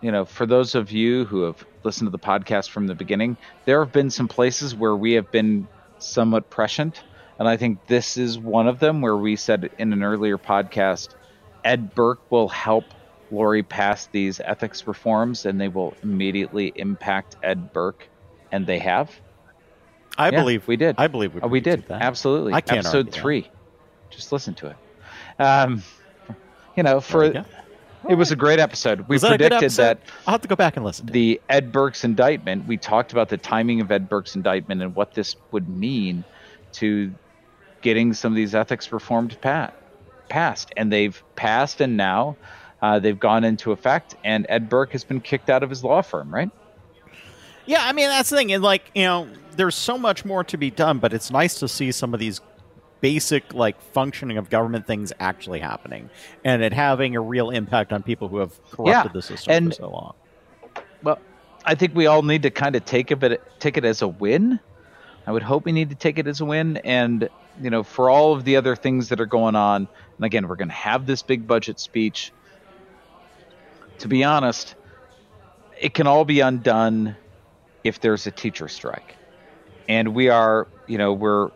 you 0.02 0.12
know, 0.12 0.24
for 0.24 0.46
those 0.46 0.76
of 0.76 0.92
you 0.92 1.26
who 1.26 1.42
have 1.42 1.65
listened 1.84 2.08
to 2.08 2.12
the 2.12 2.20
podcast 2.20 2.70
from 2.70 2.88
the 2.88 2.96
beginning, 2.96 3.36
there 3.65 3.84
have 3.84 3.92
been 3.92 4.10
some 4.10 4.28
places 4.28 4.74
where 4.74 4.96
we 4.96 5.13
have 5.13 5.30
been 5.32 5.68
somewhat 5.98 6.50
prescient. 6.50 7.02
And 7.38 7.48
I 7.48 7.58
think 7.58 7.86
this 7.88 8.18
is 8.18 8.38
one 8.38 8.68
of 8.68 8.80
them 8.80 9.02
where 9.02 9.18
we 9.18 9.36
said 9.36 9.72
in 9.78 9.92
an 9.94 10.04
earlier 10.04 10.38
podcast, 10.38 11.10
Ed 11.63 11.94
Burke 11.96 12.32
will 12.32 12.48
help 12.48 12.86
Lori 13.32 13.63
pass 13.63 14.08
these 14.08 14.39
ethics 14.39 14.88
reforms 14.88 15.46
and 15.46 15.60
they 15.60 15.68
will 15.68 15.94
immediately 16.02 16.72
impact 16.76 17.36
Ed 17.44 17.74
Burke. 17.74 18.08
And 18.52 18.65
they 18.65 18.80
have. 18.80 19.12
I 20.18 20.30
yeah, 20.30 20.39
believe 20.39 20.68
we 20.68 20.76
did. 20.76 20.96
I 20.98 21.08
believe 21.08 21.36
we, 21.36 21.42
oh, 21.42 21.48
we 21.48 21.60
did. 21.60 21.88
That. 21.88 22.02
Absolutely. 22.02 22.54
I 22.54 22.62
can't 22.62 22.80
Episode 22.80 23.12
three. 23.12 23.42
That. 23.42 23.52
Just 24.10 24.32
listen 24.32 24.54
to 24.56 24.68
it. 24.68 24.76
Um, 25.42 25.84
you 26.76 26.84
know, 26.84 27.00
for 27.00 27.46
it 28.08 28.16
was 28.16 28.32
a 28.32 28.36
great 28.36 28.60
episode. 28.60 29.08
We 29.08 29.20
predicted 29.20 29.54
episode? 29.54 29.84
that. 29.84 30.00
I'll 30.26 30.34
have 30.34 30.42
to 30.42 30.48
go 30.48 30.56
back 30.56 30.78
and 30.78 30.86
listen. 30.86 31.08
the 31.08 31.42
Ed 31.50 31.72
Burke's 31.72 32.04
indictment. 32.04 32.68
We 32.68 32.78
talked 32.78 33.12
about 33.12 33.30
the 33.30 33.38
timing 33.38 33.82
of 33.82 33.92
Ed 33.92 34.08
Burke's 34.08 34.36
indictment 34.36 34.82
and 34.82 34.96
what 34.96 35.14
this 35.14 35.36
would 35.52 35.68
mean 35.68 36.24
to 36.74 37.14
getting 37.82 38.14
some 38.14 38.32
of 38.32 38.36
these 38.36 38.56
ethics 38.56 38.92
reformed 38.92 39.40
pat, 39.42 39.74
passed, 40.30 40.72
and 40.78 40.92
they've 40.92 41.22
passed, 41.36 41.82
and 41.82 41.98
now 41.98 42.38
uh, 42.82 43.00
they've 43.00 43.20
gone 43.20 43.44
into 43.44 43.72
effect. 43.72 44.16
And 44.24 44.46
Ed 44.50 44.70
Burke 44.70 44.92
has 44.94 45.04
been 45.04 45.22
kicked 45.22 45.50
out 45.50 45.64
of 45.64 45.70
his 45.70 45.84
law 45.84 46.02
firm, 46.02 46.34
right? 46.34 46.50
Yeah, 47.66 47.82
I 47.84 47.94
mean 47.94 48.08
that's 48.08 48.30
the 48.30 48.38
thing. 48.38 48.52
And 48.52 48.64
like 48.64 48.90
you 48.96 49.04
know, 49.04 49.28
there's 49.56 49.76
so 49.76 49.98
much 49.98 50.26
more 50.26 50.44
to 50.46 50.58
be 50.58 50.72
done, 50.72 51.00
but 51.00 51.14
it's 51.14 51.30
nice 51.30 51.60
to 51.60 51.68
see 51.68 51.92
some 51.92 52.14
of 52.14 52.20
these 52.20 52.42
basic 53.02 53.54
like 53.54 53.80
functioning 53.82 54.38
of 54.38 54.50
government 54.50 54.86
things 54.86 55.14
actually 55.20 55.60
happening 55.60 56.10
and 56.44 56.62
it 56.62 56.74
having 56.74 57.16
a 57.16 57.22
real 57.22 57.50
impact 57.50 57.94
on 57.94 58.04
people 58.04 58.28
who 58.28 58.38
have 58.38 58.52
corrupted 58.72 59.12
yeah. 59.12 59.14
the 59.14 59.22
system 59.22 59.54
and, 59.54 59.76
for 59.76 59.82
so 59.82 59.90
long. 59.90 60.14
Well, 61.04 61.20
I 61.66 61.76
think 61.76 61.96
we 61.96 62.08
all 62.08 62.22
need 62.24 62.44
to 62.44 62.50
kind 62.50 62.76
of 62.76 62.86
take 62.86 63.12
a 63.12 63.16
bit 63.16 63.42
take 63.60 63.78
it 63.78 63.86
as 63.86 64.02
a 64.02 64.08
win. 64.08 64.60
I 65.26 65.32
would 65.32 65.44
hope 65.44 65.66
we 65.66 65.72
need 65.72 65.90
to 65.90 65.96
take 65.96 66.18
it 66.18 66.28
as 66.28 66.42
a 66.42 66.46
win 66.46 66.78
and 66.78 67.30
you 67.62 67.70
know 67.70 67.84
for 67.84 68.10
all 68.10 68.34
of 68.34 68.44
the 68.46 68.56
other 68.56 68.76
things 68.76 69.10
that 69.10 69.20
are 69.20 69.26
going 69.26 69.56
on 69.56 69.88
and 70.18 70.26
again 70.26 70.48
we're 70.48 70.56
going 70.56 70.70
to 70.70 70.74
have 70.74 71.06
this 71.06 71.22
big 71.22 71.48
budget 71.48 71.80
speech 71.80 72.32
to 74.00 74.08
be 74.08 74.24
honest 74.24 74.76
it 75.80 75.94
can 75.94 76.08
all 76.08 76.26
be 76.26 76.40
undone 76.40 77.16
if 77.84 78.00
there's 78.00 78.28
a 78.28 78.32
teacher 78.32 78.68
strike 78.68 79.16
and 79.88 80.16
we 80.16 80.30
are 80.30 80.68
you 80.88 80.98
know 80.98 81.14
we're 81.14 81.52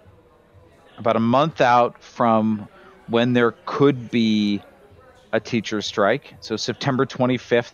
about 0.98 1.16
a 1.16 1.20
month 1.20 1.62
out 1.62 2.02
from 2.02 2.68
when 3.08 3.34
there 3.34 3.54
could 3.66 4.10
be 4.10 4.62
a 5.32 5.40
teacher 5.40 5.82
strike. 5.82 6.36
So 6.40 6.56
September 6.56 7.06
25th 7.06 7.74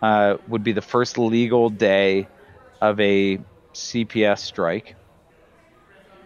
uh, 0.00 0.36
would 0.48 0.62
be 0.62 0.72
the 0.72 0.82
first 0.82 1.18
legal 1.18 1.70
day 1.70 2.28
of 2.80 2.98
a 3.00 3.38
CPS 3.74 4.38
strike. 4.38 4.94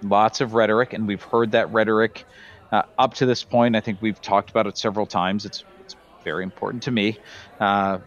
Lots 0.02 0.40
of 0.40 0.54
rhetoric, 0.54 0.92
and 0.92 1.08
we've 1.08 1.22
heard 1.22 1.52
that 1.52 1.72
rhetoric 1.72 2.24
uh, 2.70 2.82
up 2.98 3.14
to 3.14 3.26
this 3.26 3.42
point. 3.42 3.74
I 3.76 3.80
think 3.80 4.02
we've 4.02 4.20
talked 4.20 4.50
about 4.50 4.66
it 4.66 4.76
several 4.76 5.06
times. 5.06 5.46
It's 5.46 5.64
it's 5.80 5.96
very 6.22 6.42
important 6.42 6.82
to 6.84 6.90
me, 6.90 7.18
uh, 7.58 7.98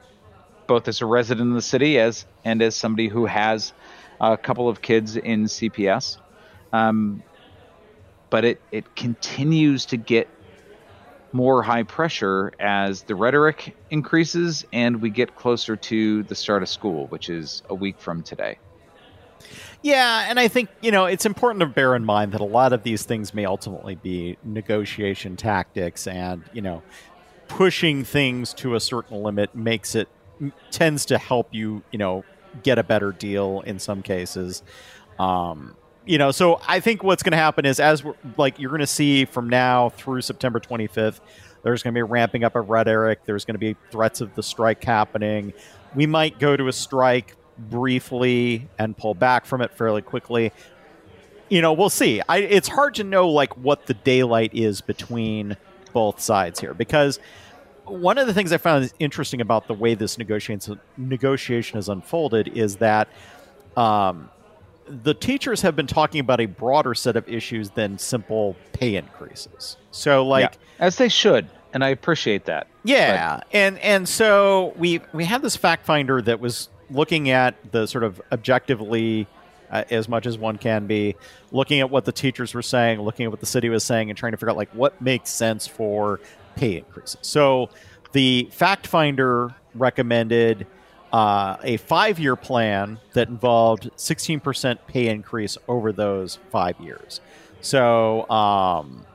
both 0.67 0.87
as 0.87 1.01
a 1.01 1.05
resident 1.05 1.49
of 1.49 1.55
the 1.55 1.61
city 1.61 1.99
as 1.99 2.25
and 2.45 2.61
as 2.61 2.75
somebody 2.75 3.07
who 3.07 3.25
has 3.25 3.73
a 4.21 4.37
couple 4.37 4.69
of 4.69 4.81
kids 4.81 5.15
in 5.15 5.45
CPS. 5.45 6.17
Um, 6.71 7.23
but 8.29 8.45
it, 8.45 8.61
it 8.71 8.95
continues 8.95 9.85
to 9.87 9.97
get 9.97 10.27
more 11.31 11.61
high 11.61 11.83
pressure 11.83 12.51
as 12.59 13.03
the 13.03 13.15
rhetoric 13.15 13.75
increases 13.89 14.65
and 14.71 15.01
we 15.01 15.09
get 15.09 15.35
closer 15.35 15.75
to 15.75 16.23
the 16.23 16.35
start 16.35 16.63
of 16.63 16.69
school, 16.69 17.07
which 17.07 17.29
is 17.29 17.63
a 17.69 17.75
week 17.75 17.99
from 17.99 18.23
today. 18.23 18.57
Yeah, 19.83 20.25
and 20.27 20.39
I 20.39 20.47
think, 20.47 20.69
you 20.81 20.91
know, 20.91 21.05
it's 21.05 21.25
important 21.25 21.59
to 21.59 21.67
bear 21.67 21.95
in 21.95 22.03
mind 22.03 22.31
that 22.31 22.41
a 22.41 22.45
lot 22.45 22.73
of 22.73 22.83
these 22.83 23.03
things 23.03 23.33
may 23.33 23.45
ultimately 23.45 23.95
be 23.95 24.37
negotiation 24.43 25.37
tactics 25.37 26.07
and, 26.07 26.43
you 26.53 26.61
know, 26.61 26.81
pushing 27.47 28.03
things 28.03 28.53
to 28.55 28.75
a 28.75 28.79
certain 28.79 29.21
limit 29.21 29.53
makes 29.55 29.95
it 29.95 30.09
tends 30.71 31.05
to 31.05 31.17
help 31.17 31.53
you, 31.53 31.83
you 31.91 31.99
know, 31.99 32.23
get 32.63 32.79
a 32.79 32.83
better 32.83 33.11
deal 33.11 33.61
in 33.61 33.79
some 33.79 34.01
cases. 34.01 34.63
Um, 35.19 35.75
you 36.07 36.17
know, 36.17 36.31
so 36.31 36.61
I 36.67 36.79
think 36.79 37.03
what's 37.03 37.21
going 37.21 37.31
to 37.31 37.37
happen 37.37 37.65
is 37.65 37.79
as 37.79 38.03
we're 38.03 38.15
like 38.37 38.59
you're 38.59 38.69
going 38.69 38.79
to 38.79 38.87
see 38.87 39.25
from 39.25 39.49
now 39.49 39.89
through 39.89 40.21
September 40.21 40.59
25th, 40.59 41.19
there's 41.63 41.83
going 41.83 41.93
to 41.93 41.97
be 41.97 42.03
ramping 42.03 42.43
up 42.43 42.55
of 42.55 42.69
rhetoric. 42.69 43.25
There's 43.25 43.45
going 43.45 43.55
to 43.55 43.59
be 43.59 43.75
threats 43.91 44.21
of 44.21 44.33
the 44.35 44.43
strike 44.43 44.83
happening. 44.83 45.53
We 45.95 46.05
might 46.05 46.39
go 46.39 46.55
to 46.55 46.67
a 46.67 46.73
strike 46.73 47.35
briefly 47.57 48.69
and 48.79 48.95
pull 48.95 49.13
back 49.13 49.45
from 49.45 49.61
it 49.61 49.73
fairly 49.73 50.01
quickly. 50.01 50.53
You 51.49 51.61
know, 51.61 51.73
we'll 51.73 51.89
see. 51.89 52.21
I, 52.27 52.37
it's 52.37 52.67
hard 52.67 52.95
to 52.95 53.03
know 53.03 53.29
like 53.29 53.57
what 53.57 53.85
the 53.85 53.93
daylight 53.93 54.51
is 54.53 54.81
between 54.81 55.57
both 55.93 56.21
sides 56.21 56.59
here 56.59 56.73
because 56.73 57.19
one 57.85 58.17
of 58.17 58.27
the 58.27 58.33
things 58.33 58.51
I 58.51 58.57
found 58.57 58.91
interesting 58.99 59.41
about 59.41 59.67
the 59.67 59.73
way 59.73 59.95
this 59.95 60.17
negotiation 60.17 60.79
negotiation 60.97 61.77
has 61.77 61.89
unfolded 61.89 62.49
is 62.49 62.77
that 62.77 63.07
um, 63.77 64.29
the 64.89 65.13
teachers 65.13 65.61
have 65.61 65.75
been 65.75 65.87
talking 65.87 66.19
about 66.19 66.39
a 66.39 66.45
broader 66.45 66.93
set 66.93 67.15
of 67.15 67.27
issues 67.27 67.71
than 67.71 67.97
simple 67.97 68.55
pay 68.73 68.95
increases. 68.95 69.77
So, 69.91 70.25
like, 70.25 70.53
yeah, 70.53 70.85
as 70.85 70.97
they 70.97 71.09
should, 71.09 71.47
and 71.73 71.83
I 71.83 71.89
appreciate 71.89 72.45
that. 72.45 72.67
Yeah, 72.83 73.37
but. 73.37 73.47
and 73.51 73.79
and 73.79 74.07
so 74.07 74.73
we 74.77 75.01
we 75.13 75.25
had 75.25 75.41
this 75.41 75.55
fact 75.55 75.85
finder 75.85 76.21
that 76.21 76.39
was 76.39 76.69
looking 76.89 77.29
at 77.29 77.71
the 77.71 77.87
sort 77.87 78.03
of 78.03 78.21
objectively. 78.31 79.27
Uh, 79.69 79.83
as 79.89 80.07
much 80.07 80.25
as 80.25 80.37
one 80.37 80.57
can 80.57 80.87
be, 80.87 81.13
looking 81.51 81.81
at 81.81 81.89
what 81.89 82.05
the 82.05 82.11
teachers 82.13 82.53
were 82.53 82.61
saying, 82.61 83.01
looking 83.01 83.25
at 83.25 83.31
what 83.31 83.41
the 83.41 83.45
city 83.45 83.67
was 83.67 83.83
saying, 83.83 84.09
and 84.09 84.17
trying 84.17 84.31
to 84.31 84.37
figure 84.37 84.49
out 84.49 84.55
like 84.55 84.69
what 84.73 85.01
makes 85.01 85.29
sense 85.29 85.67
for 85.67 86.21
pay 86.55 86.77
increases. 86.77 87.17
So, 87.21 87.69
the 88.13 88.47
fact 88.53 88.87
finder 88.87 89.53
recommended 89.75 90.65
uh, 91.11 91.57
a 91.63 91.77
five 91.77 92.19
year 92.19 92.35
plan 92.35 92.99
that 93.13 93.29
involved 93.29 93.89
16% 93.97 94.79
pay 94.87 95.07
increase 95.07 95.57
over 95.67 95.91
those 95.91 96.39
five 96.49 96.79
years. 96.79 97.21
So, 97.61 98.29
um, 98.29 99.05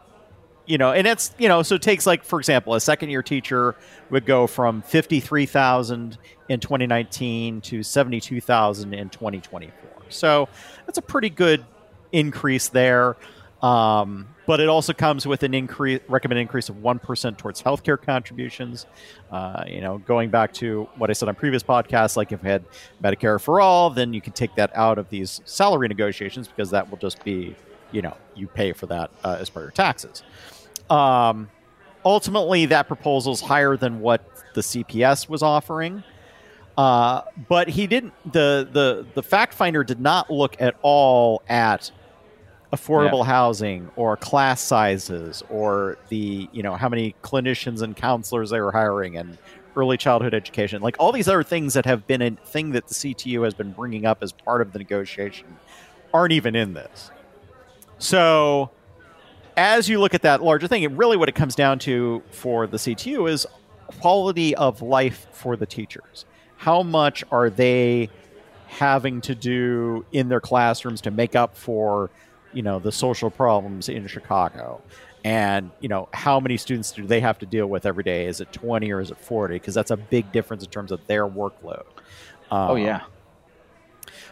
you 0.66 0.78
know, 0.78 0.92
and 0.92 1.06
it's, 1.06 1.34
you 1.38 1.48
know, 1.48 1.62
so 1.62 1.74
it 1.74 1.82
takes 1.82 2.06
like, 2.06 2.24
for 2.24 2.38
example, 2.38 2.74
a 2.74 2.80
second 2.80 3.10
year 3.10 3.22
teacher 3.22 3.74
would 4.10 4.24
go 4.24 4.46
from 4.46 4.82
53,000 4.82 6.18
in 6.48 6.60
2019 6.60 7.60
to 7.62 7.82
72,000 7.82 8.94
in 8.94 9.08
2024. 9.08 9.90
So 10.08 10.48
that's 10.86 10.98
a 10.98 11.02
pretty 11.02 11.30
good 11.30 11.64
increase 12.12 12.68
there. 12.68 13.16
Um, 13.62 14.26
but 14.44 14.58
it 14.58 14.68
also 14.68 14.92
comes 14.92 15.24
with 15.24 15.44
an 15.44 15.54
increase, 15.54 16.00
recommended 16.08 16.42
increase 16.42 16.68
of 16.68 16.82
one 16.82 16.98
percent 16.98 17.38
towards 17.38 17.62
healthcare 17.62 18.00
contributions. 18.00 18.86
Uh, 19.30 19.64
you 19.68 19.80
know, 19.80 19.98
going 19.98 20.30
back 20.30 20.52
to 20.54 20.88
what 20.96 21.10
I 21.10 21.12
said 21.12 21.28
on 21.28 21.36
previous 21.36 21.62
podcasts, 21.62 22.16
like 22.16 22.32
if 22.32 22.42
we 22.42 22.48
had 22.48 22.64
Medicare 23.02 23.40
for 23.40 23.60
all, 23.60 23.88
then 23.90 24.12
you 24.12 24.20
can 24.20 24.32
take 24.32 24.54
that 24.56 24.74
out 24.74 24.98
of 24.98 25.08
these 25.10 25.40
salary 25.44 25.86
negotiations 25.86 26.48
because 26.48 26.70
that 26.70 26.90
will 26.90 26.98
just 26.98 27.22
be, 27.24 27.54
you 27.92 28.02
know, 28.02 28.16
you 28.34 28.48
pay 28.48 28.72
for 28.72 28.86
that 28.86 29.10
uh, 29.22 29.36
as 29.38 29.48
part 29.48 29.64
of 29.64 29.68
your 29.68 29.72
taxes. 29.72 30.24
Um, 30.90 31.48
ultimately, 32.04 32.66
that 32.66 32.88
proposal 32.88 33.32
is 33.32 33.40
higher 33.40 33.76
than 33.76 34.00
what 34.00 34.28
the 34.54 34.60
CPS 34.60 35.28
was 35.28 35.42
offering. 35.42 36.02
Uh, 36.76 37.22
but 37.48 37.68
he 37.68 37.86
didn't. 37.86 38.12
the 38.32 38.68
the 38.72 39.06
The 39.14 39.22
fact 39.22 39.54
finder 39.54 39.84
did 39.84 40.00
not 40.00 40.30
look 40.30 40.60
at 40.60 40.74
all 40.82 41.42
at 41.48 41.92
affordable 42.72 43.18
yeah. 43.18 43.32
housing 43.32 43.90
or 43.96 44.16
class 44.16 44.60
sizes 44.60 45.42
or 45.50 45.98
the 46.08 46.48
you 46.52 46.62
know 46.62 46.74
how 46.74 46.88
many 46.88 47.14
clinicians 47.22 47.82
and 47.82 47.96
counselors 47.96 48.50
they 48.50 48.60
were 48.60 48.72
hiring 48.72 49.16
and 49.16 49.36
early 49.76 49.96
childhood 49.96 50.34
education 50.34 50.80
like 50.80 50.96
all 50.98 51.12
these 51.12 51.28
other 51.28 51.42
things 51.42 51.74
that 51.74 51.84
have 51.84 52.06
been 52.06 52.22
a 52.22 52.30
thing 52.30 52.70
that 52.70 52.86
the 52.88 52.94
CTU 52.94 53.44
has 53.44 53.54
been 53.54 53.72
bringing 53.72 54.06
up 54.06 54.22
as 54.22 54.32
part 54.32 54.62
of 54.62 54.72
the 54.72 54.78
negotiation 54.78 55.46
aren't 56.14 56.32
even 56.32 56.54
in 56.54 56.72
this 56.74 57.10
so 57.98 58.70
as 59.56 59.88
you 59.88 60.00
look 60.00 60.14
at 60.14 60.22
that 60.22 60.42
larger 60.42 60.66
thing, 60.66 60.82
it 60.82 60.90
really 60.92 61.16
what 61.16 61.28
it 61.28 61.34
comes 61.34 61.54
down 61.54 61.78
to 61.80 62.22
for 62.30 62.66
the 62.66 62.76
CTU 62.76 63.30
is 63.30 63.46
quality 63.86 64.54
of 64.54 64.82
life 64.82 65.26
for 65.32 65.56
the 65.56 65.66
teachers. 65.66 66.24
How 66.56 66.82
much 66.82 67.24
are 67.30 67.50
they 67.50 68.08
having 68.66 69.20
to 69.22 69.34
do 69.34 70.06
in 70.12 70.28
their 70.28 70.40
classrooms 70.40 71.02
to 71.02 71.10
make 71.10 71.36
up 71.36 71.56
for, 71.56 72.10
you 72.52 72.62
know, 72.62 72.78
the 72.78 72.92
social 72.92 73.30
problems 73.30 73.88
in 73.88 74.06
Chicago? 74.06 74.82
And, 75.24 75.70
you 75.80 75.88
know, 75.88 76.08
how 76.12 76.40
many 76.40 76.56
students 76.56 76.90
do 76.92 77.06
they 77.06 77.20
have 77.20 77.38
to 77.40 77.46
deal 77.46 77.66
with 77.66 77.86
every 77.86 78.02
day? 78.02 78.26
Is 78.26 78.40
it 78.40 78.52
20 78.52 78.90
or 78.90 79.00
is 79.00 79.10
it 79.10 79.18
40? 79.18 79.54
Because 79.54 79.74
that's 79.74 79.92
a 79.92 79.96
big 79.96 80.32
difference 80.32 80.64
in 80.64 80.70
terms 80.70 80.90
of 80.90 81.06
their 81.06 81.28
workload. 81.28 81.84
Um, 82.50 82.70
oh, 82.70 82.74
yeah. 82.74 83.02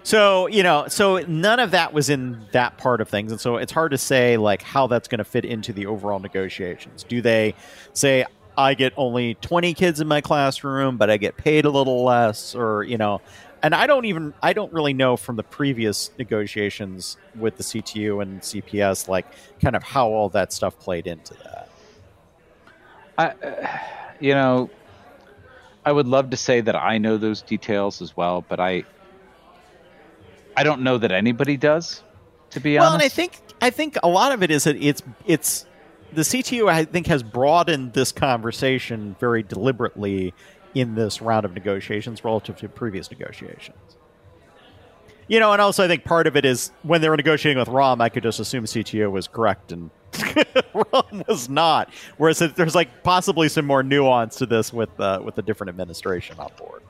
So, 0.03 0.47
you 0.47 0.63
know, 0.63 0.89
so 0.89 1.19
none 1.29 1.61
of 1.61 1.73
that 1.73 1.93
was 1.93 2.09
in 2.09 2.47
that 2.53 2.79
part 2.79 3.01
of 3.01 3.09
things. 3.09 3.31
And 3.31 3.41
so 3.41 3.57
it's 3.57 3.71
hard 3.71 3.93
to 3.93 3.99
say, 3.99 4.37
like, 4.37 4.63
how 4.63 4.87
that's 4.87 5.09
going 5.09 5.19
to 5.19 5.25
fit 5.25 5.45
into 5.45 5.73
the 5.73 5.87
overall 5.87 6.19
negotiations. 6.19 7.05
Do 7.05 7.21
they 7.23 7.55
say, 7.93 8.25
I 8.57 8.75
get 8.75 8.93
only 8.97 9.35
20 9.35 9.75
kids 9.75 10.01
in 10.01 10.09
my 10.09 10.21
classroom, 10.21 10.97
but 10.97 11.11
I 11.11 11.19
get 11.19 11.37
paid 11.37 11.65
a 11.65 11.71
little 11.71 12.03
less, 12.05 12.55
or, 12.55 12.83
you 12.83 12.99
know, 12.99 13.21
and 13.63 13.75
I 13.75 13.87
don't 13.87 14.05
even, 14.05 14.35
I 14.43 14.53
don't 14.53 14.73
really 14.73 14.95
know 14.95 15.17
from 15.17 15.37
the 15.37 15.43
previous 15.43 16.11
negotiations 16.19 17.17
with 17.35 17.57
the 17.57 17.63
CTU 17.63 18.23
and 18.23 18.41
CPS, 18.41 19.09
like, 19.09 19.27
kind 19.61 19.77
of 19.77 19.83
how 19.83 20.09
all 20.09 20.29
that 20.31 20.53
stuff 20.53 20.79
played 20.79 21.07
into 21.07 21.35
that. 21.45 21.69
I, 23.19 23.27
uh, 23.29 23.79
you 24.21 24.35
know, 24.35 24.71
I 25.85 25.93
would 25.93 26.07
love 26.07 26.31
to 26.31 26.37
say 26.37 26.61
that 26.61 26.77
I 26.77 26.99
know 26.99 27.17
those 27.17 27.43
details 27.43 28.03
as 28.03 28.17
well, 28.17 28.45
but 28.49 28.61
I, 28.61 28.85
I 30.57 30.63
don't 30.63 30.83
know 30.83 30.99
that 30.99 31.13
anybody 31.13 31.57
does, 31.57 32.03
to 32.51 32.61
be 32.61 32.75
well, 32.75 32.93
honest. 32.93 32.93
Well, 32.93 32.95
and 32.95 33.05
I 33.05 33.09
think 33.09 33.41
I 33.63 33.71
think 33.71 33.99
a 34.03 34.09
lot 34.09 34.33
of 34.33 34.43
it 34.43 34.51
is 34.51 34.65
that 34.65 34.77
it's 34.77 35.03
it's 35.27 35.67
the 36.13 36.23
CTU 36.23 36.69
I 36.69 36.85
think 36.85 37.07
has 37.07 37.23
broadened 37.23 37.93
this 37.93 38.13
conversation 38.13 39.17
very 39.21 39.43
deliberately 39.43 40.35
in 40.75 40.95
this 40.95 41.21
round 41.21 41.45
of 41.45 41.55
negotiations 41.55 42.25
relative 42.25 42.57
to 42.59 42.69
previous 42.69 43.11
negotiations. 43.11 43.97
You 45.29 45.39
know, 45.39 45.53
and 45.53 45.63
also 45.63 45.85
I 45.85 45.89
think 45.89 46.05
part 46.05 46.27
of 46.27 46.37
it 46.37 46.45
is 46.45 46.73
when 46.83 47.01
they 47.01 47.09
were 47.09 47.17
negotiating 47.17 47.59
with 47.59 47.69
Rahm, 47.69 48.01
I 48.01 48.09
could 48.09 48.25
just 48.25 48.41
assume 48.41 48.65
CTU 48.65 49.11
was 49.11 49.29
correct 49.29 49.71
and 49.71 49.91
Rahm 50.13 51.27
was 51.29 51.49
not. 51.49 51.93
Whereas 52.17 52.41
there's 52.41 52.75
like 52.75 53.05
possibly 53.05 53.49
some 53.49 53.65
more 53.65 53.83
nuance 53.83 54.37
to 54.37 54.47
this 54.47 54.73
with 54.73 54.99
uh, 54.99 55.21
with 55.25 55.37
the 55.37 55.43
different 55.43 55.69
administration 55.69 56.39
on 56.39 56.51
board 56.57 56.83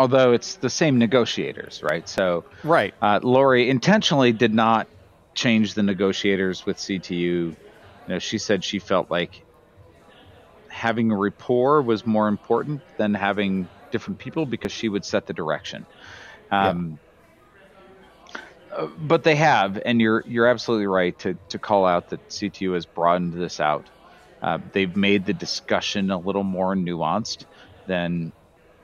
although 0.00 0.32
it's 0.32 0.56
the 0.56 0.70
same 0.70 0.98
negotiators, 0.98 1.82
right? 1.82 2.08
So, 2.08 2.44
right. 2.64 2.94
Uh, 3.02 3.20
Lori 3.22 3.68
intentionally 3.68 4.32
did 4.32 4.54
not 4.54 4.88
change 5.34 5.74
the 5.74 5.82
negotiators 5.82 6.64
with 6.64 6.78
CTU. 6.78 7.20
You 7.20 7.56
know, 8.08 8.18
she 8.18 8.38
said 8.38 8.64
she 8.64 8.78
felt 8.78 9.10
like 9.10 9.44
having 10.70 11.10
a 11.10 11.16
rapport 11.16 11.82
was 11.82 12.06
more 12.06 12.28
important 12.28 12.82
than 12.96 13.14
having 13.14 13.68
different 13.90 14.18
people 14.18 14.46
because 14.46 14.72
she 14.72 14.88
would 14.88 15.04
set 15.04 15.26
the 15.26 15.34
direction. 15.34 15.86
Um, 16.50 17.00
yeah. 18.34 18.40
uh, 18.76 18.86
but 18.98 19.24
they 19.24 19.36
have, 19.36 19.80
and 19.84 20.00
you're 20.00 20.24
you're 20.26 20.46
absolutely 20.46 20.86
right 20.86 21.18
to 21.20 21.36
to 21.48 21.58
call 21.58 21.84
out 21.84 22.08
that 22.10 22.26
CTU 22.28 22.74
has 22.74 22.86
broadened 22.86 23.34
this 23.34 23.60
out. 23.60 23.90
Uh, 24.42 24.58
they've 24.72 24.96
made 24.96 25.26
the 25.26 25.34
discussion 25.34 26.10
a 26.10 26.18
little 26.18 26.44
more 26.44 26.74
nuanced 26.74 27.44
than 27.86 28.32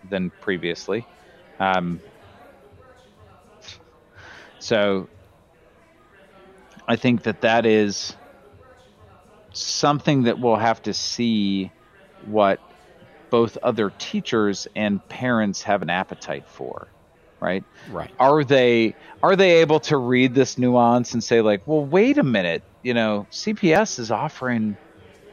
than 0.05 0.31
previously. 0.41 1.07
Um, 1.59 2.03
so 4.59 5.09
I 6.89 6.97
think 6.97 7.23
that 7.23 7.41
that 7.41 7.67
is 7.67 8.17
something 9.53 10.25
that 10.25 10.39
we'll 10.39 10.57
have 10.57 10.83
to 10.83 10.93
see 10.93 11.73
what 12.27 12.61
both 13.31 13.57
other 13.63 13.93
teachers 13.99 14.69
and 14.77 15.07
parents 15.09 15.63
have 15.63 15.83
an 15.83 15.91
appetite 15.91 16.47
for 16.49 16.89
right 17.41 17.65
right 17.91 18.11
are 18.19 18.45
they 18.45 18.95
are 19.23 19.37
they 19.37 19.61
able 19.61 19.79
to 19.79 19.97
read 19.97 20.35
this 20.35 20.57
nuance 20.57 21.13
and 21.13 21.23
say 21.23 21.41
like 21.41 21.67
well 21.67 21.85
wait 21.85 22.17
a 22.17 22.23
minute 22.23 22.63
you 22.83 22.95
know 22.95 23.27
cps 23.31 23.99
is 23.99 24.11
offering 24.11 24.77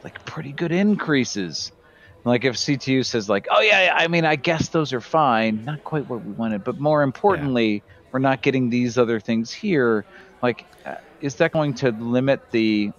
like 0.02 0.22
pretty 0.26 0.52
good 0.52 0.72
increases 0.72 1.72
like 2.24 2.44
if 2.44 2.56
CTU 2.56 3.04
says 3.04 3.28
like, 3.28 3.46
"Oh 3.50 3.60
yeah, 3.60 3.92
I 3.94 4.08
mean, 4.08 4.24
I 4.24 4.36
guess 4.36 4.68
those 4.68 4.92
are 4.92 5.00
fine, 5.00 5.62
not 5.64 5.84
quite 5.84 6.08
what 6.08 6.24
we 6.24 6.32
wanted, 6.32 6.64
but 6.64 6.80
more 6.80 7.02
importantly, 7.02 7.74
yeah. 7.74 7.92
we're 8.12 8.18
not 8.18 8.40
getting 8.40 8.70
these 8.70 8.96
other 8.96 9.20
things 9.20 9.52
here." 9.52 10.06
Like, 10.42 10.64
uh, 10.86 10.94
is 11.20 11.34
that 11.36 11.52
going 11.52 11.74
to 11.74 11.90
limit 11.90 12.50
the? 12.50 12.92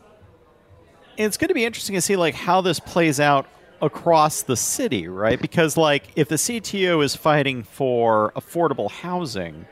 It's 1.17 1.37
going 1.37 1.47
to 1.47 1.55
be 1.55 1.65
interesting 1.65 1.95
to 1.95 2.01
see 2.01 2.15
like 2.15 2.35
how 2.35 2.61
this 2.61 2.79
plays 2.79 3.19
out 3.19 3.47
across 3.85 4.41
the 4.43 4.57
city, 4.57 5.07
right? 5.07 5.39
Because 5.39 5.77
like 5.77 6.07
if 6.15 6.27
the 6.27 6.35
CTU 6.35 7.03
is 7.03 7.15
fighting 7.15 7.63
for 7.63 8.31
affordable 8.35 8.89
housing, 8.89 9.65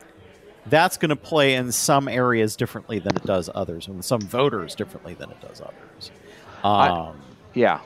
that's 0.67 0.97
going 0.97 1.09
to 1.09 1.15
play 1.15 1.55
in 1.55 1.71
some 1.71 2.07
areas 2.07 2.55
differently 2.55 2.99
than 2.99 3.15
it 3.15 3.23
does 3.23 3.49
others, 3.53 3.87
and 3.87 4.03
some 4.03 4.21
voters 4.21 4.75
differently 4.75 5.13
than 5.13 5.29
it 5.29 5.41
does 5.41 5.61
others. 5.61 6.11
Um, 6.63 6.63
I, 6.63 7.13
yeah, 7.53 7.81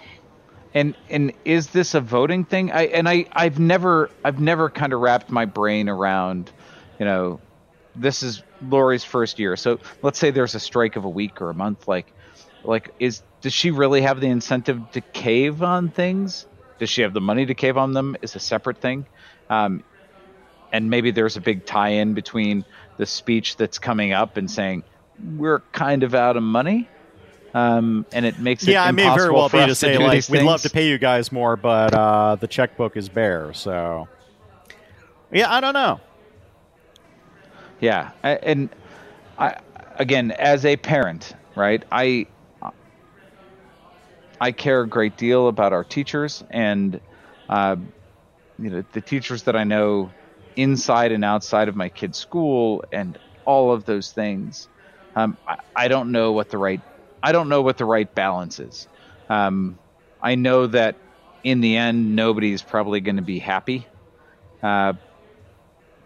and 0.74 0.96
and 1.10 1.34
is 1.46 1.68
this 1.68 1.96
a 1.96 2.02
voting 2.02 2.46
thing? 2.46 2.72
I 2.72 2.84
and 2.84 3.10
I 3.10 3.26
I've 3.32 3.60
never 3.60 4.12
I've 4.24 4.40
never 4.40 4.70
kind 4.70 4.94
of 4.94 5.00
wrapped 5.00 5.32
my 5.32 5.46
brain 5.46 5.90
around, 5.90 6.52
you 7.00 7.06
know, 7.06 7.40
this 7.96 8.24
is 8.24 8.44
Lori's 8.62 9.04
first 9.04 9.40
year. 9.40 9.56
So 9.56 9.80
let's 10.02 10.20
say 10.20 10.32
there's 10.32 10.56
a 10.56 10.60
strike 10.60 10.96
of 10.96 11.06
a 11.06 11.10
week 11.10 11.42
or 11.42 11.50
a 11.50 11.54
month. 11.54 11.88
Like, 11.88 12.14
like 12.68 12.94
is 13.00 13.24
does 13.42 13.54
she 13.54 13.72
really 13.72 14.02
have 14.02 14.20
the 14.20 14.28
incentive 14.28 14.92
to 14.92 15.02
cave 15.02 15.64
on 15.64 15.90
things? 15.90 16.46
Does 16.80 16.90
she 16.90 17.02
have 17.02 17.14
the 17.14 17.22
money 17.22 17.46
to 17.46 17.56
cave 17.56 17.78
on 17.78 17.94
them? 17.94 18.16
Is 18.22 18.36
a 18.36 18.40
separate 18.40 18.78
thing. 18.78 19.06
Um, 19.50 19.84
and 20.72 20.90
maybe 20.90 21.12
there's 21.12 21.38
a 21.38 21.42
big 21.42 21.66
tie-in 21.66 22.14
between 22.14 22.66
the 22.98 23.06
speech 23.06 23.56
that's 23.56 23.80
coming 23.80 24.12
up 24.12 24.38
and 24.38 24.52
saying 24.52 24.84
we're 25.38 25.60
kind 25.72 26.04
of 26.04 26.14
out 26.14 26.36
of 26.36 26.44
money 26.44 26.90
um, 27.54 28.06
and 28.12 28.26
it 28.26 28.40
makes 28.40 28.64
it 28.64 28.72
yeah, 28.72 28.88
it 28.88 28.92
may 28.92 29.16
very 29.16 29.32
well 29.32 29.50
be 29.50 29.66
to 29.66 29.74
say 29.74 29.94
to 29.94 30.00
like 30.00 30.28
we'd 30.30 30.44
love 30.44 30.62
to 30.62 30.70
pay 30.70 30.88
you 30.88 30.98
guys 30.98 31.32
more, 31.32 31.56
but 31.56 31.94
uh, 31.94 32.36
the 32.36 32.48
checkbook 32.48 32.96
is 32.98 33.10
bare. 33.10 33.54
So 33.54 34.08
yeah, 35.32 35.52
I 35.52 35.60
don't 35.60 35.74
know. 35.74 36.00
Yeah, 37.80 38.12
I, 38.24 38.32
and 38.32 38.70
I 39.40 39.60
again 39.96 40.32
as 40.32 40.66
a 40.66 40.76
parent, 40.78 41.34
right? 41.56 41.84
I 41.92 42.28
I 44.40 44.52
care 44.52 44.82
a 44.82 44.90
great 44.90 45.18
deal 45.18 45.48
about 45.48 45.74
our 45.74 45.84
teachers 45.84 46.44
and 46.50 47.02
uh, 47.50 47.78
you 48.58 48.70
know 48.72 48.84
the 48.94 49.02
teachers 49.02 49.44
that 49.44 49.56
I 49.56 49.64
know 49.64 50.16
inside 50.56 51.12
and 51.12 51.26
outside 51.26 51.70
of 51.70 51.76
my 51.76 51.90
kid's 51.90 52.18
school 52.20 52.84
and 52.92 53.18
all 53.46 53.72
of 53.74 53.86
those 53.86 54.12
things. 54.12 54.70
Um, 55.16 55.38
I, 55.48 55.58
I 55.76 55.88
don't 55.88 56.12
know 56.12 56.34
what 56.34 56.50
the 56.50 56.58
right 56.58 56.82
I 57.24 57.32
don't 57.32 57.50
know 57.50 57.62
what 57.64 57.78
the 57.78 57.86
right 57.86 58.14
balance 58.14 58.60
is. 58.60 58.88
Um, 59.30 59.80
I 60.22 60.36
know 60.36 60.68
that 60.68 60.98
in 61.44 61.62
the 61.62 61.78
end, 61.78 62.16
nobody's 62.16 62.64
probably 62.64 63.02
going 63.02 63.18
to 63.18 63.22
be 63.24 63.40
happy. 63.40 63.90
Uh, 64.64 64.94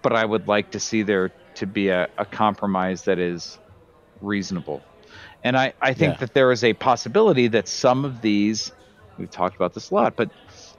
but 0.04 0.13
I 0.13 0.26
would 0.26 0.48
like 0.48 0.72
to 0.72 0.80
see 0.80 1.04
there 1.04 1.34
to 1.56 1.67
be 1.67 1.89
a, 1.89 2.08
a 2.17 2.26
compromise 2.26 3.04
that 3.04 3.20
is 3.20 3.60
reasonable. 4.22 4.91
And 5.44 5.58
I, 5.58 5.74
I 5.82 5.94
think 5.94 6.14
yeah. 6.14 6.20
that 6.20 6.34
there 6.34 6.52
is 6.52 6.64
a 6.64 6.74
possibility 6.74 7.48
that 7.50 7.68
some 7.68 8.06
of 8.06 8.22
these, 8.22 8.72
we've 9.18 9.32
talked 9.32 9.56
about 9.56 9.74
this 9.74 9.90
a 9.90 9.94
lot, 9.94 10.16
but 10.16 10.30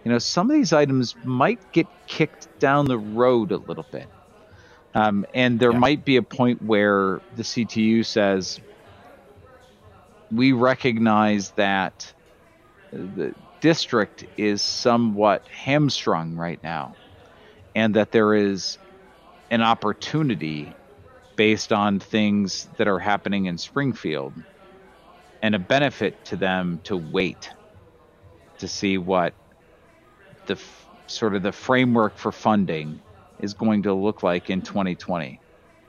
you 0.05 0.11
know, 0.11 0.18
some 0.18 0.51
of 0.51 0.55
these 0.55 0.72
items 0.72 1.14
might 1.25 1.72
get 1.72 1.87
kicked 2.07 2.59
down 2.59 2.87
the 2.87 2.98
road 2.98 3.53
a 3.53 3.57
little 3.57 3.87
bit. 3.90 4.07
Um, 4.94 5.27
and 5.33 5.59
there 5.59 5.72
yeah. 5.72 5.79
might 5.79 6.05
be 6.05 6.16
a 6.16 6.22
point 6.22 6.62
where 6.62 7.20
the 7.37 7.42
CTU 7.42 8.05
says, 8.05 8.61
we 10.31 10.53
recognize 10.53 11.51
that 11.53 12.12
the 12.92 13.35
district 13.61 14.27
is 14.37 14.61
somewhat 14.61 15.46
hamstrung 15.48 16.37
right 16.37 16.62
now, 16.62 16.94
and 17.75 17.94
that 17.94 18.12
there 18.12 18.35
is 18.35 18.79
an 19.51 19.62
opportunity 19.62 20.75
based 21.37 21.72
on 21.72 22.01
things 22.01 22.68
that 22.77 22.88
are 22.88 22.98
happening 22.98 23.46
in 23.46 23.57
Springfield 23.57 24.33
and 25.42 25.55
a 25.55 25.59
benefit 25.59 26.24
to 26.26 26.37
them 26.37 26.81
to 26.85 26.96
wait 26.96 27.50
to 28.59 28.68
see 28.68 28.96
what 28.96 29.35
the 30.46 30.55
f- 30.55 30.87
sort 31.09 31.35
of 31.35 31.42
the 31.42 31.52
framework 31.52 32.16
for 32.16 32.31
funding 32.31 33.00
is 33.40 33.52
going 33.52 33.83
to 33.83 33.92
look 33.92 34.22
like 34.22 34.48
in 34.48 34.62
2020. 34.62 35.40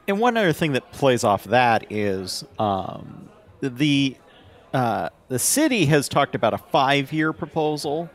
And 0.08 0.20
one 0.20 0.36
other 0.36 0.52
thing 0.52 0.74
that 0.74 0.92
plays 0.92 1.24
off 1.24 1.46
that 1.46 1.92
is 1.92 2.44
um, 2.60 3.30
the 3.62 4.18
uh, 4.74 5.10
the 5.30 5.38
city 5.38 5.86
has 5.86 6.10
talked 6.10 6.34
about 6.34 6.54
a 6.54 6.58
five 6.58 7.14
year 7.14 7.32
proposal. 7.32 8.10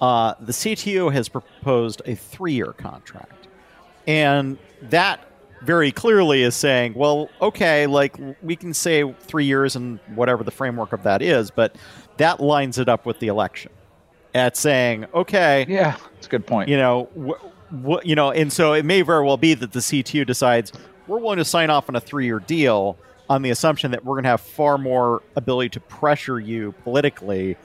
Uh, 0.00 0.34
the 0.40 0.52
CTU 0.52 1.12
has 1.12 1.28
proposed 1.28 2.02
a 2.04 2.16
three 2.16 2.54
year 2.54 2.72
contract, 2.72 3.46
and 4.06 4.58
that 4.82 5.29
very 5.62 5.92
clearly 5.92 6.42
is 6.42 6.54
saying, 6.54 6.94
well, 6.94 7.28
okay, 7.40 7.86
like 7.86 8.16
we 8.42 8.56
can 8.56 8.72
say 8.74 9.12
three 9.20 9.44
years 9.44 9.76
and 9.76 9.98
whatever 10.14 10.42
the 10.44 10.50
framework 10.50 10.92
of 10.92 11.02
that 11.02 11.22
is, 11.22 11.50
but 11.50 11.76
that 12.16 12.40
lines 12.40 12.78
it 12.78 12.88
up 12.88 13.06
with 13.06 13.18
the 13.18 13.28
election. 13.28 13.72
At 14.32 14.56
saying, 14.56 15.06
okay, 15.12 15.66
yeah, 15.68 15.96
it's 16.16 16.28
a 16.28 16.30
good 16.30 16.46
point. 16.46 16.68
You 16.68 16.76
know, 16.76 17.08
wh- 17.18 17.84
wh- 17.84 18.06
you 18.06 18.14
know, 18.14 18.30
and 18.30 18.52
so 18.52 18.74
it 18.74 18.84
may 18.84 19.02
very 19.02 19.24
well 19.24 19.36
be 19.36 19.54
that 19.54 19.72
the 19.72 19.80
CTU 19.80 20.24
decides 20.24 20.72
we're 21.08 21.18
willing 21.18 21.38
to 21.38 21.44
sign 21.44 21.68
off 21.68 21.88
on 21.88 21.96
a 21.96 22.00
three-year 22.00 22.38
deal 22.38 22.96
on 23.28 23.42
the 23.42 23.50
assumption 23.50 23.90
that 23.90 24.04
we're 24.04 24.14
going 24.14 24.22
to 24.24 24.28
have 24.30 24.40
far 24.40 24.78
more 24.78 25.22
ability 25.34 25.70
to 25.70 25.80
pressure 25.80 26.38
you 26.38 26.72
politically 26.84 27.56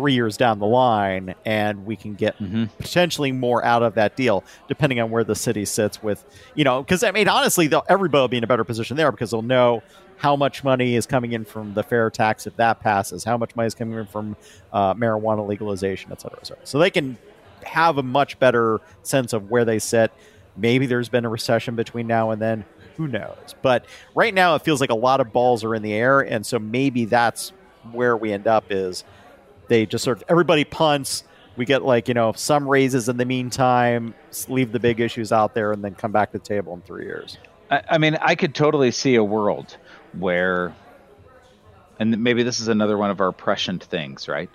three 0.00 0.14
years 0.14 0.38
down 0.38 0.58
the 0.58 0.66
line, 0.66 1.34
and 1.44 1.84
we 1.84 1.94
can 1.94 2.14
get 2.14 2.38
mm-hmm. 2.38 2.64
potentially 2.78 3.32
more 3.32 3.62
out 3.62 3.82
of 3.82 3.94
that 3.96 4.16
deal, 4.16 4.42
depending 4.66 4.98
on 4.98 5.10
where 5.10 5.24
the 5.24 5.34
city 5.34 5.66
sits 5.66 6.02
with, 6.02 6.24
you 6.54 6.64
know, 6.64 6.82
because 6.82 7.04
I 7.04 7.10
mean, 7.10 7.28
honestly, 7.28 7.70
everybody 7.86 8.20
will 8.22 8.28
be 8.28 8.38
in 8.38 8.44
a 8.44 8.46
better 8.46 8.64
position 8.64 8.96
there 8.96 9.10
because 9.12 9.30
they'll 9.30 9.42
know 9.42 9.82
how 10.16 10.36
much 10.36 10.64
money 10.64 10.96
is 10.96 11.04
coming 11.04 11.32
in 11.32 11.44
from 11.44 11.74
the 11.74 11.82
fair 11.82 12.08
tax 12.08 12.46
if 12.46 12.56
that 12.56 12.80
passes, 12.80 13.24
how 13.24 13.36
much 13.36 13.54
money 13.56 13.66
is 13.66 13.74
coming 13.74 13.98
in 13.98 14.06
from 14.06 14.36
uh, 14.72 14.94
marijuana 14.94 15.46
legalization, 15.46 16.10
et 16.12 16.20
cetera, 16.22 16.38
et 16.40 16.46
cetera. 16.46 16.66
So 16.66 16.78
they 16.78 16.90
can 16.90 17.18
have 17.62 17.98
a 17.98 18.02
much 18.02 18.38
better 18.38 18.80
sense 19.02 19.34
of 19.34 19.50
where 19.50 19.66
they 19.66 19.78
sit. 19.78 20.10
Maybe 20.56 20.86
there's 20.86 21.10
been 21.10 21.26
a 21.26 21.28
recession 21.28 21.76
between 21.76 22.06
now 22.06 22.30
and 22.30 22.40
then. 22.40 22.64
Who 22.96 23.06
knows? 23.06 23.54
But 23.60 23.84
right 24.14 24.32
now, 24.32 24.54
it 24.54 24.62
feels 24.62 24.80
like 24.80 24.90
a 24.90 24.94
lot 24.94 25.20
of 25.20 25.30
balls 25.32 25.62
are 25.62 25.74
in 25.74 25.82
the 25.82 25.92
air, 25.92 26.20
and 26.20 26.44
so 26.44 26.58
maybe 26.58 27.04
that's 27.04 27.52
where 27.92 28.14
we 28.16 28.30
end 28.32 28.46
up. 28.46 28.64
Is 28.68 29.04
they 29.70 29.86
just 29.86 30.02
sort 30.02 30.18
of 30.18 30.24
everybody 30.28 30.64
punts. 30.64 31.22
We 31.56 31.64
get 31.64 31.82
like 31.82 32.08
you 32.08 32.14
know 32.14 32.32
some 32.32 32.68
raises 32.68 33.08
in 33.08 33.16
the 33.16 33.24
meantime, 33.24 34.14
leave 34.48 34.72
the 34.72 34.80
big 34.80 35.00
issues 35.00 35.32
out 35.32 35.54
there, 35.54 35.72
and 35.72 35.82
then 35.82 35.94
come 35.94 36.12
back 36.12 36.32
to 36.32 36.38
the 36.38 36.44
table 36.44 36.74
in 36.74 36.82
three 36.82 37.04
years. 37.04 37.38
I, 37.70 37.82
I 37.90 37.98
mean, 37.98 38.18
I 38.20 38.34
could 38.34 38.54
totally 38.54 38.90
see 38.90 39.14
a 39.14 39.24
world 39.24 39.76
where, 40.18 40.74
and 41.98 42.22
maybe 42.22 42.42
this 42.42 42.60
is 42.60 42.68
another 42.68 42.98
one 42.98 43.10
of 43.10 43.20
our 43.20 43.32
prescient 43.32 43.84
things, 43.84 44.28
right? 44.28 44.50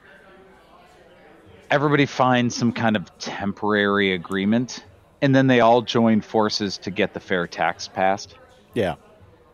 Everybody 1.71 2.05
finds 2.05 2.53
some 2.53 2.73
kind 2.73 2.95
of 2.95 3.17
temporary 3.17 4.13
agreement, 4.13 4.83
and 5.21 5.33
then 5.33 5.47
they 5.47 5.61
all 5.61 5.81
join 5.81 6.21
forces 6.21 6.77
to 6.79 6.91
get 6.91 7.13
the 7.13 7.19
fair 7.19 7.47
tax 7.47 7.87
passed. 7.87 8.35
Yeah. 8.73 8.95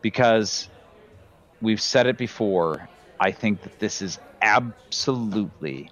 Because 0.00 0.68
we've 1.60 1.80
said 1.80 2.08
it 2.08 2.18
before, 2.18 2.88
I 3.20 3.30
think 3.30 3.62
that 3.62 3.78
this 3.78 4.02
is 4.02 4.18
absolutely 4.42 5.90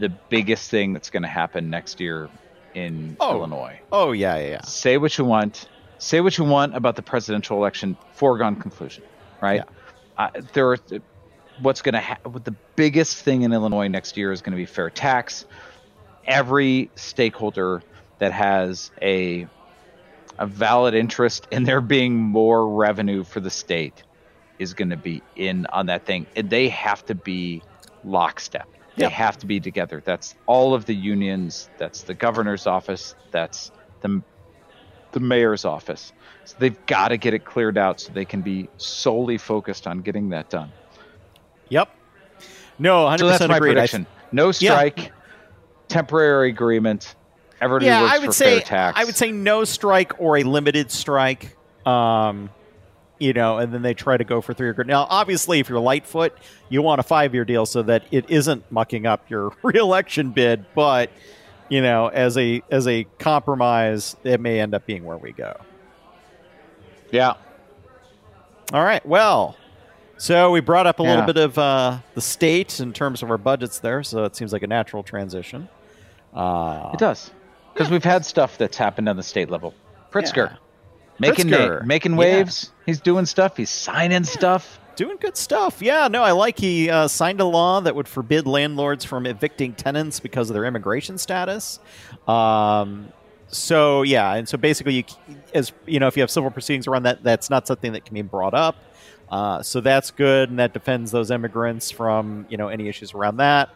the 0.00 0.08
biggest 0.08 0.70
thing 0.70 0.92
that's 0.92 1.10
going 1.10 1.22
to 1.22 1.28
happen 1.28 1.70
next 1.70 2.00
year 2.00 2.30
in 2.74 3.16
oh. 3.20 3.36
Illinois. 3.36 3.78
Oh 3.92 4.12
yeah, 4.12 4.36
yeah, 4.38 4.48
yeah. 4.48 4.60
Say 4.62 4.96
what 4.96 5.16
you 5.18 5.24
want. 5.24 5.68
Say 5.98 6.20
what 6.20 6.38
you 6.38 6.44
want 6.44 6.76
about 6.76 6.96
the 6.96 7.02
presidential 7.02 7.56
election. 7.58 7.96
Foregone 8.12 8.56
conclusion 8.56 9.02
right? 9.40 9.62
Yeah. 10.18 10.24
Uh, 10.24 10.42
there 10.52 10.72
are 10.72 10.78
what's 11.60 11.82
going 11.82 11.94
to 11.94 12.00
happen. 12.00 12.40
The 12.44 12.54
biggest 12.76 13.18
thing 13.18 13.42
in 13.42 13.52
Illinois 13.52 13.88
next 13.88 14.16
year 14.16 14.32
is 14.32 14.42
going 14.42 14.52
to 14.52 14.56
be 14.56 14.66
fair 14.66 14.90
tax. 14.90 15.44
Every 16.26 16.90
stakeholder 16.94 17.82
that 18.18 18.32
has 18.32 18.90
a 19.00 19.46
a 20.40 20.46
valid 20.46 20.94
interest 20.94 21.48
in 21.50 21.64
there 21.64 21.80
being 21.80 22.14
more 22.14 22.68
revenue 22.68 23.24
for 23.24 23.40
the 23.40 23.50
state 23.50 24.04
is 24.60 24.72
going 24.72 24.90
to 24.90 24.96
be 24.96 25.20
in 25.34 25.66
on 25.66 25.86
that 25.86 26.06
thing, 26.06 26.26
and 26.36 26.48
they 26.48 26.68
have 26.68 27.04
to 27.06 27.14
be 27.14 27.62
lockstep. 28.04 28.68
They 28.96 29.04
yep. 29.04 29.12
have 29.12 29.38
to 29.38 29.46
be 29.46 29.60
together. 29.60 30.02
That's 30.04 30.34
all 30.46 30.74
of 30.74 30.86
the 30.86 30.94
unions. 30.94 31.68
That's 31.78 32.02
the 32.02 32.14
governor's 32.14 32.66
office. 32.66 33.14
That's 33.30 33.70
the 34.00 34.22
the 35.12 35.20
mayor's 35.20 35.64
office. 35.64 36.12
So 36.44 36.56
they've 36.58 36.86
got 36.86 37.08
to 37.08 37.16
get 37.16 37.34
it 37.34 37.44
cleared 37.44 37.78
out 37.78 38.00
so 38.00 38.12
they 38.12 38.24
can 38.24 38.42
be 38.42 38.68
solely 38.76 39.38
focused 39.38 39.86
on 39.86 40.02
getting 40.02 40.30
that 40.30 40.50
done. 40.50 40.72
Yep. 41.68 41.90
No, 42.78 43.06
100% 43.06 43.18
so 43.18 43.28
that's 43.28 43.48
my 43.48 43.56
agreed. 43.56 43.72
prediction. 43.72 44.06
No 44.32 44.52
strike, 44.52 44.98
yeah. 44.98 45.10
temporary 45.88 46.50
agreement. 46.50 47.14
Everybody 47.60 47.86
yeah, 47.86 48.02
works 48.02 48.14
I 48.14 48.18
would 48.18 48.26
for 48.26 48.32
say 48.32 48.58
fair 48.58 48.60
tax. 48.60 49.00
I 49.00 49.04
would 49.04 49.16
say 49.16 49.32
no 49.32 49.64
strike 49.64 50.20
or 50.20 50.36
a 50.36 50.42
limited 50.44 50.90
strike. 50.90 51.56
Um, 51.86 52.50
you 53.18 53.32
know, 53.32 53.58
and 53.58 53.72
then 53.72 53.82
they 53.82 53.94
try 53.94 54.16
to 54.16 54.24
go 54.24 54.40
for 54.40 54.54
three 54.54 54.66
year. 54.66 54.84
Now, 54.84 55.06
obviously, 55.08 55.60
if 55.60 55.68
you're 55.68 55.80
Lightfoot, 55.80 56.36
you 56.68 56.82
want 56.82 57.00
a 57.00 57.02
five 57.02 57.34
year 57.34 57.44
deal 57.44 57.66
so 57.66 57.82
that 57.82 58.04
it 58.10 58.28
isn't 58.30 58.70
mucking 58.70 59.06
up 59.06 59.28
your 59.28 59.52
reelection 59.62 60.30
bid. 60.30 60.66
But 60.74 61.10
you 61.68 61.82
know, 61.82 62.08
as 62.08 62.36
a 62.36 62.62
as 62.70 62.86
a 62.86 63.04
compromise, 63.18 64.16
it 64.24 64.40
may 64.40 64.60
end 64.60 64.74
up 64.74 64.86
being 64.86 65.04
where 65.04 65.18
we 65.18 65.32
go. 65.32 65.56
Yeah. 67.10 67.34
All 68.72 68.84
right. 68.84 69.04
Well, 69.06 69.56
so 70.18 70.50
we 70.50 70.60
brought 70.60 70.86
up 70.86 71.00
a 71.00 71.02
yeah. 71.02 71.10
little 71.10 71.26
bit 71.26 71.36
of 71.36 71.56
uh, 71.56 71.98
the 72.14 72.20
state 72.20 72.80
in 72.80 72.92
terms 72.92 73.22
of 73.22 73.30
our 73.30 73.38
budgets 73.38 73.78
there, 73.78 74.02
so 74.02 74.24
it 74.24 74.36
seems 74.36 74.52
like 74.52 74.62
a 74.62 74.66
natural 74.66 75.02
transition. 75.02 75.68
Uh, 76.34 76.90
it 76.92 76.98
does, 76.98 77.30
because 77.72 77.88
yeah. 77.88 77.92
we've 77.92 78.04
had 78.04 78.26
stuff 78.26 78.58
that's 78.58 78.76
happened 78.76 79.08
on 79.08 79.16
the 79.16 79.22
state 79.22 79.48
level. 79.48 79.74
Pritzker, 80.10 80.50
yeah. 80.50 80.56
Making 81.18 81.48
Pritzker. 81.48 81.84
Making 81.84 82.16
waves. 82.16 82.72
He's 82.86 83.00
doing 83.00 83.26
stuff. 83.26 83.56
He's 83.56 83.70
signing 83.70 84.24
stuff. 84.24 84.80
Doing 84.96 85.16
good 85.20 85.36
stuff. 85.36 85.80
Yeah, 85.80 86.08
no, 86.08 86.24
I 86.24 86.32
like 86.32 86.58
he 86.58 86.90
uh, 86.90 87.06
signed 87.06 87.40
a 87.40 87.44
law 87.44 87.80
that 87.80 87.94
would 87.94 88.08
forbid 88.08 88.46
landlords 88.46 89.04
from 89.04 89.26
evicting 89.26 89.74
tenants 89.74 90.18
because 90.18 90.50
of 90.50 90.54
their 90.54 90.64
immigration 90.64 91.18
status. 91.18 91.78
Um, 92.26 93.12
so 93.46 94.02
yeah, 94.02 94.34
and 94.34 94.48
so 94.48 94.58
basically, 94.58 94.94
you 94.94 95.04
as 95.54 95.72
you 95.86 96.00
know, 96.00 96.08
if 96.08 96.16
you 96.16 96.22
have 96.22 96.30
civil 96.30 96.50
proceedings 96.50 96.86
around 96.86 97.04
that, 97.04 97.22
that's 97.22 97.48
not 97.48 97.66
something 97.66 97.92
that 97.92 98.04
can 98.04 98.14
be 98.14 98.22
brought 98.22 98.54
up. 98.54 98.76
Uh, 99.30 99.62
so 99.62 99.80
that's 99.80 100.10
good, 100.10 100.50
and 100.50 100.58
that 100.58 100.72
defends 100.72 101.10
those 101.10 101.30
immigrants 101.30 101.90
from 101.90 102.46
you 102.48 102.56
know 102.56 102.68
any 102.68 102.88
issues 102.88 103.14
around 103.14 103.36
that. 103.36 103.70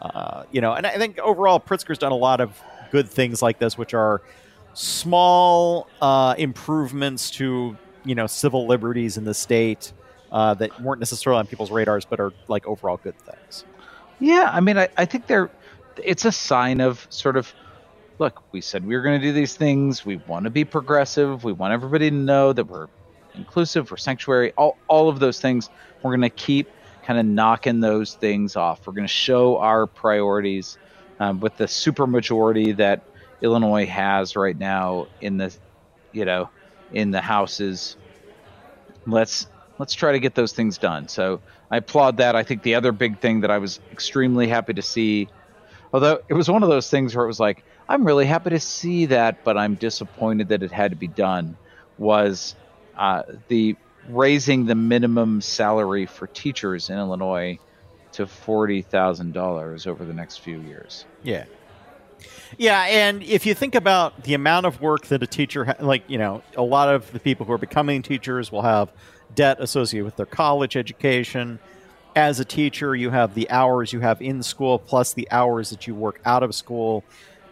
Uh, 0.00 0.44
you 0.50 0.60
know, 0.60 0.72
and 0.72 0.86
I 0.86 0.98
think 0.98 1.18
overall, 1.18 1.60
Pritzker's 1.60 1.98
done 1.98 2.12
a 2.12 2.16
lot 2.16 2.40
of 2.40 2.60
good 2.90 3.08
things 3.08 3.40
like 3.40 3.58
this, 3.58 3.78
which 3.78 3.94
are 3.94 4.20
small 4.76 5.88
uh, 6.02 6.34
improvements 6.36 7.30
to 7.30 7.76
you 8.04 8.14
know 8.14 8.26
civil 8.26 8.66
liberties 8.66 9.16
in 9.16 9.24
the 9.24 9.34
state 9.34 9.92
uh, 10.30 10.54
that 10.54 10.80
weren't 10.80 11.00
necessarily 11.00 11.40
on 11.40 11.46
people's 11.46 11.70
radars, 11.70 12.04
but 12.04 12.20
are 12.20 12.32
like 12.46 12.66
overall 12.66 12.98
good 12.98 13.18
things. 13.18 13.64
Yeah, 14.20 14.50
I 14.52 14.60
mean, 14.60 14.78
I, 14.78 14.88
I 14.96 15.06
think 15.06 15.26
they're 15.26 15.50
it's 16.04 16.24
a 16.24 16.32
sign 16.32 16.80
of 16.80 17.06
sort 17.10 17.36
of 17.36 17.52
look, 18.18 18.42
we 18.52 18.60
said 18.60 18.86
we 18.86 18.94
were 18.94 19.02
going 19.02 19.20
to 19.20 19.26
do 19.26 19.32
these 19.32 19.54
things. 19.54 20.04
We 20.04 20.16
want 20.16 20.44
to 20.44 20.50
be 20.50 20.64
progressive. 20.64 21.42
We 21.42 21.52
want 21.52 21.72
everybody 21.72 22.10
to 22.10 22.16
know 22.16 22.52
that 22.52 22.64
we're 22.64 22.88
inclusive, 23.34 23.90
we're 23.90 23.96
sanctuary, 23.96 24.52
all, 24.52 24.76
all 24.88 25.08
of 25.08 25.18
those 25.20 25.40
things. 25.40 25.70
We're 26.02 26.10
going 26.10 26.22
to 26.22 26.30
keep 26.30 26.70
kind 27.04 27.18
of 27.18 27.26
knocking 27.26 27.80
those 27.80 28.14
things 28.14 28.56
off. 28.56 28.86
We're 28.86 28.94
going 28.94 29.06
to 29.06 29.12
show 29.12 29.58
our 29.58 29.86
priorities 29.86 30.78
um, 31.20 31.40
with 31.40 31.56
the 31.56 31.64
supermajority 31.64 32.76
that 32.76 33.02
Illinois 33.42 33.86
has 33.86 34.36
right 34.36 34.56
now 34.56 35.06
in 35.20 35.36
the, 35.36 35.54
you 36.12 36.24
know, 36.24 36.50
in 36.92 37.10
the 37.10 37.20
houses. 37.20 37.96
Let's 39.06 39.46
let's 39.78 39.94
try 39.94 40.12
to 40.12 40.18
get 40.18 40.34
those 40.34 40.52
things 40.52 40.78
done. 40.78 41.08
So 41.08 41.40
I 41.70 41.78
applaud 41.78 42.18
that. 42.18 42.34
I 42.34 42.42
think 42.42 42.62
the 42.62 42.74
other 42.74 42.92
big 42.92 43.20
thing 43.20 43.40
that 43.42 43.50
I 43.50 43.58
was 43.58 43.78
extremely 43.92 44.48
happy 44.48 44.74
to 44.74 44.82
see, 44.82 45.28
although 45.92 46.20
it 46.28 46.34
was 46.34 46.48
one 46.48 46.62
of 46.62 46.68
those 46.68 46.90
things 46.90 47.14
where 47.14 47.24
it 47.24 47.28
was 47.28 47.40
like, 47.40 47.62
I'm 47.88 48.04
really 48.04 48.26
happy 48.26 48.50
to 48.50 48.60
see 48.60 49.06
that, 49.06 49.44
but 49.44 49.56
I'm 49.56 49.74
disappointed 49.74 50.48
that 50.48 50.62
it 50.62 50.72
had 50.72 50.90
to 50.92 50.96
be 50.96 51.08
done. 51.08 51.56
Was 51.98 52.54
uh, 52.96 53.22
the 53.48 53.76
raising 54.08 54.66
the 54.66 54.74
minimum 54.74 55.40
salary 55.40 56.06
for 56.06 56.26
teachers 56.26 56.90
in 56.90 56.98
Illinois 56.98 57.58
to 58.12 58.26
forty 58.26 58.82
thousand 58.82 59.32
dollars 59.32 59.86
over 59.86 60.04
the 60.04 60.12
next 60.12 60.38
few 60.38 60.60
years? 60.60 61.04
Yeah, 61.22 61.44
yeah, 62.58 62.82
and 62.82 63.22
if 63.22 63.46
you 63.46 63.54
think 63.54 63.74
about 63.74 64.22
the 64.22 64.34
amount 64.34 64.66
of 64.66 64.80
work 64.80 65.06
that 65.06 65.22
a 65.22 65.26
teacher, 65.26 65.64
ha- 65.66 65.76
like 65.80 66.02
you 66.08 66.18
know, 66.18 66.42
a 66.56 66.62
lot 66.62 66.88
of 66.88 67.10
the 67.12 67.20
people 67.20 67.46
who 67.46 67.52
are 67.52 67.58
becoming 67.58 68.02
teachers 68.02 68.50
will 68.50 68.62
have 68.62 68.90
debt 69.34 69.58
associated 69.60 70.04
with 70.04 70.16
their 70.16 70.26
college 70.26 70.76
education. 70.76 71.58
As 72.14 72.40
a 72.40 72.46
teacher, 72.46 72.96
you 72.96 73.10
have 73.10 73.34
the 73.34 73.50
hours 73.50 73.92
you 73.92 74.00
have 74.00 74.22
in 74.22 74.42
school 74.42 74.78
plus 74.78 75.12
the 75.12 75.30
hours 75.30 75.68
that 75.68 75.86
you 75.86 75.94
work 75.94 76.18
out 76.24 76.42
of 76.42 76.54
school 76.54 77.04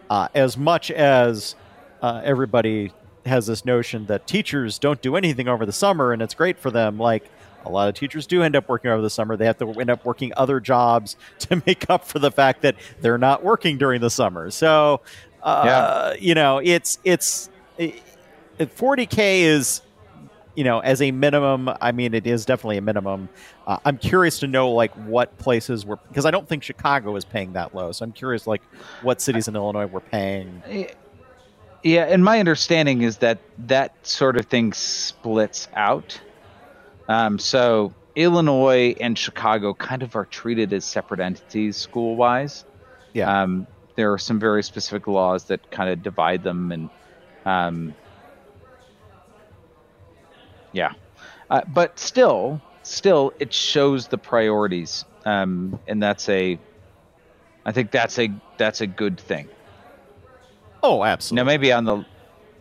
uh, 0.08 0.28
as 0.34 0.56
much 0.56 0.90
as 0.90 1.54
uh, 2.02 2.20
everybody 2.24 2.92
has 3.26 3.46
this 3.46 3.64
notion 3.64 4.06
that 4.06 4.26
teachers 4.26 4.78
don't 4.78 5.00
do 5.00 5.16
anything 5.16 5.48
over 5.48 5.64
the 5.64 5.72
summer 5.72 6.12
and 6.12 6.22
it's 6.22 6.34
great 6.34 6.58
for 6.58 6.70
them, 6.70 6.98
like 6.98 7.30
a 7.64 7.70
lot 7.70 7.88
of 7.88 7.94
teachers 7.94 8.26
do 8.26 8.42
end 8.42 8.56
up 8.56 8.68
working 8.68 8.90
over 8.90 9.02
the 9.02 9.10
summer. 9.10 9.36
They 9.36 9.46
have 9.46 9.58
to 9.58 9.70
end 9.72 9.90
up 9.90 10.04
working 10.04 10.32
other 10.36 10.60
jobs 10.60 11.16
to 11.40 11.62
make 11.66 11.88
up 11.90 12.06
for 12.06 12.18
the 12.18 12.30
fact 12.30 12.62
that 12.62 12.76
they're 13.00 13.18
not 13.18 13.42
working 13.42 13.78
during 13.78 14.00
the 14.00 14.10
summer. 14.10 14.50
So, 14.50 15.00
uh, 15.42 15.62
yeah. 15.66 16.14
you 16.20 16.34
know, 16.34 16.58
it's 16.58 16.98
it's 17.04 17.48
it, 17.78 18.00
40k 18.58 19.40
is 19.40 19.82
you 20.54 20.64
know, 20.64 20.78
as 20.80 21.02
a 21.02 21.10
minimum, 21.10 21.68
I 21.80 21.92
mean, 21.92 22.14
it 22.14 22.26
is 22.26 22.44
definitely 22.44 22.76
a 22.76 22.82
minimum. 22.82 23.28
Uh, 23.66 23.78
I'm 23.84 23.98
curious 23.98 24.38
to 24.40 24.46
know 24.46 24.70
like 24.70 24.92
what 25.06 25.36
places 25.38 25.84
were 25.84 25.98
because 26.08 26.26
I 26.26 26.30
don't 26.30 26.48
think 26.48 26.62
Chicago 26.62 27.16
is 27.16 27.24
paying 27.24 27.52
that 27.54 27.74
low. 27.74 27.92
So 27.92 28.04
I'm 28.04 28.12
curious 28.12 28.46
like 28.46 28.62
what 29.02 29.20
cities 29.20 29.48
in 29.48 29.56
Illinois 29.56 29.86
were 29.86 30.00
paying. 30.00 30.62
Yeah, 31.82 32.04
and 32.04 32.24
my 32.24 32.40
understanding 32.40 33.02
is 33.02 33.18
that 33.18 33.38
that 33.66 33.94
sort 34.06 34.36
of 34.36 34.46
thing 34.46 34.72
splits 34.72 35.68
out. 35.74 36.18
Um, 37.08 37.38
so 37.38 37.92
Illinois 38.16 38.94
and 39.00 39.18
Chicago 39.18 39.74
kind 39.74 40.02
of 40.02 40.16
are 40.16 40.24
treated 40.24 40.72
as 40.72 40.84
separate 40.84 41.20
entities 41.20 41.76
school 41.76 42.16
wise. 42.16 42.64
Yeah. 43.12 43.42
Um, 43.42 43.66
there 43.96 44.12
are 44.12 44.18
some 44.18 44.40
very 44.40 44.62
specific 44.62 45.06
laws 45.06 45.44
that 45.44 45.70
kind 45.70 45.90
of 45.90 46.02
divide 46.02 46.42
them, 46.42 46.72
and 46.72 46.90
um, 47.44 47.94
yeah, 50.72 50.94
uh, 51.48 51.62
but 51.68 51.98
still, 51.98 52.60
still, 52.82 53.32
it 53.38 53.52
shows 53.52 54.08
the 54.08 54.18
priorities, 54.18 55.04
um, 55.24 55.78
and 55.86 56.02
that's 56.02 56.28
a, 56.28 56.58
I 57.64 57.72
think 57.72 57.92
that's 57.92 58.18
a 58.18 58.30
that's 58.58 58.80
a 58.80 58.86
good 58.86 59.20
thing. 59.20 59.48
Oh, 60.82 61.04
absolutely. 61.04 61.44
Now, 61.44 61.46
maybe 61.46 61.72
on 61.72 61.84
the 61.84 62.04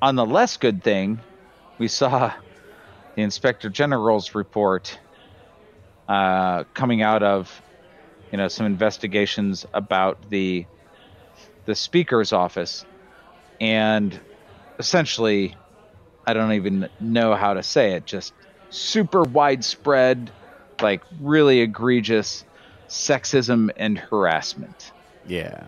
on 0.03 0.15
the 0.15 0.25
less 0.25 0.57
good 0.57 0.83
thing, 0.83 1.19
we 1.79 1.87
saw 1.87 2.31
the 3.15 3.21
inspector 3.21 3.69
general's 3.69 4.35
report 4.35 4.97
uh, 6.07 6.63
coming 6.73 7.01
out 7.01 7.23
of 7.23 7.61
you 8.31 8.37
know 8.37 8.47
some 8.47 8.65
investigations 8.65 9.65
about 9.73 10.29
the 10.29 10.65
the 11.65 11.75
speaker's 11.75 12.33
office 12.33 12.83
and 13.61 14.19
essentially 14.79 15.55
i 16.25 16.33
don't 16.33 16.51
even 16.53 16.89
know 16.99 17.35
how 17.35 17.53
to 17.53 17.63
say 17.63 17.93
it 17.93 18.05
just 18.05 18.33
super 18.69 19.21
widespread 19.21 20.31
like 20.81 21.03
really 21.21 21.61
egregious 21.61 22.43
sexism 22.89 23.69
and 23.77 23.97
harassment 23.99 24.91
yeah 25.27 25.67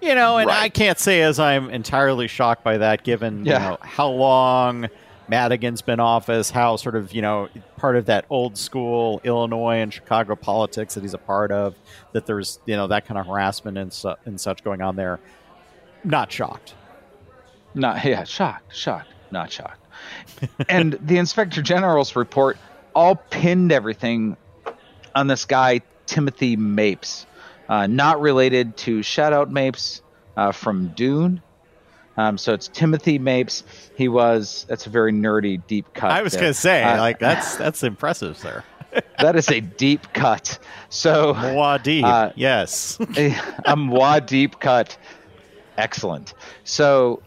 you 0.00 0.14
know 0.14 0.38
and 0.38 0.48
right. 0.48 0.62
i 0.62 0.68
can't 0.68 0.98
say 0.98 1.20
as 1.20 1.38
i'm 1.38 1.68
entirely 1.70 2.26
shocked 2.26 2.64
by 2.64 2.78
that 2.78 3.04
given 3.04 3.44
yeah. 3.44 3.52
you 3.52 3.70
know 3.70 3.78
how 3.82 4.08
long 4.08 4.88
Madigan's 5.28 5.82
been 5.82 6.00
office, 6.00 6.50
how 6.50 6.76
sort 6.76 6.96
of, 6.96 7.12
you 7.12 7.22
know, 7.22 7.48
part 7.76 7.96
of 7.96 8.06
that 8.06 8.24
old 8.28 8.58
school 8.58 9.20
Illinois 9.24 9.76
and 9.76 9.92
Chicago 9.92 10.34
politics 10.36 10.94
that 10.94 11.02
he's 11.02 11.14
a 11.14 11.18
part 11.18 11.52
of, 11.52 11.74
that 12.12 12.26
there's, 12.26 12.58
you 12.66 12.76
know, 12.76 12.86
that 12.88 13.06
kind 13.06 13.18
of 13.18 13.26
harassment 13.26 13.78
and, 13.78 13.92
su- 13.92 14.14
and 14.24 14.40
such 14.40 14.64
going 14.64 14.82
on 14.82 14.96
there. 14.96 15.20
Not 16.04 16.30
shocked. 16.30 16.74
Not, 17.74 18.04
yeah, 18.04 18.24
shocked, 18.24 18.74
shocked, 18.74 19.08
not 19.30 19.50
shocked. 19.50 19.86
and 20.68 20.98
the 21.00 21.18
inspector 21.18 21.62
general's 21.62 22.16
report 22.16 22.58
all 22.94 23.16
pinned 23.16 23.72
everything 23.72 24.36
on 25.14 25.26
this 25.26 25.44
guy, 25.44 25.80
Timothy 26.06 26.56
Mapes, 26.56 27.26
uh, 27.68 27.86
not 27.86 28.20
related 28.20 28.76
to 28.78 29.00
Shadout 29.00 29.50
Mapes 29.50 30.02
uh, 30.36 30.52
from 30.52 30.88
Dune 30.88 31.42
um, 32.16 32.36
so 32.36 32.52
it's 32.52 32.68
Timothy 32.68 33.18
Mapes. 33.18 33.64
He 33.96 34.08
was. 34.08 34.66
That's 34.68 34.86
a 34.86 34.90
very 34.90 35.12
nerdy, 35.12 35.62
deep 35.66 35.92
cut. 35.94 36.10
I 36.10 36.22
was 36.22 36.34
going 36.34 36.46
to 36.46 36.54
say, 36.54 36.82
uh, 36.82 36.98
like 36.98 37.18
that's 37.18 37.56
that's 37.56 37.82
impressive, 37.82 38.36
sir. 38.36 38.64
that 39.18 39.36
is 39.36 39.48
a 39.48 39.60
deep 39.60 40.12
cut. 40.12 40.58
So 40.90 41.34
Muad'Dib, 41.34 42.04
uh, 42.04 42.32
yes, 42.36 42.98
a, 43.16 43.28
a 43.64 43.76
Muad'Dib 43.76 44.60
cut. 44.60 44.96
Excellent. 45.78 46.34
So 46.64 47.22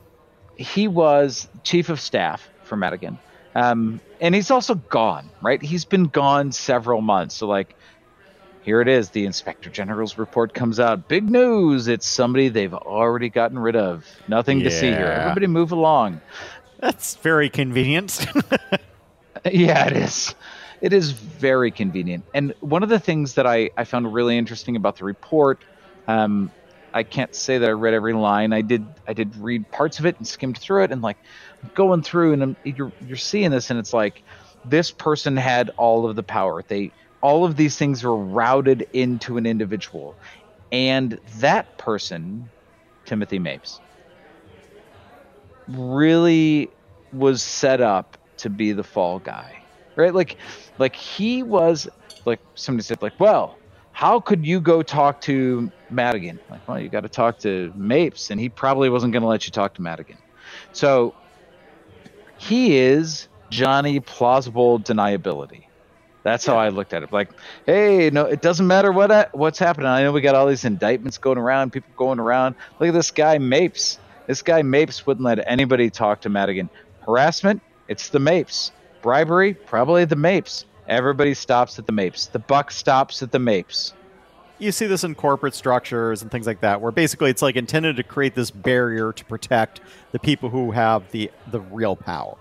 he 0.55 0.87
was 0.87 1.47
chief 1.63 1.89
of 1.89 1.99
staff 1.99 2.47
for 2.63 2.75
Madigan, 2.75 3.17
um, 3.55 3.99
and 4.21 4.35
he's 4.35 4.51
also 4.51 4.75
gone. 4.75 5.29
Right, 5.41 5.61
he's 5.61 5.85
been 5.85 6.05
gone 6.05 6.51
several 6.51 7.01
months. 7.01 7.35
So 7.35 7.47
like 7.47 7.75
here 8.65 8.81
it 8.81 8.87
is. 8.87 9.11
The 9.11 9.27
inspector 9.27 9.69
general's 9.69 10.17
report 10.17 10.55
comes 10.55 10.79
out. 10.79 11.07
Big 11.07 11.29
news. 11.29 11.87
It's 11.87 12.07
somebody 12.07 12.49
they've 12.49 12.73
already 12.73 13.29
gotten 13.29 13.59
rid 13.59 13.75
of. 13.75 14.07
Nothing 14.27 14.57
yeah. 14.57 14.63
to 14.63 14.71
see 14.71 14.87
here. 14.87 15.05
Everybody 15.05 15.45
move 15.45 15.71
along. 15.71 16.19
That's 16.79 17.13
very 17.17 17.47
convenient. 17.47 18.25
yeah, 19.51 19.85
it 19.85 19.95
is. 19.95 20.33
It 20.81 20.93
is 20.93 21.11
very 21.11 21.69
convenient. 21.69 22.25
And 22.33 22.55
one 22.59 22.81
of 22.81 22.89
the 22.89 22.97
things 22.97 23.35
that 23.35 23.45
I, 23.45 23.69
I 23.77 23.83
found 23.83 24.11
really 24.11 24.35
interesting 24.35 24.75
about 24.75 24.97
the 24.97 25.05
report, 25.05 25.61
um, 26.07 26.51
I 26.91 27.03
can't 27.03 27.35
say 27.35 27.59
that 27.59 27.69
I 27.69 27.73
read 27.73 27.93
every 27.93 28.13
line. 28.13 28.51
I 28.51 28.61
did 28.61 28.83
I 29.07 29.13
did 29.13 29.35
read 29.37 29.69
parts 29.69 29.99
of 29.99 30.07
it 30.07 30.17
and 30.17 30.27
skimmed 30.27 30.57
through 30.57 30.85
it 30.85 30.91
and 30.91 31.03
like 31.03 31.17
going 31.75 32.01
through 32.01 32.33
and 32.33 32.41
I'm, 32.41 32.55
you're 32.63 32.91
you're 33.05 33.15
seeing 33.15 33.51
this 33.51 33.69
and 33.69 33.77
it's 33.77 33.93
like 33.93 34.23
this 34.63 34.89
person 34.89 35.37
had 35.37 35.69
all 35.77 36.09
of 36.09 36.15
the 36.15 36.23
power. 36.23 36.63
They 36.67 36.91
all 37.25 37.43
of 37.43 37.55
these 37.55 37.75
things 37.75 38.03
were 38.03 38.15
routed 38.15 38.87
into 38.93 39.37
an 39.37 39.47
individual. 39.47 40.15
And 40.71 41.19
that 41.39 41.75
person, 41.79 42.51
Timothy 43.05 43.39
Mapes, 43.39 43.81
really 45.67 46.69
was 47.11 47.41
set 47.41 47.81
up 47.81 48.15
to 48.37 48.51
be 48.51 48.73
the 48.73 48.83
fall 48.83 49.17
guy. 49.17 49.57
Right? 49.95 50.13
Like 50.13 50.37
like 50.77 50.95
he 50.95 51.41
was 51.41 51.87
like 52.25 52.41
somebody 52.53 52.83
said 52.83 53.01
like, 53.01 53.19
"Well, 53.19 53.57
how 53.91 54.19
could 54.19 54.45
you 54.45 54.61
go 54.61 54.83
talk 54.83 55.19
to 55.21 55.71
Madigan?" 55.89 56.39
Like, 56.47 56.67
"Well, 56.67 56.79
you 56.79 56.89
got 56.89 57.01
to 57.01 57.09
talk 57.09 57.39
to 57.39 57.73
Mapes 57.75 58.29
and 58.29 58.39
he 58.39 58.49
probably 58.49 58.89
wasn't 58.91 59.13
going 59.13 59.23
to 59.23 59.29
let 59.29 59.47
you 59.47 59.51
talk 59.51 59.73
to 59.75 59.81
Madigan." 59.81 60.19
So 60.73 61.15
he 62.37 62.77
is 62.77 63.29
Johnny 63.49 63.99
plausible 63.99 64.79
deniability. 64.79 65.63
That's 66.25 66.47
yeah. 66.47 66.53
how 66.53 66.59
I 66.59 66.69
looked 66.69 66.91
at 66.93 67.03
it. 67.03 67.13
Like, 67.13 67.29
hey, 67.67 68.09
no, 68.09 68.25
it 68.25 68.41
doesn't 68.41 68.65
matter 68.65 68.91
what 68.91 69.11
uh, 69.11 69.27
what's 69.31 69.59
happening. 69.59 69.87
I 69.87 70.01
know 70.01 70.11
we 70.11 70.21
got 70.21 70.33
all 70.33 70.47
these 70.47 70.65
indictments 70.65 71.19
going 71.19 71.37
around, 71.37 71.71
people 71.71 71.91
going 71.95 72.19
around. 72.19 72.55
Look 72.79 72.89
at 72.89 72.93
this 72.93 73.11
guy 73.11 73.37
Mapes. 73.37 73.99
This 74.25 74.41
guy 74.41 74.63
Mapes 74.63 75.05
wouldn't 75.05 75.23
let 75.23 75.47
anybody 75.47 75.91
talk 75.91 76.21
to 76.21 76.29
Madigan. 76.29 76.71
Harassment, 77.05 77.61
it's 77.87 78.09
the 78.09 78.17
Mapes. 78.19 78.71
Bribery, 79.03 79.53
probably 79.53 80.03
the 80.05 80.15
Mapes. 80.15 80.65
Everybody 80.87 81.35
stops 81.35 81.77
at 81.77 81.85
the 81.85 81.91
Mapes. 81.91 82.25
The 82.25 82.39
buck 82.39 82.71
stops 82.71 83.21
at 83.21 83.31
the 83.31 83.37
Mapes. 83.37 83.93
You 84.57 84.71
see 84.71 84.87
this 84.87 85.03
in 85.03 85.13
corporate 85.13 85.53
structures 85.53 86.23
and 86.23 86.31
things 86.31 86.47
like 86.47 86.61
that, 86.61 86.81
where 86.81 86.91
basically 86.91 87.29
it's 87.29 87.43
like 87.43 87.55
intended 87.55 87.97
to 87.97 88.03
create 88.03 88.33
this 88.33 88.49
barrier 88.49 89.13
to 89.13 89.25
protect 89.25 89.79
the 90.11 90.17
people 90.17 90.49
who 90.49 90.71
have 90.71 91.11
the 91.11 91.29
the 91.51 91.59
real 91.59 91.95
power. 91.95 92.35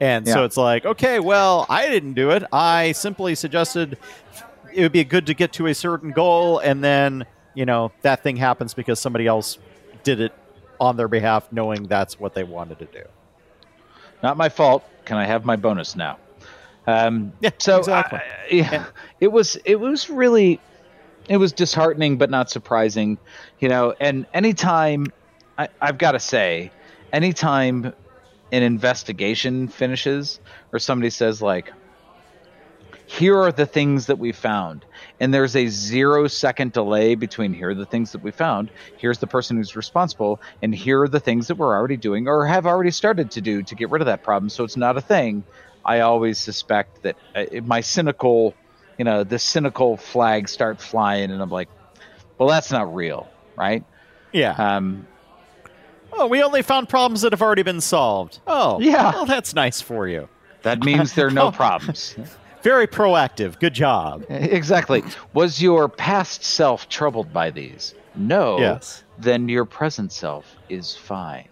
And 0.00 0.26
yeah. 0.26 0.32
so 0.32 0.44
it's 0.44 0.56
like, 0.56 0.86
okay, 0.86 1.20
well, 1.20 1.66
I 1.68 1.88
didn't 1.88 2.14
do 2.14 2.30
it. 2.30 2.42
I 2.52 2.92
simply 2.92 3.34
suggested 3.34 3.98
it 4.72 4.82
would 4.82 4.92
be 4.92 5.04
good 5.04 5.26
to 5.26 5.34
get 5.34 5.52
to 5.54 5.66
a 5.66 5.74
certain 5.74 6.12
goal, 6.12 6.58
and 6.58 6.82
then 6.82 7.26
you 7.54 7.66
know 7.66 7.92
that 8.02 8.22
thing 8.22 8.36
happens 8.36 8.72
because 8.72 8.98
somebody 8.98 9.26
else 9.26 9.58
did 10.02 10.20
it 10.20 10.32
on 10.80 10.96
their 10.96 11.08
behalf, 11.08 11.52
knowing 11.52 11.86
that's 11.86 12.18
what 12.18 12.34
they 12.34 12.44
wanted 12.44 12.78
to 12.78 12.86
do. 12.86 13.02
Not 14.22 14.36
my 14.36 14.48
fault. 14.48 14.84
Can 15.04 15.18
I 15.18 15.26
have 15.26 15.44
my 15.44 15.56
bonus 15.56 15.96
now? 15.96 16.18
Um, 16.86 17.32
yeah. 17.40 17.50
So 17.58 17.78
exactly. 17.78 18.18
I, 18.18 18.46
yeah, 18.50 18.72
yeah, 18.72 18.86
it 19.20 19.28
was 19.28 19.56
it 19.64 19.78
was 19.78 20.08
really 20.08 20.60
it 21.28 21.36
was 21.36 21.52
disheartening, 21.52 22.16
but 22.16 22.30
not 22.30 22.50
surprising. 22.50 23.18
You 23.60 23.68
know, 23.68 23.94
and 24.00 24.26
anytime 24.32 25.06
I, 25.58 25.68
I've 25.80 25.98
got 25.98 26.12
to 26.12 26.20
say, 26.20 26.70
anytime 27.12 27.92
an 28.52 28.62
investigation 28.62 29.68
finishes 29.68 30.40
or 30.72 30.78
somebody 30.78 31.10
says 31.10 31.40
like 31.40 31.72
here 33.06 33.36
are 33.38 33.50
the 33.50 33.66
things 33.66 34.06
that 34.06 34.20
we 34.20 34.30
found. 34.30 34.84
And 35.18 35.34
there's 35.34 35.56
a 35.56 35.66
zero 35.66 36.28
second 36.28 36.72
delay 36.72 37.16
between 37.16 37.52
here 37.52 37.70
are 37.70 37.74
the 37.74 37.84
things 37.86 38.12
that 38.12 38.22
we 38.22 38.30
found 38.30 38.70
here's 38.98 39.18
the 39.18 39.26
person 39.26 39.56
who's 39.56 39.74
responsible 39.74 40.40
and 40.62 40.74
here 40.74 41.02
are 41.02 41.08
the 41.08 41.20
things 41.20 41.48
that 41.48 41.56
we're 41.56 41.74
already 41.76 41.96
doing 41.96 42.28
or 42.28 42.46
have 42.46 42.66
already 42.66 42.92
started 42.92 43.32
to 43.32 43.40
do 43.40 43.62
to 43.62 43.74
get 43.74 43.90
rid 43.90 44.02
of 44.02 44.06
that 44.06 44.22
problem. 44.22 44.48
So 44.48 44.64
it's 44.64 44.76
not 44.76 44.96
a 44.96 45.00
thing. 45.00 45.44
I 45.84 46.00
always 46.00 46.38
suspect 46.38 47.02
that 47.02 47.16
uh, 47.34 47.44
my 47.64 47.80
cynical 47.80 48.54
you 48.98 49.04
know 49.04 49.24
the 49.24 49.38
cynical 49.38 49.96
flags 49.96 50.50
start 50.50 50.78
flying 50.78 51.30
and 51.30 51.40
i'm 51.40 51.48
like 51.48 51.70
well 52.36 52.50
that's 52.50 52.70
not 52.70 52.94
real 52.94 53.26
right? 53.60 53.84
Yeah. 54.32 54.52
Um 54.52 55.06
Oh, 56.20 56.26
we 56.26 56.42
only 56.42 56.60
found 56.60 56.90
problems 56.90 57.22
that 57.22 57.32
have 57.32 57.40
already 57.40 57.62
been 57.62 57.80
solved. 57.80 58.40
Oh, 58.46 58.78
yeah. 58.78 59.10
Well, 59.12 59.24
that's 59.24 59.54
nice 59.54 59.80
for 59.80 60.06
you. 60.06 60.28
That 60.62 60.84
means 60.84 61.14
there 61.14 61.28
are 61.28 61.30
no 61.30 61.50
problems. 61.62 62.14
Very 62.62 62.86
proactive. 62.86 63.58
Good 63.58 63.72
job. 63.72 64.26
Exactly. 64.28 65.02
Was 65.32 65.62
your 65.62 65.88
past 65.88 66.44
self 66.44 66.90
troubled 66.90 67.32
by 67.32 67.50
these? 67.50 67.94
No. 68.14 68.58
Yes. 68.58 69.02
Then 69.18 69.48
your 69.48 69.64
present 69.64 70.12
self 70.12 70.56
is 70.68 70.94
fine. 70.94 71.48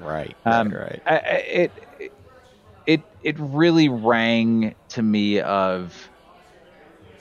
Right. 0.00 0.36
Um, 0.44 0.70
right. 0.70 1.00
I, 1.06 1.16
it, 1.18 1.72
it, 2.00 2.12
it 2.86 3.02
it 3.22 3.36
really 3.38 3.88
rang 3.88 4.74
to 4.88 5.02
me 5.02 5.38
of 5.38 6.08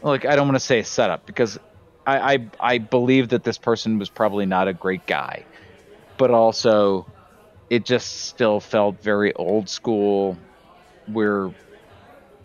like 0.01 0.25
I 0.25 0.35
don't 0.35 0.47
want 0.47 0.55
to 0.55 0.65
say 0.65 0.79
a 0.79 0.83
setup 0.83 1.27
because 1.27 1.59
I, 2.07 2.33
I 2.33 2.49
I 2.59 2.77
believe 2.79 3.29
that 3.29 3.43
this 3.43 3.59
person 3.59 3.99
was 3.99 4.09
probably 4.09 4.47
not 4.47 4.67
a 4.67 4.73
great 4.73 5.05
guy, 5.05 5.45
but 6.23 6.31
also 6.31 7.05
it 7.69 7.83
just 7.83 8.21
still 8.27 8.61
felt 8.61 9.01
very 9.03 9.33
old 9.33 9.67
school. 9.67 10.37
Where 11.07 11.47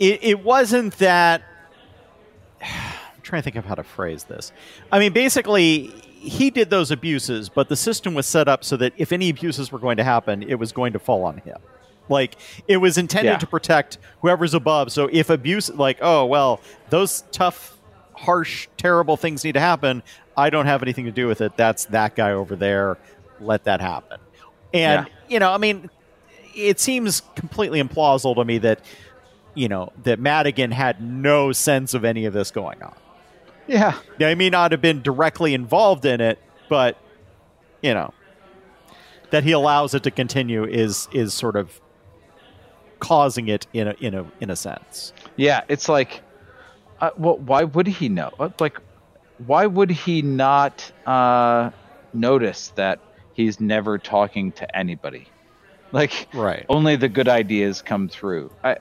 it, 0.00 0.18
it 0.22 0.42
wasn't 0.42 0.98
that. 0.98 1.42
I'm 2.60 3.22
trying 3.22 3.40
to 3.42 3.44
think 3.44 3.54
of 3.56 3.64
how 3.66 3.76
to 3.76 3.84
phrase 3.84 4.24
this. 4.24 4.50
I 4.90 4.98
mean, 4.98 5.12
basically, 5.12 5.92
he 6.18 6.50
did 6.50 6.70
those 6.70 6.90
abuses, 6.90 7.48
but 7.48 7.68
the 7.68 7.76
system 7.76 8.14
was 8.14 8.26
set 8.26 8.48
up 8.48 8.64
so 8.64 8.76
that 8.78 8.94
if 8.96 9.12
any 9.12 9.30
abuses 9.30 9.70
were 9.70 9.78
going 9.78 9.98
to 9.98 10.04
happen, 10.04 10.42
it 10.42 10.56
was 10.56 10.72
going 10.72 10.92
to 10.94 10.98
fall 10.98 11.24
on 11.24 11.36
him. 11.38 11.58
Like 12.08 12.34
it 12.66 12.78
was 12.78 12.98
intended 12.98 13.30
Yeah. 13.34 13.38
to 13.38 13.46
protect 13.46 13.98
whoever's 14.22 14.54
above. 14.54 14.90
So 14.90 15.08
if 15.12 15.30
abuse, 15.30 15.70
like, 15.70 15.98
oh 16.02 16.24
well, 16.26 16.60
those 16.90 17.22
tough, 17.30 17.78
harsh, 18.14 18.66
terrible 18.76 19.16
things 19.16 19.44
need 19.44 19.52
to 19.52 19.60
happen. 19.60 20.02
I 20.36 20.50
don't 20.50 20.66
have 20.66 20.82
anything 20.82 21.04
to 21.04 21.12
do 21.12 21.28
with 21.28 21.40
it. 21.40 21.56
That's 21.56 21.84
that 21.86 22.16
guy 22.16 22.32
over 22.32 22.56
there. 22.56 22.96
Let 23.40 23.64
that 23.64 23.80
happen. 23.80 24.20
And 24.74 25.06
Yeah. 25.06 25.12
you 25.28 25.38
know, 25.38 25.52
I 25.52 25.58
mean, 25.58 25.90
it 26.54 26.80
seems 26.80 27.22
completely 27.36 27.82
implausible 27.82 28.34
to 28.36 28.44
me 28.44 28.58
that 28.58 28.80
you 29.54 29.68
know 29.68 29.92
that 30.04 30.18
Madigan 30.20 30.70
had 30.70 31.00
no 31.02 31.52
sense 31.52 31.94
of 31.94 32.04
any 32.04 32.24
of 32.26 32.32
this 32.32 32.50
going 32.50 32.82
on. 32.82 32.94
yeah, 33.66 33.98
Now, 34.18 34.28
he 34.28 34.34
may 34.34 34.50
not 34.50 34.72
have 34.72 34.80
been 34.80 35.02
directly 35.02 35.52
involved 35.54 36.04
in 36.04 36.20
it, 36.20 36.38
but 36.68 36.96
you 37.82 37.94
know 37.94 38.12
that 39.30 39.44
he 39.44 39.52
allows 39.52 39.94
it 39.94 40.02
to 40.04 40.10
continue 40.10 40.64
is 40.64 41.08
is 41.12 41.34
sort 41.34 41.54
of 41.56 41.80
causing 42.98 43.48
it 43.48 43.66
in 43.72 43.88
a 43.88 43.94
in 44.00 44.14
a 44.14 44.26
in 44.40 44.50
a 44.50 44.56
sense. 44.56 45.12
yeah, 45.36 45.62
it's 45.68 45.88
like, 45.88 46.22
uh, 47.00 47.10
well, 47.16 47.38
why 47.38 47.64
would 47.64 47.86
he 47.86 48.08
know? 48.08 48.30
Like, 48.58 48.78
why 49.46 49.66
would 49.66 49.90
he 49.90 50.22
not 50.22 50.90
uh, 51.06 51.70
notice 52.12 52.68
that 52.76 52.98
he's 53.38 53.60
never 53.60 53.98
talking 53.98 54.52
to 54.54 54.76
anybody? 54.76 55.32
Like, 55.92 56.28
Right. 56.34 56.66
only 56.68 56.96
the 56.96 57.08
good 57.08 57.28
ideas 57.28 57.82
come 57.82 58.08
through. 58.08 58.50
I, 58.64 58.78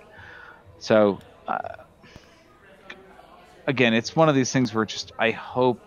so, 0.79 1.19
uh, 1.47 1.59
again, 3.67 3.93
it's 3.93 4.15
one 4.15 4.29
of 4.29 4.35
these 4.35 4.51
things 4.51 4.73
where 4.73 4.85
just 4.85 5.11
I 5.19 5.31
hope 5.31 5.81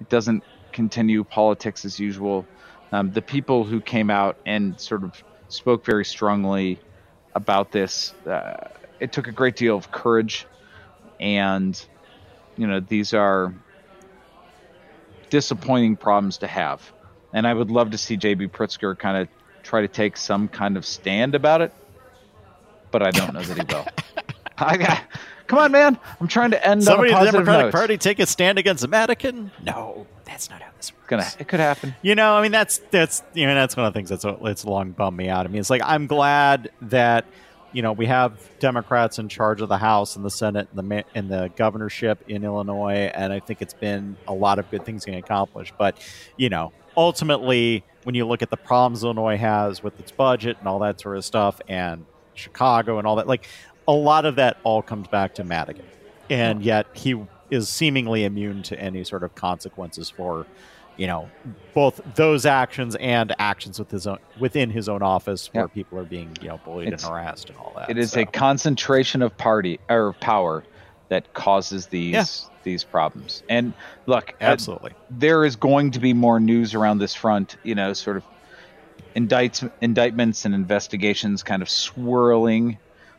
it 0.00 0.08
doesn't 0.08 0.44
continue 0.72 1.24
politics 1.24 1.84
as 1.86 1.98
usual. 1.98 2.48
Um, 2.92 3.10
the 3.10 3.22
people 3.22 3.64
who 3.64 3.80
came 3.80 4.10
out 4.10 4.36
and 4.44 4.78
sort 4.78 5.02
of 5.04 5.14
spoke 5.48 5.86
very 5.86 6.04
strongly 6.04 6.82
about 7.34 7.72
this, 7.72 8.14
uh, 8.30 8.52
it 9.00 9.12
took 9.12 9.28
a 9.28 9.32
great 9.32 9.56
deal 9.56 9.76
of 9.76 9.90
courage, 9.90 10.46
and 11.18 11.80
you 12.56 12.66
know 12.66 12.80
these 12.80 13.14
are 13.14 13.54
disappointing 15.30 15.96
problems 15.96 16.38
to 16.38 16.46
have. 16.46 16.92
And 17.32 17.46
I 17.46 17.54
would 17.54 17.70
love 17.70 17.92
to 17.92 17.98
see 17.98 18.16
JB 18.16 18.50
Pritzker 18.50 18.98
kind 18.98 19.16
of 19.16 19.28
try 19.62 19.82
to 19.82 19.88
take 19.88 20.16
some 20.16 20.48
kind 20.48 20.76
of 20.76 20.84
stand 20.84 21.34
about 21.34 21.60
it, 21.60 21.72
but 22.90 23.02
I 23.02 23.10
don't 23.10 23.32
know 23.34 23.42
that 23.42 23.56
he 23.56 23.74
will. 23.74 23.86
I 24.58 24.76
got, 24.76 25.02
come 25.46 25.58
on, 25.58 25.72
man! 25.72 25.98
I'm 26.20 26.28
trying 26.28 26.50
to 26.50 26.66
end 26.66 26.84
Somebody 26.84 27.10
in 27.10 27.16
on 27.16 27.22
the 27.22 27.28
a 27.28 27.32
positive 27.32 27.46
Democratic 27.46 27.66
note. 27.66 27.78
Party 27.78 27.98
take 27.98 28.18
a 28.18 28.26
stand 28.26 28.58
against 28.58 28.82
the 28.82 28.88
Madigan? 28.88 29.50
No, 29.64 30.06
that's 30.24 30.50
not 30.50 30.60
how 30.60 30.70
this 30.76 30.92
works. 30.92 31.06
Gonna, 31.08 31.26
it 31.38 31.48
could 31.48 31.60
happen. 31.60 31.94
You 32.02 32.14
know, 32.14 32.34
I 32.34 32.42
mean, 32.42 32.52
that's 32.52 32.78
that's 32.90 33.22
you 33.32 33.46
know 33.46 33.54
that's 33.54 33.76
one 33.76 33.86
of 33.86 33.92
the 33.92 33.98
things 33.98 34.10
that's 34.10 34.24
it's 34.24 34.64
long 34.64 34.90
bummed 34.92 35.16
me 35.16 35.28
out. 35.28 35.46
I 35.46 35.48
mean, 35.48 35.60
it's 35.60 35.70
like 35.70 35.82
I'm 35.84 36.06
glad 36.06 36.70
that 36.82 37.24
you 37.72 37.82
know 37.82 37.92
we 37.92 38.06
have 38.06 38.32
Democrats 38.58 39.18
in 39.18 39.28
charge 39.28 39.60
of 39.60 39.68
the 39.68 39.78
House 39.78 40.16
and 40.16 40.24
the 40.24 40.30
Senate 40.30 40.68
and 40.76 40.90
the 40.90 41.04
and 41.14 41.30
the 41.30 41.50
governorship 41.56 42.22
in 42.28 42.44
Illinois, 42.44 43.10
and 43.14 43.32
I 43.32 43.40
think 43.40 43.62
it's 43.62 43.74
been 43.74 44.16
a 44.28 44.34
lot 44.34 44.58
of 44.58 44.70
good 44.70 44.84
things 44.84 45.04
getting 45.04 45.20
accomplished. 45.20 45.74
But 45.78 45.98
you 46.36 46.48
know, 46.48 46.72
ultimately, 47.00 47.82
when 48.04 48.14
you 48.14 48.26
look 48.26 48.42
at 48.42 48.50
the 48.50 48.56
problems 48.56 49.02
Illinois 49.02 49.36
has 49.38 49.82
with 49.82 49.98
its 49.98 50.10
budget 50.12 50.56
and 50.58 50.68
all 50.68 50.78
that 50.80 51.00
sort 51.00 51.16
of 51.16 51.24
stuff, 51.24 51.60
and 51.68 52.04
Chicago 52.34 52.98
and 52.98 53.06
all 53.06 53.16
that, 53.16 53.26
like 53.26 53.46
a 53.88 53.92
lot 53.92 54.24
of 54.26 54.36
that 54.36 54.58
all 54.64 54.82
comes 54.82 55.08
back 55.08 55.34
to 55.36 55.44
Madigan, 55.44 55.86
and 56.28 56.62
yet 56.62 56.86
he 56.92 57.20
is 57.50 57.68
seemingly 57.68 58.24
immune 58.24 58.62
to 58.64 58.78
any 58.78 59.02
sort 59.02 59.22
of 59.24 59.34
consequences 59.34 60.10
for 60.10 60.46
you 60.96 61.06
know 61.06 61.30
both 61.72 62.00
those 62.14 62.44
actions 62.44 62.94
and 62.96 63.34
actions 63.38 63.78
with 63.78 63.90
his 63.90 64.06
own 64.06 64.18
within 64.38 64.68
his 64.70 64.88
own 64.88 65.02
office 65.02 65.48
where 65.52 65.64
Yeah. 65.64 65.68
people 65.74 65.98
are 65.98 66.04
being 66.04 66.36
you 66.42 66.48
know 66.48 66.60
bullied 66.64 66.88
It's- 66.88 67.02
and 67.04 67.10
harassed 67.12 67.48
and 67.48 67.58
all 67.58 67.72
that. 67.76 67.88
It 67.90 67.96
is 67.96 68.10
So, 68.12 68.20
a 68.20 68.26
concentration 68.26 69.22
of 69.22 69.36
party 69.38 69.80
or 69.88 70.12
power 70.20 70.62
that 71.10 71.34
causes 71.34 71.86
these 71.88 72.12
Yeah. 72.14 72.24
these 72.62 72.82
problems. 72.84 73.42
And 73.48 73.74
look, 74.06 74.30
uh, 74.40 74.44
absolutely. 74.44 74.92
there 75.10 75.44
is 75.44 75.56
going 75.56 75.90
to 75.92 76.00
be 76.00 76.12
more 76.14 76.40
news 76.40 76.74
around 76.74 76.98
this 76.98 77.14
front. 77.14 77.56
You 77.62 77.74
know, 77.74 77.92
sort 77.92 78.16
of 78.16 78.24
indicts, 79.14 79.70
indictments 79.82 80.44
and 80.46 80.54
investigations 80.54 81.42
kind 81.42 81.60
of 81.62 81.68
swirling, 81.68 82.78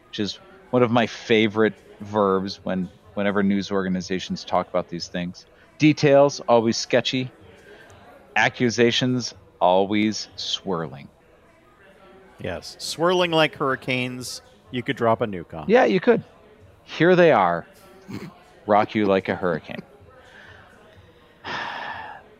which 0.09 0.19
is 0.19 0.39
one 0.71 0.81
of 0.83 0.89
my 0.91 1.05
favorite 1.05 1.73
verbs 1.99 2.59
when 2.63 2.89
whenever 3.13 3.43
news 3.43 3.71
organizations 3.71 4.43
talk 4.45 4.67
about 4.69 4.87
these 4.89 5.07
things. 5.09 5.45
Details 5.77 6.39
always 6.47 6.77
sketchy. 6.77 7.29
Accusations 8.35 9.33
always 9.59 10.29
swirling. 10.37 11.09
Yes, 12.39 12.75
swirling 12.79 13.31
like 13.31 13.55
hurricanes. 13.55 14.41
You 14.71 14.81
could 14.81 14.95
drop 14.95 15.21
a 15.21 15.25
nuke 15.27 15.53
on. 15.53 15.65
Yeah, 15.67 15.85
you 15.85 15.99
could. 15.99 16.23
Here 16.83 17.15
they 17.15 17.31
are. 17.31 17.67
Rock 18.67 18.95
you 18.95 19.05
like 19.05 19.29
a 19.29 19.35
hurricane. 19.35 19.81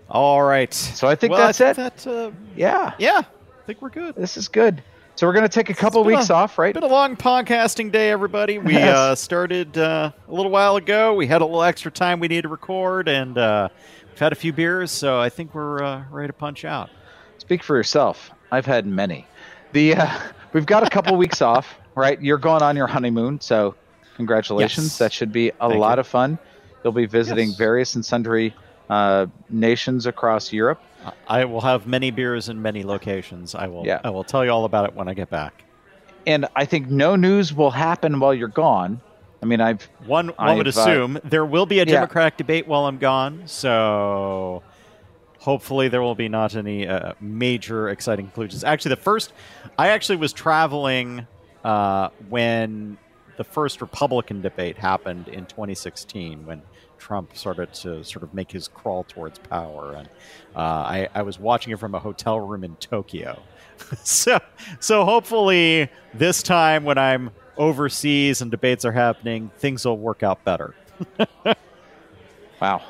All 0.09 0.41
right. 0.43 0.73
So 0.73 1.07
I 1.07 1.15
think 1.15 1.31
well, 1.31 1.45
that's 1.47 1.61
I 1.61 1.69
it. 1.71 1.75
That, 1.77 2.07
uh, 2.07 2.31
Yeah, 2.55 2.93
yeah, 2.97 3.19
I 3.19 3.65
think 3.65 3.81
we're 3.81 3.89
good. 3.89 4.15
this 4.15 4.35
is 4.37 4.47
good. 4.47 4.83
So 5.15 5.27
we're 5.27 5.33
gonna 5.33 5.49
take 5.49 5.69
a 5.69 5.73
couple 5.73 6.03
weeks 6.03 6.29
a- 6.29 6.33
off, 6.33 6.57
right? 6.57 6.73
Been 6.73 6.83
a 6.83 6.87
long 6.87 7.15
podcasting 7.15 7.91
day, 7.91 8.09
everybody. 8.11 8.57
We 8.59 8.73
Yes. 8.73 8.95
uh, 8.97 9.15
started 9.15 9.77
uh, 9.77 10.11
a 10.27 10.33
little 10.33 10.51
while 10.51 10.75
ago. 10.77 11.13
We 11.13 11.27
had 11.27 11.41
a 11.41 11.45
little 11.45 11.63
extra 11.63 11.91
time 11.91 12.19
we 12.19 12.27
need 12.27 12.41
to 12.41 12.49
record, 12.49 13.07
and 13.07 13.37
uh, 13.37 13.69
we've 14.09 14.19
had 14.19 14.31
a 14.31 14.35
few 14.35 14.51
beers, 14.51 14.91
so 14.91 15.19
I 15.19 15.29
think 15.29 15.53
we're 15.53 15.83
uh, 15.83 16.03
ready 16.11 16.27
to 16.27 16.33
punch 16.33 16.65
out. 16.65 16.89
Speak 17.37 17.61
for 17.63 17.75
yourself. 17.77 18.31
I've 18.51 18.65
had 18.65 18.85
many. 18.85 19.27
The 19.73 19.95
uh, 19.95 20.19
we've 20.53 20.65
got 20.65 20.83
a 20.83 20.89
couple 20.89 21.15
weeks 21.17 21.41
off, 21.41 21.75
right? 21.95 22.21
You're 22.21 22.37
going 22.37 22.61
on 22.63 22.75
your 22.75 22.87
honeymoon, 22.87 23.39
so 23.41 23.75
congratulations. 24.21 24.85
Yes. 24.85 24.97
That 24.99 25.11
should 25.13 25.31
be 25.31 25.49
a 25.49 25.53
Thank 25.69 25.79
lot 25.79 25.97
you. 25.97 26.01
of 26.01 26.07
fun. 26.07 26.37
You'll 26.83 26.93
be 26.93 27.05
visiting 27.07 27.49
Yes. 27.49 27.57
various 27.57 27.95
and 27.95 28.05
sundry 28.05 28.53
uh, 28.89 29.25
nations 29.49 30.05
across 30.05 30.53
Europe. 30.53 30.79
I 31.27 31.45
will 31.45 31.61
have 31.61 31.87
many 31.87 32.11
beers 32.11 32.49
in 32.49 32.61
many 32.61 32.83
locations. 32.83 33.55
I 33.55 33.67
will. 33.67 33.85
Yeah. 33.85 33.99
I 34.03 34.09
will 34.09 34.23
tell 34.23 34.43
you 34.45 34.51
all 34.51 34.65
about 34.65 34.85
it 34.89 34.93
when 34.95 35.07
I 35.07 35.13
get 35.13 35.29
back. 35.29 35.63
And 36.27 36.45
I 36.55 36.65
think 36.65 36.87
no 36.89 37.15
news 37.15 37.53
will 37.53 37.71
happen 37.71 38.19
while 38.19 38.33
you're 38.33 38.47
gone. 38.67 39.01
I 39.41 39.47
mean, 39.47 39.59
I've 39.59 39.83
One, 40.05 40.27
one 40.29 40.57
would 40.57 40.67
I've, 40.67 40.77
uh, 40.77 40.81
assume 40.81 41.19
there 41.23 41.45
will 41.45 41.65
be 41.65 41.79
a 41.79 41.85
yeah. 41.85 41.93
Democratic 41.95 42.37
debate 42.37 42.67
while 42.67 42.85
I'm 42.85 42.99
gone, 42.99 43.41
so 43.47 44.61
hopefully 45.39 45.87
there 45.87 46.03
will 46.03 46.13
be 46.13 46.29
not 46.29 46.55
any 46.55 46.87
uh, 46.87 47.13
major 47.19 47.89
exciting 47.89 48.25
conclusions. 48.27 48.63
Actually, 48.63 48.89
the 48.89 49.01
first, 49.01 49.33
I 49.79 49.87
actually 49.89 50.17
was 50.17 50.31
traveling 50.31 51.25
uh, 51.63 52.09
when 52.29 52.97
the 53.41 53.45
first 53.45 53.81
Republican 53.81 54.39
debate 54.39 54.77
happened 54.77 55.27
in 55.27 55.47
2016, 55.47 56.45
when 56.45 56.61
Trump 56.99 57.35
started 57.35 57.73
to 57.73 58.03
sort 58.03 58.21
of 58.21 58.35
make 58.35 58.51
his 58.51 58.67
crawl 58.67 59.03
towards 59.03 59.39
power, 59.39 59.95
and 59.95 60.07
uh, 60.55 60.59
I, 60.59 61.09
I 61.15 61.23
was 61.23 61.39
watching 61.39 61.73
it 61.73 61.79
from 61.79 61.95
a 61.95 61.99
hotel 61.99 62.39
room 62.39 62.63
in 62.63 62.75
Tokyo. 62.75 63.41
so, 64.03 64.37
so 64.79 65.05
hopefully 65.05 65.89
this 66.13 66.43
time 66.43 66.83
when 66.83 66.99
I'm 66.99 67.31
overseas 67.57 68.43
and 68.43 68.51
debates 68.51 68.85
are 68.85 68.91
happening, 68.91 69.49
things 69.57 69.85
will 69.85 69.97
work 69.97 70.21
out 70.21 70.43
better, 70.43 70.75
wow. 72.61 72.83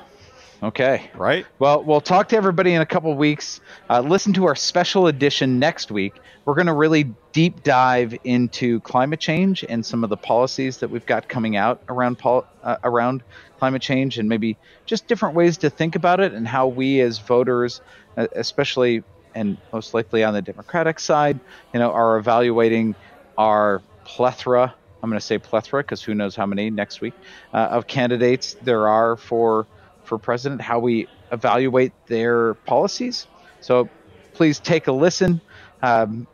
Okay. 0.64 1.10
right? 1.16 1.48
Well, 1.58 1.84
we'll 1.84 2.02
talk 2.02 2.30
to 2.30 2.38
everybody 2.38 2.74
in 2.74 2.82
a 2.82 2.86
couple 2.86 3.12
weeks. 3.16 3.60
Uh, 3.90 4.02
listen 4.02 4.34
to 4.34 4.46
our 4.46 4.56
special 4.56 5.08
edition 5.08 5.58
next 5.58 5.90
week. 5.90 6.14
We're 6.46 6.54
going 6.54 6.68
to 6.68 6.74
really 6.74 7.16
deep 7.32 7.64
dive 7.64 8.16
into 8.24 8.80
climate 8.82 9.20
change 9.20 9.66
and 9.68 9.84
some 9.84 10.04
of 10.04 10.12
the 10.12 10.18
policies 10.18 10.78
that 10.78 10.92
we've 10.92 11.06
got 11.06 11.28
coming 11.28 11.56
out 11.56 11.82
around 11.90 12.20
pol- 12.20 12.46
uh, 12.62 12.78
around 12.84 13.24
climate 13.58 13.82
change, 13.82 14.20
and 14.20 14.30
maybe 14.30 14.56
just 14.86 15.08
different 15.08 15.34
ways 15.34 15.58
to 15.58 15.70
think 15.72 15.96
about 15.96 16.20
it, 16.20 16.34
and 16.34 16.48
how 16.48 16.68
we 16.68 17.02
as 17.02 17.18
voters, 17.18 17.82
uh, 18.18 18.28
especially 18.36 19.04
and 19.34 19.58
most 19.74 19.96
likely 19.96 20.24
on 20.24 20.34
the 20.34 20.42
Democratic 20.42 21.00
side, 21.00 21.40
you 21.74 21.80
know, 21.80 21.92
are 21.92 22.18
evaluating 22.18 22.94
our 23.38 23.82
plethora. 24.04 24.74
I'm 25.02 25.10
going 25.10 25.20
to 25.20 25.26
say 25.26 25.40
plethora 25.40 25.82
because 25.82 26.04
who 26.04 26.14
knows 26.14 26.36
how 26.36 26.46
many 26.46 26.70
next 26.70 27.02
week 27.02 27.14
uh, 27.52 27.58
of 27.72 27.88
candidates 27.88 28.56
there 28.62 28.88
are 28.88 29.16
for 29.16 29.66
for 30.12 30.18
president, 30.18 30.60
how 30.60 30.78
we 30.78 31.08
evaluate 31.32 31.94
their 32.08 32.54
policies. 32.54 33.28
So 33.62 33.88
please 34.34 34.60
take 34.60 34.88
a 34.88 34.92
listen. 34.92 35.40
Um, 35.82 36.28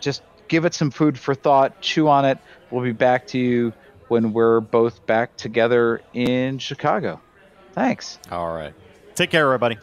just 0.00 0.22
give 0.48 0.64
it 0.64 0.72
some 0.72 0.90
food 0.90 1.18
for 1.18 1.34
thought, 1.34 1.82
chew 1.82 2.08
on 2.08 2.24
it. 2.24 2.38
We'll 2.70 2.82
be 2.82 2.92
back 2.92 3.26
to 3.28 3.38
you 3.38 3.74
when 4.08 4.32
we're 4.32 4.60
both 4.60 5.04
back 5.04 5.36
together 5.36 6.00
in 6.14 6.58
Chicago. 6.58 7.20
Thanks. 7.74 8.18
All 8.30 8.54
right. 8.54 8.72
Take 9.14 9.28
care, 9.28 9.44
everybody. 9.44 9.76